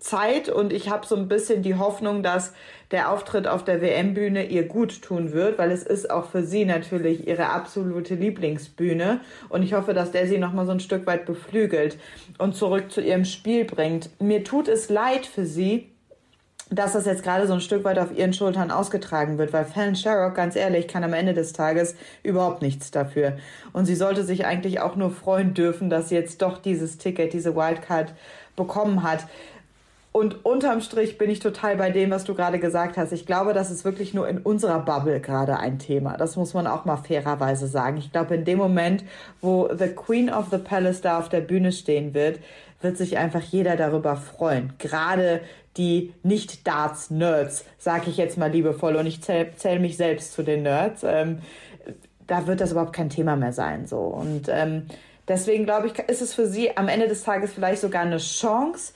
Zeit 0.00 0.48
und 0.48 0.72
ich 0.72 0.90
habe 0.90 1.06
so 1.06 1.14
ein 1.14 1.28
bisschen 1.28 1.62
die 1.62 1.76
Hoffnung, 1.76 2.22
dass 2.22 2.52
der 2.90 3.10
Auftritt 3.10 3.46
auf 3.46 3.64
der 3.64 3.80
WM-Bühne 3.80 4.46
ihr 4.46 4.64
gut 4.64 5.02
tun 5.02 5.32
wird, 5.32 5.58
weil 5.58 5.70
es 5.70 5.82
ist 5.84 6.10
auch 6.10 6.30
für 6.30 6.42
sie 6.42 6.64
natürlich 6.64 7.26
ihre 7.26 7.50
absolute 7.50 8.14
Lieblingsbühne 8.14 9.20
und 9.48 9.62
ich 9.62 9.74
hoffe, 9.74 9.94
dass 9.94 10.10
der 10.10 10.26
sie 10.26 10.38
noch 10.38 10.52
mal 10.52 10.66
so 10.66 10.72
ein 10.72 10.80
Stück 10.80 11.06
weit 11.06 11.26
beflügelt 11.26 11.96
und 12.38 12.56
zurück 12.56 12.90
zu 12.90 13.00
ihrem 13.00 13.24
Spiel 13.24 13.64
bringt. 13.64 14.10
Mir 14.20 14.42
tut 14.42 14.68
es 14.68 14.88
leid 14.88 15.26
für 15.26 15.46
sie, 15.46 15.91
dass 16.72 16.94
das 16.94 17.04
jetzt 17.04 17.22
gerade 17.22 17.46
so 17.46 17.52
ein 17.52 17.60
Stück 17.60 17.84
weit 17.84 17.98
auf 17.98 18.16
ihren 18.16 18.32
Schultern 18.32 18.70
ausgetragen 18.70 19.38
wird, 19.38 19.52
weil 19.52 19.64
Fallon 19.64 19.94
Sherrock, 19.94 20.34
ganz 20.34 20.56
ehrlich, 20.56 20.88
kann 20.88 21.04
am 21.04 21.12
Ende 21.12 21.34
des 21.34 21.52
Tages 21.52 21.94
überhaupt 22.22 22.62
nichts 22.62 22.90
dafür. 22.90 23.36
Und 23.72 23.84
sie 23.84 23.94
sollte 23.94 24.24
sich 24.24 24.46
eigentlich 24.46 24.80
auch 24.80 24.96
nur 24.96 25.10
freuen 25.10 25.54
dürfen, 25.54 25.90
dass 25.90 26.08
sie 26.08 26.14
jetzt 26.14 26.40
doch 26.40 26.58
dieses 26.58 26.98
Ticket, 26.98 27.32
diese 27.32 27.54
Wildcard 27.54 28.14
bekommen 28.56 29.02
hat. 29.02 29.26
Und 30.12 30.44
unterm 30.44 30.82
Strich 30.82 31.16
bin 31.16 31.30
ich 31.30 31.40
total 31.40 31.76
bei 31.76 31.90
dem, 31.90 32.10
was 32.10 32.24
du 32.24 32.34
gerade 32.34 32.58
gesagt 32.58 32.98
hast. 32.98 33.12
Ich 33.12 33.24
glaube, 33.24 33.54
das 33.54 33.70
ist 33.70 33.86
wirklich 33.86 34.12
nur 34.12 34.28
in 34.28 34.38
unserer 34.38 34.80
Bubble 34.80 35.20
gerade 35.20 35.58
ein 35.58 35.78
Thema. 35.78 36.18
Das 36.18 36.36
muss 36.36 36.52
man 36.52 36.66
auch 36.66 36.84
mal 36.84 36.98
fairerweise 36.98 37.66
sagen. 37.66 37.96
Ich 37.96 38.12
glaube, 38.12 38.34
in 38.34 38.44
dem 38.44 38.58
Moment, 38.58 39.04
wo 39.40 39.70
The 39.74 39.88
Queen 39.88 40.28
of 40.28 40.48
the 40.50 40.58
Palace 40.58 41.00
da 41.00 41.18
auf 41.18 41.30
der 41.30 41.40
Bühne 41.40 41.72
stehen 41.72 42.12
wird, 42.12 42.40
wird 42.82 42.98
sich 42.98 43.16
einfach 43.16 43.40
jeder 43.40 43.76
darüber 43.76 44.16
freuen. 44.16 44.74
Gerade 44.78 45.40
die 45.76 46.14
Nicht-Darts-Nerds, 46.22 47.64
sage 47.78 48.10
ich 48.10 48.16
jetzt 48.16 48.38
mal 48.38 48.50
liebevoll, 48.50 48.96
und 48.96 49.06
ich 49.06 49.22
zähle 49.22 49.52
zähl 49.56 49.78
mich 49.78 49.96
selbst 49.96 50.32
zu 50.32 50.42
den 50.42 50.62
Nerds. 50.62 51.02
Ähm, 51.04 51.38
da 52.26 52.46
wird 52.46 52.60
das 52.60 52.72
überhaupt 52.72 52.92
kein 52.92 53.10
Thema 53.10 53.36
mehr 53.36 53.52
sein. 53.52 53.86
So. 53.86 53.98
Und 53.98 54.48
ähm, 54.48 54.86
deswegen 55.28 55.64
glaube 55.64 55.88
ich, 55.88 55.98
ist 55.98 56.22
es 56.22 56.34
für 56.34 56.46
sie 56.46 56.76
am 56.76 56.88
Ende 56.88 57.08
des 57.08 57.24
Tages 57.24 57.52
vielleicht 57.52 57.80
sogar 57.80 58.02
eine 58.02 58.18
Chance, 58.18 58.92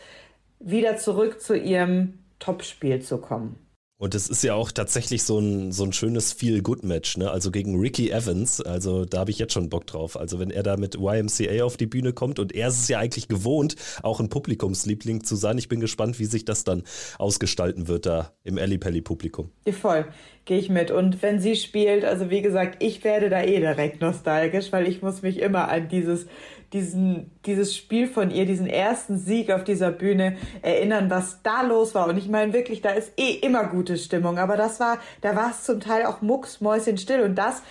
wieder 0.59 0.97
zurück 0.97 1.41
zu 1.41 1.57
ihrem 1.57 2.19
Topspiel 2.39 3.03
zu 3.03 3.19
kommen. 3.19 3.66
Und 3.99 4.15
es 4.15 4.29
ist 4.29 4.45
ja 4.45 4.55
auch 4.55 4.73
tatsächlich 4.73 5.23
so 5.23 5.39
ein, 5.39 5.73
so 5.73 5.85
ein 5.85 5.93
schönes 5.95 6.35
Feel-Good-Match, 6.35 7.17
ne? 7.17 7.31
Also 7.31 7.51
gegen 7.51 7.81
Ricky 7.81 8.11
Evans. 8.11 8.61
Also 8.61 9.07
da 9.07 9.21
habe 9.21 9.31
ich 9.31 9.39
jetzt 9.39 9.55
schon 9.55 9.71
Bock 9.71 9.87
drauf. 9.87 10.19
Also 10.19 10.39
wenn 10.39 10.51
er 10.51 10.63
da 10.63 10.77
mit 10.77 10.97
YMCA 10.97 11.65
auf 11.65 11.79
die 11.79 11.87
Bühne 11.87 12.13
kommt 12.13 12.39
und 12.39 12.55
er 12.55 12.69
ist 12.69 12.81
es 12.81 12.89
ja 12.89 12.99
eigentlich 12.99 13.27
gewohnt, 13.27 13.77
auch 14.03 14.21
ein 14.21 14.29
Publikumsliebling 14.29 15.25
zu 15.25 15.35
sein. 15.35 15.57
Ich 15.57 15.69
bin 15.69 15.81
gespannt, 15.81 16.19
wie 16.19 16.27
sich 16.27 16.45
das 16.45 16.63
dann 16.63 16.83
ausgestalten 17.19 17.89
wird 17.89 18.05
da 18.05 18.33
im 18.45 18.59
Ellipelli-Publikum. 18.59 19.51
Voll, 19.81 20.05
gehe 20.45 20.59
ich 20.59 20.69
mit. 20.69 20.91
Und 20.91 21.23
wenn 21.23 21.41
sie 21.41 21.57
spielt, 21.57 22.05
also 22.05 22.29
wie 22.29 22.43
gesagt, 22.43 22.83
ich 22.83 23.03
werde 23.03 23.31
da 23.31 23.43
eh 23.43 23.61
direkt 23.61 24.03
nostalgisch, 24.03 24.73
weil 24.73 24.87
ich 24.87 25.01
muss 25.01 25.23
mich 25.23 25.39
immer 25.39 25.69
an 25.69 25.89
dieses 25.89 26.27
diesen, 26.73 27.31
dieses 27.47 27.77
Spiel 27.77 28.09
von 28.09 28.31
ihr, 28.31 28.47
diesen 28.47 28.67
ersten 28.67 29.19
Sieg 29.19 29.51
auf 29.51 29.65
dieser 29.65 29.91
Bühne 29.91 30.37
erinnern, 30.63 31.11
was 31.11 31.43
da 31.43 31.63
los 31.63 31.95
war. 31.95 32.09
Und 32.09 32.19
ich 32.19 32.29
meine 32.29 32.53
wirklich, 32.53 32.83
da 32.83 32.91
ist 32.91 33.13
eh 33.17 33.35
immer 33.35 33.65
gute 33.65 33.97
Stimmung, 33.97 34.39
aber 34.39 34.57
das 34.57 34.81
war, 34.81 34.99
da 35.21 35.37
war 35.37 35.51
es 35.51 35.63
zum 35.63 35.81
Teil 35.81 36.07
auch 36.07 36.23
mucksmäuschenstill 36.23 37.23
und 37.23 37.37
das, 37.37 37.63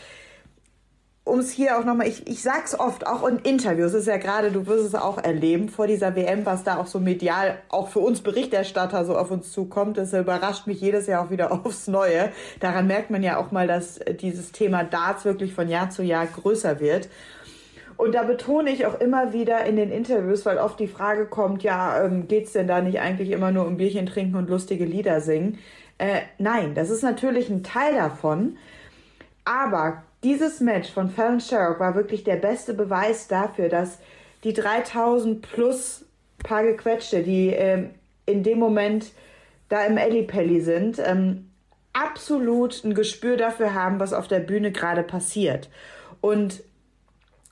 um 1.25 1.39
es 1.39 1.49
hier 1.49 1.79
auch 1.79 1.83
nochmal, 1.83 2.07
ich, 2.07 2.27
ich 2.27 2.43
sag's 2.43 2.77
oft, 2.79 3.07
auch 3.07 3.27
in 3.27 3.39
Interviews, 3.39 3.93
ist 3.93 4.05
ja 4.05 4.17
gerade, 4.17 4.51
du 4.51 4.67
wirst 4.67 4.85
es 4.85 4.95
auch 4.95 5.17
erleben 5.17 5.69
vor 5.69 5.87
dieser 5.87 6.15
WM, 6.15 6.45
was 6.45 6.63
da 6.63 6.77
auch 6.77 6.85
so 6.85 6.99
medial, 6.99 7.57
auch 7.67 7.89
für 7.89 7.99
uns 7.99 8.21
Berichterstatter 8.21 9.03
so 9.05 9.17
auf 9.17 9.31
uns 9.31 9.51
zukommt, 9.51 9.97
das 9.97 10.13
überrascht 10.13 10.67
mich 10.67 10.79
jedes 10.79 11.07
Jahr 11.07 11.25
auch 11.25 11.31
wieder 11.31 11.51
aufs 11.65 11.87
Neue. 11.87 12.31
Daran 12.59 12.85
merkt 12.85 13.09
man 13.09 13.23
ja 13.23 13.37
auch 13.37 13.51
mal, 13.51 13.67
dass 13.67 13.99
dieses 14.21 14.51
Thema 14.51 14.83
Darts 14.83 15.25
wirklich 15.25 15.53
von 15.53 15.67
Jahr 15.67 15.89
zu 15.89 16.03
Jahr 16.03 16.27
größer 16.27 16.79
wird. 16.79 17.09
Und 17.97 18.13
da 18.13 18.23
betone 18.23 18.71
ich 18.71 18.85
auch 18.85 18.99
immer 18.99 19.33
wieder 19.33 19.65
in 19.65 19.77
den 19.77 19.91
Interviews, 19.91 20.45
weil 20.45 20.57
oft 20.57 20.79
die 20.79 20.87
Frage 20.87 21.25
kommt, 21.25 21.63
ja, 21.63 22.03
ähm, 22.03 22.27
geht's 22.27 22.53
denn 22.53 22.67
da 22.67 22.81
nicht 22.81 22.99
eigentlich 22.99 23.31
immer 23.31 23.51
nur 23.51 23.65
um 23.65 23.77
Bierchen 23.77 24.05
trinken 24.05 24.35
und 24.35 24.49
lustige 24.49 24.85
Lieder 24.85 25.21
singen? 25.21 25.59
Äh, 25.97 26.21
nein, 26.37 26.75
das 26.75 26.89
ist 26.89 27.03
natürlich 27.03 27.49
ein 27.49 27.63
Teil 27.63 27.95
davon. 27.95 28.57
Aber 29.45 30.03
dieses 30.23 30.59
Match 30.59 30.91
von 30.91 31.09
Fallon 31.09 31.39
Sherrock 31.39 31.79
war 31.79 31.95
wirklich 31.95 32.23
der 32.23 32.35
beste 32.35 32.73
Beweis 32.73 33.27
dafür, 33.27 33.69
dass 33.69 33.99
die 34.43 34.53
3000 34.53 35.41
plus 35.41 36.05
paar 36.39 36.63
gequetschte, 36.63 37.23
die 37.23 37.49
ähm, 37.49 37.91
in 38.25 38.43
dem 38.43 38.59
Moment 38.59 39.11
da 39.69 39.85
im 39.85 39.97
Ellipelli 39.97 40.61
sind, 40.61 40.99
ähm, 41.03 41.49
absolut 41.93 42.83
ein 42.83 42.93
Gespür 42.93 43.37
dafür 43.37 43.73
haben, 43.73 43.99
was 43.99 44.13
auf 44.13 44.27
der 44.27 44.39
Bühne 44.39 44.71
gerade 44.71 45.03
passiert. 45.03 45.69
Und 46.21 46.61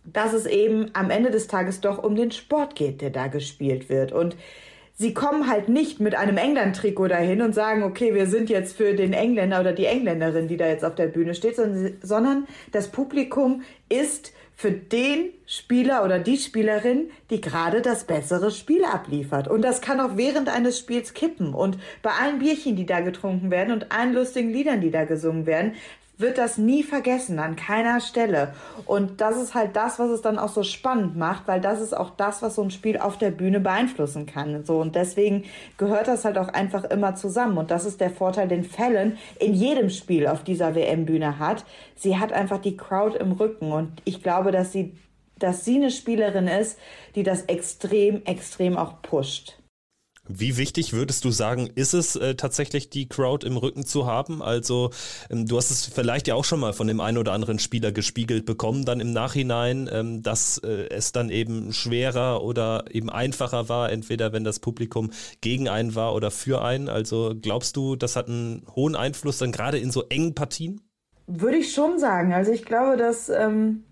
dass 0.05 0.33
es 0.33 0.45
eben 0.45 0.89
am 0.93 1.09
Ende 1.09 1.31
des 1.31 1.47
Tages 1.47 1.81
doch 1.81 2.03
um 2.03 2.15
den 2.15 2.31
Sport 2.31 2.75
geht, 2.75 3.01
der 3.01 3.09
da 3.09 3.27
gespielt 3.27 3.89
wird. 3.89 4.11
Und 4.11 4.35
sie 4.95 5.13
kommen 5.13 5.49
halt 5.49 5.69
nicht 5.69 5.99
mit 5.99 6.15
einem 6.15 6.37
England-Trikot 6.37 7.07
dahin 7.07 7.41
und 7.41 7.53
sagen, 7.55 7.83
okay, 7.83 8.13
wir 8.13 8.27
sind 8.27 8.49
jetzt 8.49 8.75
für 8.75 8.93
den 8.93 9.13
Engländer 9.13 9.59
oder 9.59 9.73
die 9.73 9.85
Engländerin, 9.85 10.47
die 10.47 10.57
da 10.57 10.67
jetzt 10.67 10.85
auf 10.85 10.95
der 10.95 11.07
Bühne 11.07 11.35
steht, 11.35 11.55
sondern 12.01 12.47
das 12.71 12.89
Publikum 12.89 13.61
ist 13.89 14.33
für 14.55 14.71
den 14.71 15.31
Spieler 15.47 16.05
oder 16.05 16.19
die 16.19 16.37
Spielerin, 16.37 17.09
die 17.31 17.41
gerade 17.41 17.81
das 17.81 18.03
bessere 18.03 18.51
Spiel 18.51 18.85
abliefert. 18.85 19.47
Und 19.47 19.63
das 19.63 19.81
kann 19.81 19.99
auch 19.99 20.15
während 20.15 20.47
eines 20.47 20.77
Spiels 20.77 21.13
kippen. 21.13 21.53
Und 21.53 21.79
bei 22.01 22.11
allen 22.11 22.39
Bierchen, 22.39 22.75
die 22.75 22.85
da 22.85 23.01
getrunken 23.01 23.49
werden 23.49 23.73
und 23.73 23.91
allen 23.91 24.13
lustigen 24.13 24.51
Liedern, 24.51 24.79
die 24.79 24.91
da 24.91 25.05
gesungen 25.05 25.47
werden, 25.47 25.73
wird 26.23 26.39
das 26.39 26.57
nie 26.57 26.81
vergessen, 26.81 27.37
an 27.37 27.55
keiner 27.55 27.99
Stelle. 27.99 28.53
Und 28.85 29.21
das 29.21 29.37
ist 29.37 29.53
halt 29.53 29.75
das, 29.75 29.99
was 29.99 30.09
es 30.09 30.21
dann 30.21 30.39
auch 30.39 30.49
so 30.49 30.63
spannend 30.63 31.15
macht, 31.15 31.47
weil 31.47 31.61
das 31.61 31.81
ist 31.81 31.95
auch 31.95 32.09
das, 32.11 32.41
was 32.41 32.55
so 32.55 32.63
ein 32.63 32.71
Spiel 32.71 32.97
auf 32.97 33.17
der 33.19 33.29
Bühne 33.29 33.59
beeinflussen 33.59 34.25
kann. 34.25 34.63
So, 34.63 34.79
und 34.79 34.95
deswegen 34.95 35.43
gehört 35.77 36.07
das 36.07 36.25
halt 36.25 36.37
auch 36.37 36.47
einfach 36.47 36.85
immer 36.85 37.13
zusammen. 37.13 37.57
Und 37.57 37.69
das 37.69 37.85
ist 37.85 38.01
der 38.01 38.09
Vorteil, 38.09 38.47
den 38.47 38.63
Fällen 38.63 39.17
in 39.39 39.53
jedem 39.53 39.89
Spiel 39.89 40.25
auf 40.25 40.43
dieser 40.43 40.73
WM-Bühne 40.73 41.37
hat. 41.37 41.65
Sie 41.95 42.17
hat 42.17 42.33
einfach 42.33 42.59
die 42.59 42.77
Crowd 42.77 43.17
im 43.17 43.33
Rücken. 43.33 43.71
Und 43.71 44.01
ich 44.05 44.23
glaube, 44.23 44.51
dass 44.51 44.71
sie, 44.71 44.95
dass 45.37 45.65
sie 45.65 45.75
eine 45.75 45.91
Spielerin 45.91 46.47
ist, 46.47 46.79
die 47.15 47.23
das 47.23 47.43
extrem, 47.43 48.23
extrem 48.25 48.77
auch 48.77 49.01
pusht. 49.01 49.57
Wie 50.29 50.55
wichtig 50.55 50.93
würdest 50.93 51.25
du 51.25 51.31
sagen, 51.31 51.69
ist 51.75 51.93
es 51.93 52.15
äh, 52.15 52.35
tatsächlich, 52.35 52.89
die 52.89 53.09
Crowd 53.09 53.45
im 53.45 53.57
Rücken 53.57 53.85
zu 53.85 54.05
haben? 54.05 54.41
Also, 54.41 54.91
ähm, 55.29 55.45
du 55.45 55.57
hast 55.57 55.69
es 55.69 55.85
vielleicht 55.85 56.29
ja 56.29 56.35
auch 56.35 56.45
schon 56.45 56.61
mal 56.61 56.71
von 56.71 56.87
dem 56.87 57.01
einen 57.01 57.17
oder 57.17 57.33
anderen 57.33 57.59
Spieler 57.59 57.91
gespiegelt 57.91 58.45
bekommen, 58.45 58.85
dann 58.85 59.01
im 59.01 59.11
Nachhinein, 59.11 59.89
ähm, 59.91 60.23
dass 60.23 60.59
äh, 60.59 60.87
es 60.89 61.11
dann 61.11 61.29
eben 61.29 61.73
schwerer 61.73 62.41
oder 62.41 62.85
eben 62.89 63.09
einfacher 63.09 63.67
war, 63.67 63.91
entweder 63.91 64.31
wenn 64.31 64.45
das 64.45 64.59
Publikum 64.59 65.11
gegen 65.41 65.67
einen 65.67 65.93
war 65.93 66.15
oder 66.15 66.31
für 66.31 66.63
einen. 66.63 66.87
Also, 66.87 67.35
glaubst 67.41 67.75
du, 67.75 67.97
das 67.97 68.15
hat 68.15 68.29
einen 68.29 68.65
hohen 68.73 68.95
Einfluss 68.95 69.39
dann 69.39 69.51
gerade 69.51 69.77
in 69.77 69.91
so 69.91 70.03
engen 70.07 70.35
Partien? 70.35 70.79
Würde 71.27 71.57
ich 71.57 71.73
schon 71.73 71.99
sagen. 71.99 72.33
Also, 72.33 72.51
ich 72.53 72.63
glaube, 72.63 72.95
dass. 72.95 73.27
Ähm 73.27 73.83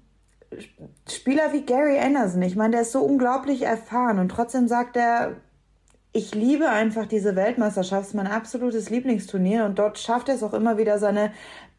Spieler 1.09 1.53
wie 1.53 1.61
Gary 1.61 1.97
Anderson, 1.97 2.41
ich 2.41 2.57
meine, 2.57 2.71
der 2.71 2.81
ist 2.81 2.91
so 2.91 2.99
unglaublich 2.99 3.61
erfahren 3.61 4.19
und 4.19 4.27
trotzdem 4.27 4.67
sagt 4.67 4.97
er, 4.97 5.37
ich 6.13 6.35
liebe 6.35 6.69
einfach 6.69 7.05
diese 7.05 7.35
Weltmeisterschaft, 7.35 8.07
ist 8.07 8.13
mein 8.13 8.27
absolutes 8.27 8.89
Lieblingsturnier 8.89 9.65
und 9.65 9.79
dort 9.79 9.97
schafft 9.97 10.29
er 10.29 10.35
es 10.35 10.43
auch 10.43 10.53
immer 10.53 10.77
wieder 10.77 10.99
seine 10.99 11.31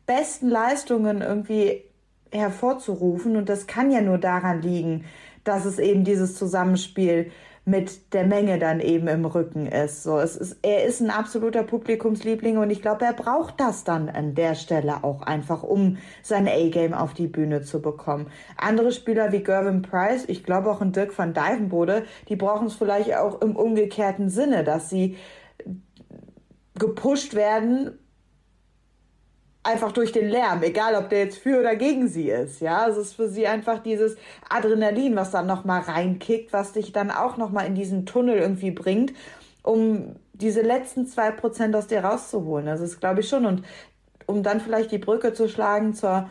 besten 0.06 0.48
Leistungen 0.48 1.20
irgendwie 1.20 1.84
hervorzurufen. 2.30 3.36
Und 3.36 3.48
das 3.48 3.66
kann 3.66 3.90
ja 3.90 4.00
nur 4.00 4.18
daran 4.18 4.62
liegen, 4.62 5.04
dass 5.44 5.64
es 5.64 5.78
eben 5.78 6.04
dieses 6.04 6.34
Zusammenspiel 6.34 7.30
mit 7.64 8.12
der 8.12 8.26
Menge 8.26 8.58
dann 8.58 8.80
eben 8.80 9.06
im 9.06 9.24
Rücken 9.24 9.66
ist. 9.66 10.02
So, 10.02 10.18
es 10.18 10.36
ist, 10.36 10.58
er 10.62 10.84
ist 10.84 11.00
ein 11.00 11.10
absoluter 11.10 11.62
Publikumsliebling 11.62 12.58
und 12.58 12.70
ich 12.70 12.82
glaube, 12.82 13.04
er 13.04 13.12
braucht 13.12 13.60
das 13.60 13.84
dann 13.84 14.08
an 14.08 14.34
der 14.34 14.56
Stelle 14.56 15.04
auch 15.04 15.22
einfach, 15.22 15.62
um 15.62 15.98
sein 16.22 16.48
A-Game 16.48 16.92
auf 16.92 17.14
die 17.14 17.28
Bühne 17.28 17.62
zu 17.62 17.80
bekommen. 17.80 18.26
Andere 18.56 18.90
Spieler 18.90 19.30
wie 19.30 19.44
Gervin 19.44 19.82
Price, 19.82 20.24
ich 20.26 20.42
glaube 20.42 20.70
auch 20.70 20.80
ein 20.80 20.92
Dirk 20.92 21.16
van 21.16 21.34
Dijvenbode, 21.34 22.04
die 22.28 22.36
brauchen 22.36 22.66
es 22.66 22.74
vielleicht 22.74 23.14
auch 23.14 23.40
im 23.40 23.54
umgekehrten 23.54 24.28
Sinne, 24.28 24.64
dass 24.64 24.90
sie 24.90 25.16
gepusht 26.74 27.34
werden 27.34 27.98
einfach 29.62 29.92
durch 29.92 30.12
den 30.12 30.28
Lärm, 30.28 30.62
egal 30.62 30.94
ob 30.96 31.08
der 31.08 31.20
jetzt 31.20 31.38
für 31.38 31.60
oder 31.60 31.76
gegen 31.76 32.08
sie 32.08 32.28
ist. 32.30 32.60
Ja, 32.60 32.88
es 32.88 32.96
ist 32.96 33.14
für 33.14 33.28
sie 33.28 33.46
einfach 33.46 33.78
dieses 33.82 34.16
Adrenalin, 34.48 35.14
was 35.14 35.30
dann 35.30 35.46
nochmal 35.46 35.82
reinkickt, 35.82 36.52
was 36.52 36.72
dich 36.72 36.92
dann 36.92 37.10
auch 37.10 37.36
nochmal 37.36 37.66
in 37.66 37.74
diesen 37.74 38.04
Tunnel 38.06 38.38
irgendwie 38.38 38.72
bringt, 38.72 39.12
um 39.62 40.16
diese 40.32 40.62
letzten 40.62 41.06
zwei 41.06 41.30
Prozent 41.30 41.76
aus 41.76 41.86
dir 41.86 42.04
rauszuholen. 42.04 42.66
Das 42.66 42.80
ist, 42.80 42.98
glaube 42.98 43.20
ich, 43.20 43.28
schon. 43.28 43.46
Und 43.46 43.62
um 44.26 44.42
dann 44.42 44.60
vielleicht 44.60 44.90
die 44.90 44.98
Brücke 44.98 45.32
zu 45.32 45.48
schlagen 45.48 45.94
zur 45.94 46.28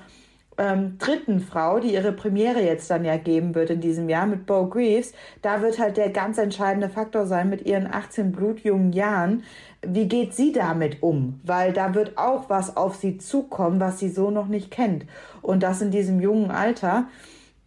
ähm, 0.57 0.97
dritten 0.97 1.39
Frau, 1.39 1.79
die 1.79 1.93
ihre 1.93 2.11
Premiere 2.11 2.61
jetzt 2.61 2.89
dann 2.89 3.05
ja 3.05 3.17
geben 3.17 3.55
wird 3.55 3.69
in 3.69 3.81
diesem 3.81 4.09
Jahr 4.09 4.27
mit 4.27 4.45
Bo 4.45 4.67
Greaves, 4.67 5.13
da 5.41 5.61
wird 5.61 5.79
halt 5.79 5.97
der 5.97 6.09
ganz 6.09 6.37
entscheidende 6.37 6.89
Faktor 6.89 7.25
sein 7.25 7.49
mit 7.49 7.65
ihren 7.65 7.87
18 7.87 8.31
blutjungen 8.31 8.91
Jahren. 8.91 9.43
Wie 9.85 10.07
geht 10.07 10.35
sie 10.35 10.51
damit 10.51 11.01
um? 11.01 11.39
Weil 11.43 11.73
da 11.73 11.95
wird 11.95 12.17
auch 12.17 12.49
was 12.49 12.77
auf 12.77 12.95
sie 12.95 13.17
zukommen, 13.17 13.79
was 13.79 13.99
sie 13.99 14.09
so 14.09 14.29
noch 14.29 14.47
nicht 14.47 14.69
kennt. 14.71 15.05
Und 15.41 15.63
das 15.63 15.81
in 15.81 15.91
diesem 15.91 16.19
jungen 16.19 16.51
Alter, 16.51 17.07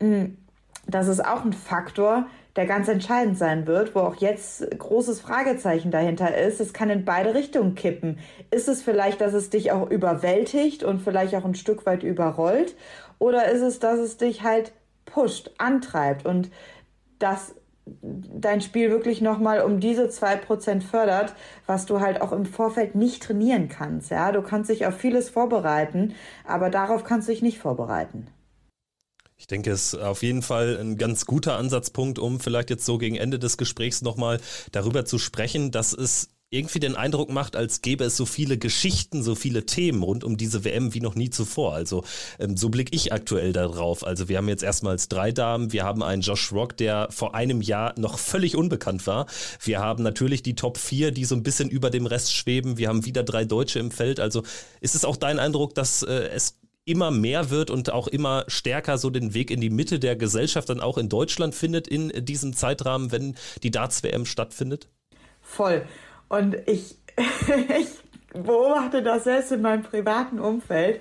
hm, 0.01 0.37
das 0.87 1.09
ist 1.09 1.25
auch 1.25 1.45
ein 1.45 1.53
Faktor, 1.53 2.27
der 2.57 2.67
ganz 2.67 2.87
entscheidend 2.89 3.37
sein 3.37 3.67
wird, 3.67 3.95
wo 3.95 4.01
auch 4.01 4.17
jetzt 4.17 4.79
großes 4.79 5.21
Fragezeichen 5.21 5.91
dahinter 5.91 6.37
ist. 6.37 6.61
Es 6.61 6.73
kann 6.73 6.89
in 6.89 7.05
beide 7.05 7.35
Richtungen 7.35 7.75
kippen. 7.75 8.19
Ist 8.51 8.69
es 8.69 8.83
vielleicht, 8.83 9.21
dass 9.21 9.35
es 9.35 9.51
dich 9.51 9.73
auch 9.73 9.91
überwältigt 9.91 10.85
und 10.85 11.01
vielleicht 11.01 11.35
auch 11.35 11.45
ein 11.45 11.57
Stück 11.57 11.85
weit 11.85 12.05
überrollt? 12.05 12.77
Oder 13.19 13.51
ist 13.51 13.63
es, 13.63 13.81
dass 13.81 13.99
es 13.99 14.19
dich 14.19 14.43
halt 14.43 14.73
pusht, 15.05 15.51
antreibt 15.59 16.27
und 16.27 16.51
dass 17.19 17.55
dein 17.87 18.61
Spiel 18.61 18.91
wirklich 18.91 19.21
nochmal 19.21 19.61
um 19.61 19.81
diese 19.81 20.09
zwei 20.09 20.37
Prozent 20.37 20.85
fördert, 20.85 21.35
was 21.67 21.87
du 21.87 22.01
halt 22.01 22.21
auch 22.21 22.33
im 22.33 22.47
Vorfeld 22.47 22.95
nicht 22.95 23.23
trainieren 23.23 23.69
kannst. 23.69 24.11
Ja, 24.11 24.33
du 24.33 24.43
kannst 24.43 24.71
dich 24.71 24.87
auf 24.87 24.97
vieles 24.97 25.29
vorbereiten, 25.29 26.15
aber 26.47 26.71
darauf 26.71 27.05
kannst 27.05 27.29
du 27.29 27.33
dich 27.33 27.43
nicht 27.43 27.59
vorbereiten. 27.59 28.27
Ich 29.37 29.47
denke, 29.49 29.73
es 29.73 29.93
ist 29.93 30.01
auf 30.01 30.23
jeden 30.23 30.43
Fall 30.43 30.79
ein 30.81 30.97
ganz 30.97 31.27
guter 31.27 31.59
Ansatzpunkt, 31.59 32.19
um 32.19 32.41
vielleicht 32.41 32.71
jetzt 32.71 32.87
so 32.87 32.99
gegen 32.99 33.17
Ende 33.17 33.39
des 33.39 33.59
Gesprächs 33.59 34.01
nochmal 34.01 34.41
darüber 34.73 35.05
zu 35.05 35.19
sprechen, 35.19 35.71
dass 35.71 35.93
es 35.93 36.31
irgendwie 36.51 36.79
den 36.79 36.95
Eindruck 36.95 37.31
macht, 37.31 37.57
als 37.57 37.83
gäbe 37.83 38.05
es 38.05 38.17
so 38.17 38.27
viele 38.27 38.57
Geschichten, 38.57 39.23
so 39.23 39.35
viele 39.35 39.67
Themen 39.67 40.03
rund 40.03 40.25
um 40.25 40.37
diese 40.37 40.65
WM 40.65 40.95
wie 40.95 41.01
noch 41.01 41.17
nie 41.17 41.31
zuvor. 41.31 41.75
Also 41.75 42.05
ähm, 42.39 42.57
so 42.57 42.69
blicke 42.69 42.95
ich 42.95 43.13
aktuell 43.13 43.53
darauf. 43.53 44.07
Also 44.07 44.29
wir 44.29 44.37
haben 44.37 44.49
jetzt 44.49 44.63
erstmals 44.63 45.09
drei 45.09 45.33
Damen, 45.33 45.73
wir 45.73 45.85
haben 45.85 46.03
einen 46.03 46.23
Josh 46.23 46.53
Rock, 46.53 46.77
der 46.77 47.09
vor 47.11 47.35
einem 47.35 47.61
Jahr 47.61 47.99
noch 47.99 48.19
völlig 48.19 48.57
unbekannt 48.57 49.07
war. 49.07 49.27
Wir 49.61 49.81
haben 49.81 50.03
natürlich 50.03 50.43
die 50.43 50.55
Top 50.55 50.79
4, 50.79 51.11
die 51.11 51.25
so 51.25 51.35
ein 51.35 51.43
bisschen 51.43 51.69
über 51.71 51.91
dem 51.91 52.07
Rest 52.07 52.33
schweben. 52.33 52.79
Wir 52.79 52.89
haben 52.89 53.05
wieder 53.05 53.25
drei 53.25 53.45
Deutsche 53.45 53.81
im 53.81 53.91
Feld. 53.91 54.21
Also 54.21 54.45
ist 54.81 54.95
es 54.95 55.05
auch 55.05 55.17
dein 55.17 55.39
Eindruck, 55.39 55.75
dass 55.75 56.03
äh, 56.03 56.29
es 56.29 56.59
immer 56.85 57.11
mehr 57.11 57.51
wird 57.51 57.71
und 57.71 57.91
auch 57.91 58.09
immer 58.09 58.45
stärker 58.47 58.99
so 58.99 59.11
den 59.11 59.35
Weg 59.35 59.51
in 59.51 59.61
die 59.61 59.71
Mitte 59.71 59.99
der 59.99 60.17
Gesellschaft 60.17 60.69
dann 60.69 60.81
auch 60.81 60.99
in 60.99 61.09
Deutschland 61.09 61.55
findet 61.55 61.89
in 61.89 62.13
diesem 62.25 62.55
Zeitrahmen, 62.55 63.11
wenn 63.11 63.37
die 63.63 63.71
Darts-WM 63.71 64.27
stattfindet? 64.27 64.89
Voll. 65.41 65.87
Und 66.29 66.57
ich, 66.67 66.97
ich 67.79 67.89
beobachte 68.33 69.03
das 69.03 69.25
selbst 69.25 69.53
in 69.53 69.63
meinem 69.63 69.83
privaten 69.83 70.39
Umfeld. 70.39 71.01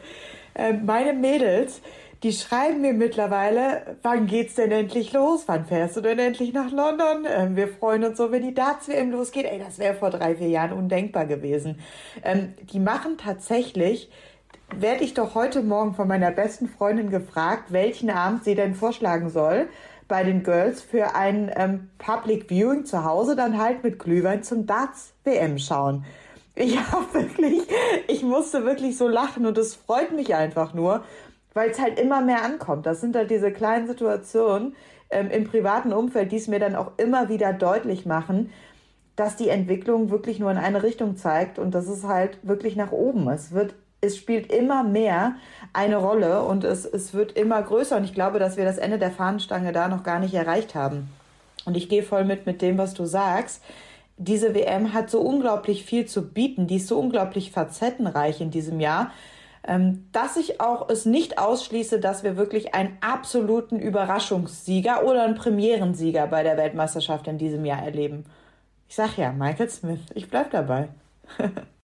Ähm, 0.55 0.85
meine 0.85 1.13
Mädels, 1.13 1.81
die 2.21 2.31
schreiben 2.31 2.81
mir 2.81 2.93
mittlerweile, 2.93 3.97
wann 4.01 4.27
geht's 4.27 4.55
denn 4.55 4.71
endlich 4.71 5.11
los? 5.11 5.43
Wann 5.47 5.65
fährst 5.65 5.97
du 5.97 6.01
denn 6.01 6.19
endlich 6.19 6.53
nach 6.53 6.71
London? 6.71 7.25
Ähm, 7.27 7.55
wir 7.55 7.67
freuen 7.67 8.03
uns 8.03 8.17
so, 8.17 8.31
wenn 8.31 8.43
die 8.43 8.53
Darts-WM 8.53 9.11
losgeht. 9.11 9.45
Ey, 9.45 9.59
das 9.59 9.79
wäre 9.79 9.95
vor 9.95 10.09
drei, 10.09 10.35
vier 10.35 10.49
Jahren 10.49 10.73
undenkbar 10.73 11.25
gewesen. 11.25 11.79
Ähm, 12.23 12.53
die 12.71 12.79
machen 12.79 13.17
tatsächlich 13.17 14.09
werde 14.75 15.03
ich 15.03 15.13
doch 15.13 15.35
heute 15.35 15.61
Morgen 15.61 15.93
von 15.93 16.07
meiner 16.07 16.31
besten 16.31 16.67
Freundin 16.67 17.09
gefragt, 17.11 17.71
welchen 17.71 18.09
Abend 18.09 18.43
sie 18.43 18.55
denn 18.55 18.73
vorschlagen 18.73 19.29
soll 19.29 19.67
bei 20.07 20.23
den 20.23 20.43
Girls 20.43 20.81
für 20.81 21.15
ein 21.15 21.51
ähm, 21.55 21.89
Public 21.97 22.49
Viewing 22.49 22.85
zu 22.85 23.03
Hause, 23.03 23.35
dann 23.35 23.57
halt 23.57 23.83
mit 23.83 23.99
Glühwein 23.99 24.43
zum 24.43 24.65
Darts 24.65 25.13
WM 25.23 25.57
schauen. 25.57 26.05
Ich 26.55 26.77
habe 26.91 27.13
wirklich, 27.13 27.61
ich 28.07 28.23
musste 28.23 28.65
wirklich 28.65 28.97
so 28.97 29.07
lachen 29.07 29.45
und 29.45 29.57
es 29.57 29.75
freut 29.75 30.11
mich 30.11 30.35
einfach 30.35 30.73
nur, 30.73 31.03
weil 31.53 31.69
es 31.69 31.79
halt 31.79 31.99
immer 31.99 32.21
mehr 32.21 32.43
ankommt. 32.43 32.85
Das 32.85 33.01
sind 33.01 33.15
halt 33.15 33.31
diese 33.31 33.51
kleinen 33.51 33.87
Situationen 33.87 34.75
ähm, 35.09 35.29
im 35.29 35.45
privaten 35.45 35.93
Umfeld, 35.93 36.31
die 36.31 36.37
es 36.37 36.47
mir 36.47 36.59
dann 36.59 36.75
auch 36.75 36.91
immer 36.97 37.29
wieder 37.29 37.53
deutlich 37.53 38.05
machen, 38.05 38.51
dass 39.15 39.35
die 39.35 39.49
Entwicklung 39.49 40.09
wirklich 40.09 40.39
nur 40.39 40.51
in 40.51 40.57
eine 40.57 40.81
Richtung 40.81 41.17
zeigt 41.17 41.59
und 41.59 41.75
das 41.75 41.87
ist 41.87 42.03
halt 42.03 42.39
wirklich 42.41 42.75
nach 42.75 42.91
oben. 42.91 43.29
Es 43.29 43.51
wird 43.51 43.75
es 44.03 44.17
spielt 44.17 44.51
immer 44.51 44.83
mehr 44.83 45.35
eine 45.71 45.95
Rolle 45.95 46.43
und 46.43 46.63
es, 46.63 46.85
es 46.85 47.13
wird 47.13 47.31
immer 47.33 47.61
größer. 47.61 47.97
Und 47.97 48.03
ich 48.03 48.13
glaube, 48.13 48.37
dass 48.37 48.57
wir 48.57 48.65
das 48.65 48.77
Ende 48.77 48.99
der 48.99 49.11
Fahnenstange 49.11 49.71
da 49.71 49.87
noch 49.87 50.03
gar 50.03 50.19
nicht 50.19 50.33
erreicht 50.33 50.75
haben. 50.75 51.09
Und 51.65 51.77
ich 51.77 51.87
gehe 51.89 52.03
voll 52.03 52.25
mit 52.25 52.45
mit 52.45 52.61
dem, 52.61 52.77
was 52.77 52.93
du 52.93 53.05
sagst. 53.05 53.63
Diese 54.17 54.53
WM 54.53 54.93
hat 54.93 55.09
so 55.09 55.21
unglaublich 55.21 55.85
viel 55.85 56.05
zu 56.05 56.29
bieten. 56.29 56.67
Die 56.67 56.75
ist 56.75 56.87
so 56.87 56.99
unglaublich 56.99 57.51
facettenreich 57.51 58.41
in 58.41 58.51
diesem 58.51 58.79
Jahr, 58.79 59.11
ähm, 59.65 60.07
dass 60.11 60.35
ich 60.35 60.59
auch 60.59 60.89
es 60.89 61.05
nicht 61.05 61.37
ausschließe, 61.37 61.99
dass 61.99 62.23
wir 62.23 62.35
wirklich 62.35 62.75
einen 62.75 62.97
absoluten 62.99 63.79
Überraschungssieger 63.79 65.05
oder 65.05 65.23
einen 65.23 65.35
Premierensieger 65.35 66.27
bei 66.27 66.43
der 66.43 66.57
Weltmeisterschaft 66.57 67.27
in 67.27 67.37
diesem 67.37 67.63
Jahr 67.65 67.81
erleben. 67.81 68.25
Ich 68.89 68.95
sag 68.95 69.17
ja, 69.17 69.31
Michael 69.31 69.69
Smith, 69.69 70.01
ich 70.13 70.29
bleib 70.29 70.51
dabei. 70.51 70.89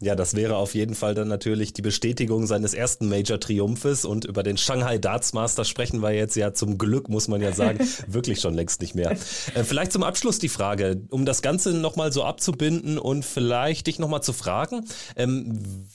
Ja, 0.00 0.14
das 0.14 0.34
wäre 0.34 0.56
auf 0.56 0.74
jeden 0.74 0.94
Fall 0.94 1.14
dann 1.14 1.28
natürlich 1.28 1.72
die 1.72 1.82
Bestätigung 1.82 2.46
seines 2.46 2.74
ersten 2.74 3.08
Major-Triumphes 3.08 4.04
und 4.04 4.24
über 4.24 4.42
den 4.42 4.56
Shanghai 4.56 4.98
Darts 4.98 5.32
Master 5.32 5.64
sprechen 5.64 6.02
wir 6.02 6.12
jetzt 6.12 6.36
ja 6.36 6.54
zum 6.54 6.78
Glück, 6.78 7.08
muss 7.08 7.28
man 7.28 7.40
ja 7.40 7.52
sagen, 7.52 7.80
wirklich 8.06 8.40
schon 8.40 8.54
längst 8.54 8.80
nicht 8.80 8.94
mehr. 8.94 9.12
Äh, 9.54 9.64
vielleicht 9.64 9.92
zum 9.92 10.02
Abschluss 10.02 10.38
die 10.38 10.48
Frage, 10.48 11.00
um 11.10 11.24
das 11.24 11.42
Ganze 11.42 11.74
nochmal 11.74 12.12
so 12.12 12.24
abzubinden 12.24 12.98
und 12.98 13.24
vielleicht 13.24 13.86
dich 13.86 13.98
nochmal 13.98 14.22
zu 14.22 14.32
fragen, 14.32 14.84
ähm, 15.16 15.86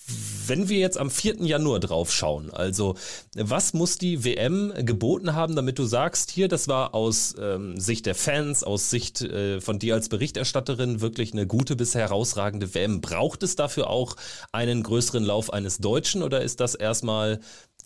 wenn 0.47 0.67
wir 0.67 0.79
jetzt 0.79 0.97
am 0.97 1.09
4. 1.09 1.43
Januar 1.43 1.79
drauf 1.79 2.11
schauen, 2.11 2.51
also 2.51 2.95
was 3.35 3.73
muss 3.73 3.97
die 3.97 4.25
WM 4.25 4.73
geboten 4.79 5.33
haben, 5.33 5.55
damit 5.55 5.79
du 5.79 5.85
sagst, 5.85 6.31
hier, 6.31 6.47
das 6.47 6.67
war 6.67 6.93
aus 6.93 7.35
ähm, 7.39 7.79
Sicht 7.79 8.05
der 8.05 8.15
Fans, 8.15 8.63
aus 8.63 8.89
Sicht 8.89 9.21
äh, 9.21 9.61
von 9.61 9.79
dir 9.79 9.93
als 9.95 10.09
Berichterstatterin 10.09 11.01
wirklich 11.01 11.33
eine 11.33 11.47
gute 11.47 11.75
bis 11.75 11.95
herausragende 11.95 12.73
WM. 12.73 13.01
Braucht 13.01 13.43
es 13.43 13.55
dafür 13.63 13.89
auch 13.89 14.15
einen 14.51 14.83
größeren 14.83 15.23
Lauf 15.23 15.51
eines 15.51 15.77
Deutschen 15.77 16.21
oder 16.21 16.41
ist 16.41 16.59
das 16.59 16.75
erstmal 16.75 17.39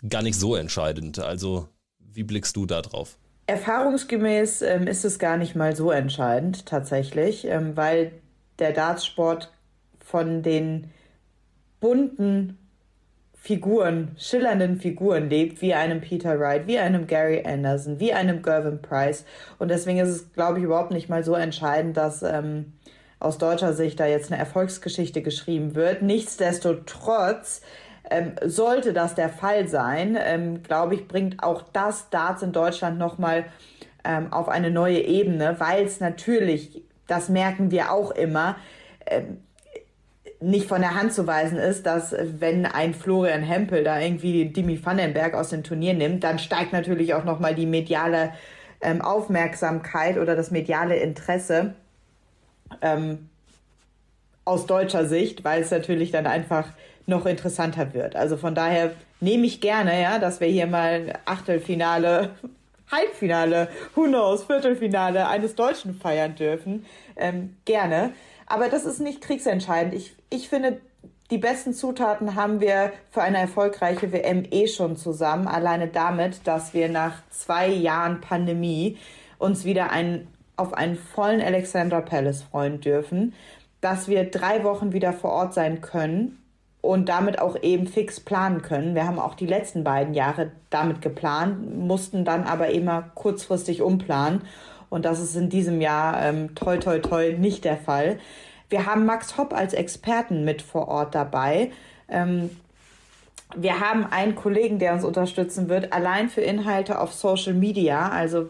gar 0.07 0.21
nicht 0.21 0.39
so 0.39 0.55
entscheidend? 0.55 1.19
Also 1.19 1.69
wie 1.99 2.23
blickst 2.23 2.55
du 2.55 2.65
da 2.65 2.81
drauf? 2.81 3.17
Erfahrungsgemäß 3.45 4.61
ähm, 4.63 4.87
ist 4.87 5.05
es 5.05 5.19
gar 5.19 5.37
nicht 5.37 5.55
mal 5.55 5.75
so 5.75 5.91
entscheidend 5.91 6.65
tatsächlich, 6.65 7.45
ähm, 7.45 7.77
weil 7.77 8.11
der 8.59 8.73
Dartsport 8.73 9.51
von 9.99 10.43
den 10.43 10.91
bunten 11.79 12.57
Figuren, 13.33 14.11
schillernden 14.17 14.77
Figuren 14.77 15.29
lebt, 15.29 15.61
wie 15.61 15.73
einem 15.73 16.01
Peter 16.01 16.37
Wright, 16.37 16.67
wie 16.67 16.79
einem 16.79 17.07
Gary 17.07 17.43
Anderson, 17.45 17.99
wie 17.99 18.11
einem 18.11 18.41
Gervin 18.41 18.81
Price. 18.81 19.23
Und 19.59 19.69
deswegen 19.69 19.99
ist 19.99 20.09
es, 20.09 20.33
glaube 20.33 20.57
ich, 20.57 20.65
überhaupt 20.65 20.91
nicht 20.91 21.07
mal 21.07 21.23
so 21.23 21.33
entscheidend, 21.33 21.95
dass 21.95 22.23
ähm, 22.23 22.73
aus 23.19 23.37
deutscher 23.37 23.73
Sicht 23.73 23.99
da 23.99 24.05
jetzt 24.05 24.31
eine 24.31 24.39
Erfolgsgeschichte 24.39 25.21
geschrieben 25.21 25.75
wird. 25.75 26.01
Nichtsdestotrotz 26.01 27.61
ähm, 28.09 28.33
sollte 28.43 28.93
das 28.93 29.15
der 29.15 29.29
Fall 29.29 29.67
sein, 29.67 30.17
ähm, 30.19 30.63
glaube 30.63 30.95
ich, 30.95 31.07
bringt 31.07 31.43
auch 31.43 31.63
das 31.73 32.09
Darts 32.09 32.41
in 32.41 32.51
Deutschland 32.51 32.97
nochmal 32.97 33.45
ähm, 34.03 34.31
auf 34.31 34.49
eine 34.49 34.71
neue 34.71 34.99
Ebene, 34.99 35.55
weil 35.59 35.85
es 35.85 35.99
natürlich, 35.99 36.81
das 37.07 37.29
merken 37.29 37.71
wir 37.71 37.91
auch 37.91 38.11
immer, 38.11 38.55
ähm, 39.05 39.39
nicht 40.39 40.67
von 40.67 40.81
der 40.81 40.93
Hand 40.93 41.13
zu 41.13 41.25
weisen 41.25 41.57
ist, 41.57 41.87
dass 41.87 42.15
wenn 42.17 42.67
ein 42.67 42.93
Florian 42.93 43.41
Hempel 43.41 43.83
da 43.83 43.99
irgendwie 43.99 44.45
Dimi 44.45 44.79
Vandenberg 44.85 45.33
aus 45.33 45.49
dem 45.49 45.63
Turnier 45.63 45.95
nimmt, 45.95 46.23
dann 46.23 46.37
steigt 46.37 46.73
natürlich 46.73 47.15
auch 47.15 47.23
nochmal 47.23 47.55
die 47.55 47.65
mediale 47.65 48.33
ähm, 48.81 49.01
Aufmerksamkeit 49.01 50.19
oder 50.19 50.35
das 50.35 50.51
mediale 50.51 50.97
Interesse 50.97 51.73
ähm, 52.81 53.29
aus 54.45 54.65
deutscher 54.65 55.05
Sicht, 55.05 55.43
weil 55.43 55.61
es 55.61 55.71
natürlich 55.71 56.11
dann 56.11 56.25
einfach 56.25 56.69
noch 57.05 57.25
interessanter 57.25 57.93
wird. 57.93 58.15
Also 58.15 58.37
von 58.37 58.55
daher 58.55 58.91
nehme 59.19 59.45
ich 59.45 59.61
gerne, 59.61 60.01
ja, 60.01 60.19
dass 60.19 60.39
wir 60.39 60.47
hier 60.47 60.67
mal 60.67 61.19
Achtelfinale, 61.25 62.31
Halbfinale, 62.91 63.69
who 63.95 64.03
knows, 64.03 64.45
Viertelfinale 64.45 65.27
eines 65.27 65.55
Deutschen 65.55 65.95
feiern 65.95 66.35
dürfen. 66.35 66.85
Ähm, 67.15 67.57
gerne. 67.65 68.13
Aber 68.45 68.69
das 68.69 68.85
ist 68.85 68.99
nicht 68.99 69.21
kriegsentscheidend. 69.21 69.93
Ich, 69.93 70.15
ich 70.29 70.47
finde, 70.47 70.79
die 71.29 71.37
besten 71.37 71.73
Zutaten 71.73 72.35
haben 72.35 72.61
wir 72.61 72.93
für 73.11 73.21
eine 73.21 73.39
erfolgreiche 73.39 74.13
WM 74.13 74.45
eh 74.49 74.67
schon 74.67 74.95
zusammen. 74.95 75.47
Alleine 75.47 75.87
damit, 75.87 76.47
dass 76.47 76.73
wir 76.73 76.87
nach 76.87 77.21
zwei 77.29 77.67
Jahren 77.67 78.21
Pandemie 78.21 78.97
uns 79.37 79.65
wieder 79.65 79.91
ein 79.91 80.27
auf 80.57 80.73
einen 80.73 80.95
vollen 80.95 81.41
Alexandra 81.41 82.01
Palace 82.01 82.43
freuen 82.43 82.81
dürfen, 82.81 83.33
dass 83.79 84.07
wir 84.07 84.25
drei 84.25 84.63
Wochen 84.63 84.91
wieder 84.91 85.13
vor 85.13 85.31
Ort 85.31 85.53
sein 85.53 85.81
können 85.81 86.41
und 86.81 87.09
damit 87.09 87.39
auch 87.39 87.61
eben 87.61 87.87
fix 87.87 88.19
planen 88.19 88.61
können. 88.61 88.95
Wir 88.95 89.05
haben 89.05 89.19
auch 89.19 89.35
die 89.35 89.45
letzten 89.45 89.83
beiden 89.83 90.13
Jahre 90.13 90.51
damit 90.69 91.01
geplant, 91.01 91.77
mussten 91.77 92.25
dann 92.25 92.43
aber 92.43 92.69
immer 92.69 93.11
kurzfristig 93.13 93.81
umplanen. 93.81 94.41
Und 94.89 95.05
das 95.05 95.19
ist 95.19 95.35
in 95.35 95.49
diesem 95.49 95.81
Jahr 95.81 96.21
ähm, 96.23 96.55
toi 96.55 96.77
toi 96.77 96.99
toi 96.99 97.33
nicht 97.37 97.65
der 97.65 97.77
Fall. 97.77 98.19
Wir 98.69 98.85
haben 98.85 99.05
Max 99.05 99.37
Hopp 99.37 99.53
als 99.53 99.73
Experten 99.73 100.43
mit 100.43 100.61
vor 100.61 100.87
Ort 100.87 101.13
dabei. 101.13 101.71
Ähm, 102.09 102.49
wir 103.55 103.79
haben 103.79 104.05
einen 104.05 104.35
Kollegen, 104.35 104.79
der 104.79 104.93
uns 104.93 105.03
unterstützen 105.03 105.69
wird, 105.69 105.93
allein 105.93 106.29
für 106.29 106.41
Inhalte 106.41 106.99
auf 106.99 107.13
Social 107.13 107.53
Media. 107.53 108.09
Also 108.09 108.47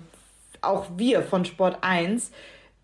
auch 0.62 0.86
wir 0.98 1.22
von 1.22 1.46
Sport 1.46 1.78
1 1.82 2.32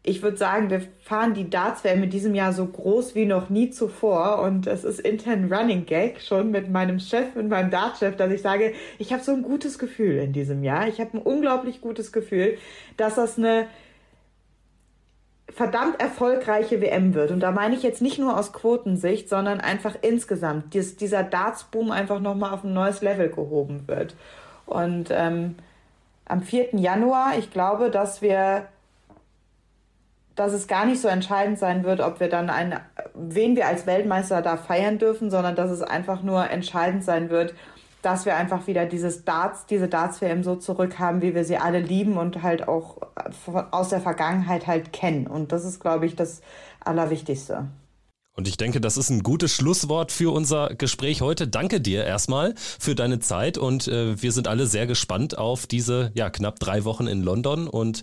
ich 0.05 0.21
würde 0.21 0.35
sagen, 0.35 0.69
wir 0.69 0.81
fahren 1.01 1.33
die 1.33 1.49
Darts-WM 1.49 2.03
in 2.03 2.09
diesem 2.09 2.35
Jahr 2.35 2.51
so 2.51 2.65
groß 2.65 3.15
wie 3.15 3.25
noch 3.25 3.49
nie 3.49 3.69
zuvor. 3.69 4.41
Und 4.41 4.67
es 4.67 4.83
ist 4.83 4.99
intern 4.99 5.51
Running 5.51 5.85
Gag 5.85 6.21
schon 6.21 6.51
mit 6.51 6.69
meinem 6.69 6.99
Chef, 6.99 7.35
mit 7.35 7.47
meinem 7.47 7.71
Dartchef, 7.71 8.17
dass 8.17 8.29
ich 8.29 8.41
sage, 8.41 8.73
ich 8.99 9.13
habe 9.13 9.23
so 9.23 9.31
ein 9.31 9.43
gutes 9.43 9.79
Gefühl 9.79 10.17
in 10.17 10.33
diesem 10.33 10.61
Jahr. 10.61 10.89
Ich 10.89 10.99
habe 10.99 11.17
ein 11.17 11.21
unglaublich 11.21 11.79
gutes 11.79 12.11
Gefühl, 12.11 12.57
dass 12.97 13.15
das 13.15 13.37
eine 13.37 13.67
verdammt 15.49 16.01
erfolgreiche 16.01 16.81
WM 16.81 17.13
wird. 17.13 17.31
Und 17.31 17.39
da 17.39 17.51
meine 17.51 17.75
ich 17.75 17.83
jetzt 17.83 18.01
nicht 18.01 18.19
nur 18.19 18.37
aus 18.37 18.51
Quotensicht, 18.51 19.29
sondern 19.29 19.61
einfach 19.61 19.95
insgesamt, 20.01 20.75
dass 20.75 20.97
dieser 20.97 21.23
Darts-Boom 21.23 21.91
einfach 21.91 22.19
nochmal 22.19 22.51
auf 22.51 22.65
ein 22.65 22.73
neues 22.73 23.01
Level 23.01 23.29
gehoben 23.29 23.87
wird. 23.87 24.17
Und 24.65 25.09
ähm, 25.11 25.55
am 26.25 26.41
4. 26.41 26.75
Januar, 26.75 27.37
ich 27.37 27.51
glaube, 27.51 27.89
dass 27.89 28.21
wir 28.21 28.67
dass 30.35 30.53
es 30.53 30.67
gar 30.67 30.85
nicht 30.85 30.99
so 30.99 31.07
entscheidend 31.07 31.59
sein 31.59 31.83
wird, 31.83 31.99
ob 31.99 32.19
wir 32.19 32.27
dann 32.27 32.49
einen, 32.49 32.79
wen 33.13 33.55
wir 33.55 33.67
als 33.67 33.85
Weltmeister 33.85 34.41
da 34.41 34.57
feiern 34.57 34.97
dürfen, 34.97 35.29
sondern 35.29 35.55
dass 35.55 35.69
es 35.69 35.83
einfach 35.83 36.23
nur 36.23 36.49
entscheidend 36.49 37.03
sein 37.03 37.29
wird, 37.29 37.53
dass 38.01 38.25
wir 38.25 38.35
einfach 38.35 38.67
wieder 38.67 38.85
dieses 38.85 39.25
Darts, 39.25 39.65
diese 39.65 39.87
Darts-WM 39.87 40.43
so 40.43 40.55
zurückhaben, 40.55 41.21
wie 41.21 41.35
wir 41.35 41.45
sie 41.45 41.57
alle 41.57 41.79
lieben 41.79 42.17
und 42.17 42.41
halt 42.41 42.67
auch 42.67 42.97
aus 43.71 43.89
der 43.89 44.01
Vergangenheit 44.01 44.67
halt 44.67 44.91
kennen. 44.91 45.27
Und 45.27 45.51
das 45.51 45.63
ist, 45.63 45.79
glaube 45.79 46.05
ich, 46.05 46.15
das 46.15 46.41
Allerwichtigste. 46.83 47.67
Und 48.35 48.47
ich 48.47 48.57
denke, 48.57 48.81
das 48.81 48.97
ist 48.97 49.11
ein 49.11 49.21
gutes 49.21 49.53
Schlusswort 49.53 50.11
für 50.11 50.33
unser 50.33 50.73
Gespräch 50.73 51.21
heute. 51.21 51.47
Danke 51.47 51.79
dir 51.79 52.03
erstmal 52.03 52.55
für 52.57 52.95
deine 52.95 53.19
Zeit 53.19 53.59
und 53.59 53.87
äh, 53.87 54.19
wir 54.21 54.31
sind 54.31 54.47
alle 54.47 54.65
sehr 54.65 54.87
gespannt 54.87 55.37
auf 55.37 55.67
diese 55.67 56.11
ja, 56.15 56.31
knapp 56.31 56.59
drei 56.59 56.83
Wochen 56.83 57.05
in 57.05 57.21
London 57.21 57.67
und 57.67 58.01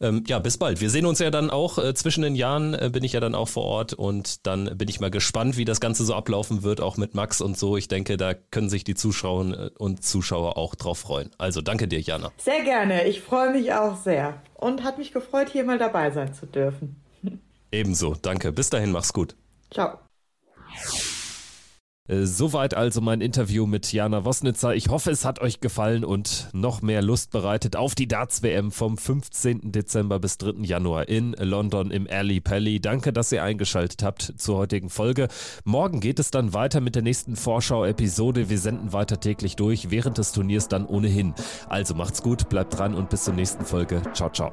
ähm, 0.00 0.22
ja, 0.28 0.38
bis 0.38 0.58
bald. 0.58 0.80
Wir 0.80 0.90
sehen 0.90 1.06
uns 1.06 1.18
ja 1.18 1.30
dann 1.30 1.50
auch 1.50 1.78
äh, 1.78 1.92
zwischen 1.94 2.22
den 2.22 2.36
Jahren, 2.36 2.74
äh, 2.74 2.90
bin 2.92 3.02
ich 3.02 3.14
ja 3.14 3.20
dann 3.20 3.34
auch 3.34 3.48
vor 3.48 3.64
Ort 3.64 3.94
und 3.94 4.46
dann 4.46 4.78
bin 4.78 4.88
ich 4.88 5.00
mal 5.00 5.10
gespannt, 5.10 5.56
wie 5.56 5.64
das 5.64 5.80
Ganze 5.80 6.04
so 6.04 6.14
ablaufen 6.14 6.62
wird, 6.62 6.80
auch 6.80 6.96
mit 6.96 7.14
Max 7.14 7.40
und 7.40 7.58
so. 7.58 7.76
Ich 7.76 7.88
denke, 7.88 8.16
da 8.16 8.32
können 8.34 8.68
sich 8.68 8.84
die 8.84 8.94
Zuschauerinnen 8.94 9.54
äh, 9.54 9.70
und 9.76 10.04
Zuschauer 10.04 10.56
auch 10.56 10.76
drauf 10.76 10.98
freuen. 10.98 11.30
Also 11.38 11.62
danke 11.62 11.88
dir, 11.88 12.00
Jana. 12.00 12.30
Sehr 12.38 12.62
gerne. 12.62 13.08
Ich 13.08 13.22
freue 13.22 13.50
mich 13.50 13.72
auch 13.72 13.96
sehr 13.96 14.40
und 14.54 14.84
hat 14.84 14.98
mich 14.98 15.12
gefreut, 15.12 15.48
hier 15.50 15.64
mal 15.64 15.78
dabei 15.78 16.12
sein 16.12 16.32
zu 16.32 16.46
dürfen. 16.46 16.96
Ebenso. 17.72 18.14
Danke. 18.22 18.52
Bis 18.52 18.70
dahin, 18.70 18.92
mach's 18.92 19.12
gut. 19.12 19.34
Ciao. 19.74 19.98
Äh, 22.06 22.26
soweit 22.26 22.74
also 22.74 23.00
mein 23.00 23.22
Interview 23.22 23.66
mit 23.66 23.90
Jana 23.90 24.24
Wosnitzer. 24.26 24.74
Ich 24.74 24.88
hoffe, 24.88 25.10
es 25.10 25.24
hat 25.24 25.40
euch 25.40 25.60
gefallen 25.60 26.04
und 26.04 26.48
noch 26.52 26.82
mehr 26.82 27.00
Lust 27.00 27.30
bereitet 27.30 27.76
auf 27.76 27.94
die 27.94 28.06
Darts-WM 28.06 28.70
vom 28.72 28.98
15. 28.98 29.72
Dezember 29.72 30.18
bis 30.18 30.36
3. 30.36 30.62
Januar 30.64 31.08
in 31.08 31.32
London 31.32 31.90
im 31.90 32.06
Ali 32.08 32.40
Pally. 32.40 32.78
Danke, 32.78 33.12
dass 33.12 33.32
ihr 33.32 33.42
eingeschaltet 33.42 34.02
habt 34.02 34.34
zur 34.36 34.58
heutigen 34.58 34.90
Folge. 34.90 35.28
Morgen 35.64 36.00
geht 36.00 36.18
es 36.18 36.30
dann 36.30 36.52
weiter 36.52 36.80
mit 36.80 36.94
der 36.94 37.02
nächsten 37.02 37.36
Vorschau-Episode. 37.36 38.50
Wir 38.50 38.58
senden 38.58 38.92
weiter 38.92 39.18
täglich 39.18 39.56
durch, 39.56 39.90
während 39.90 40.18
des 40.18 40.32
Turniers 40.32 40.68
dann 40.68 40.84
ohnehin. 40.84 41.32
Also 41.68 41.94
macht's 41.94 42.22
gut, 42.22 42.50
bleibt 42.50 42.78
dran 42.78 42.94
und 42.94 43.08
bis 43.08 43.24
zur 43.24 43.34
nächsten 43.34 43.64
Folge. 43.64 44.02
Ciao, 44.12 44.30
ciao. 44.30 44.52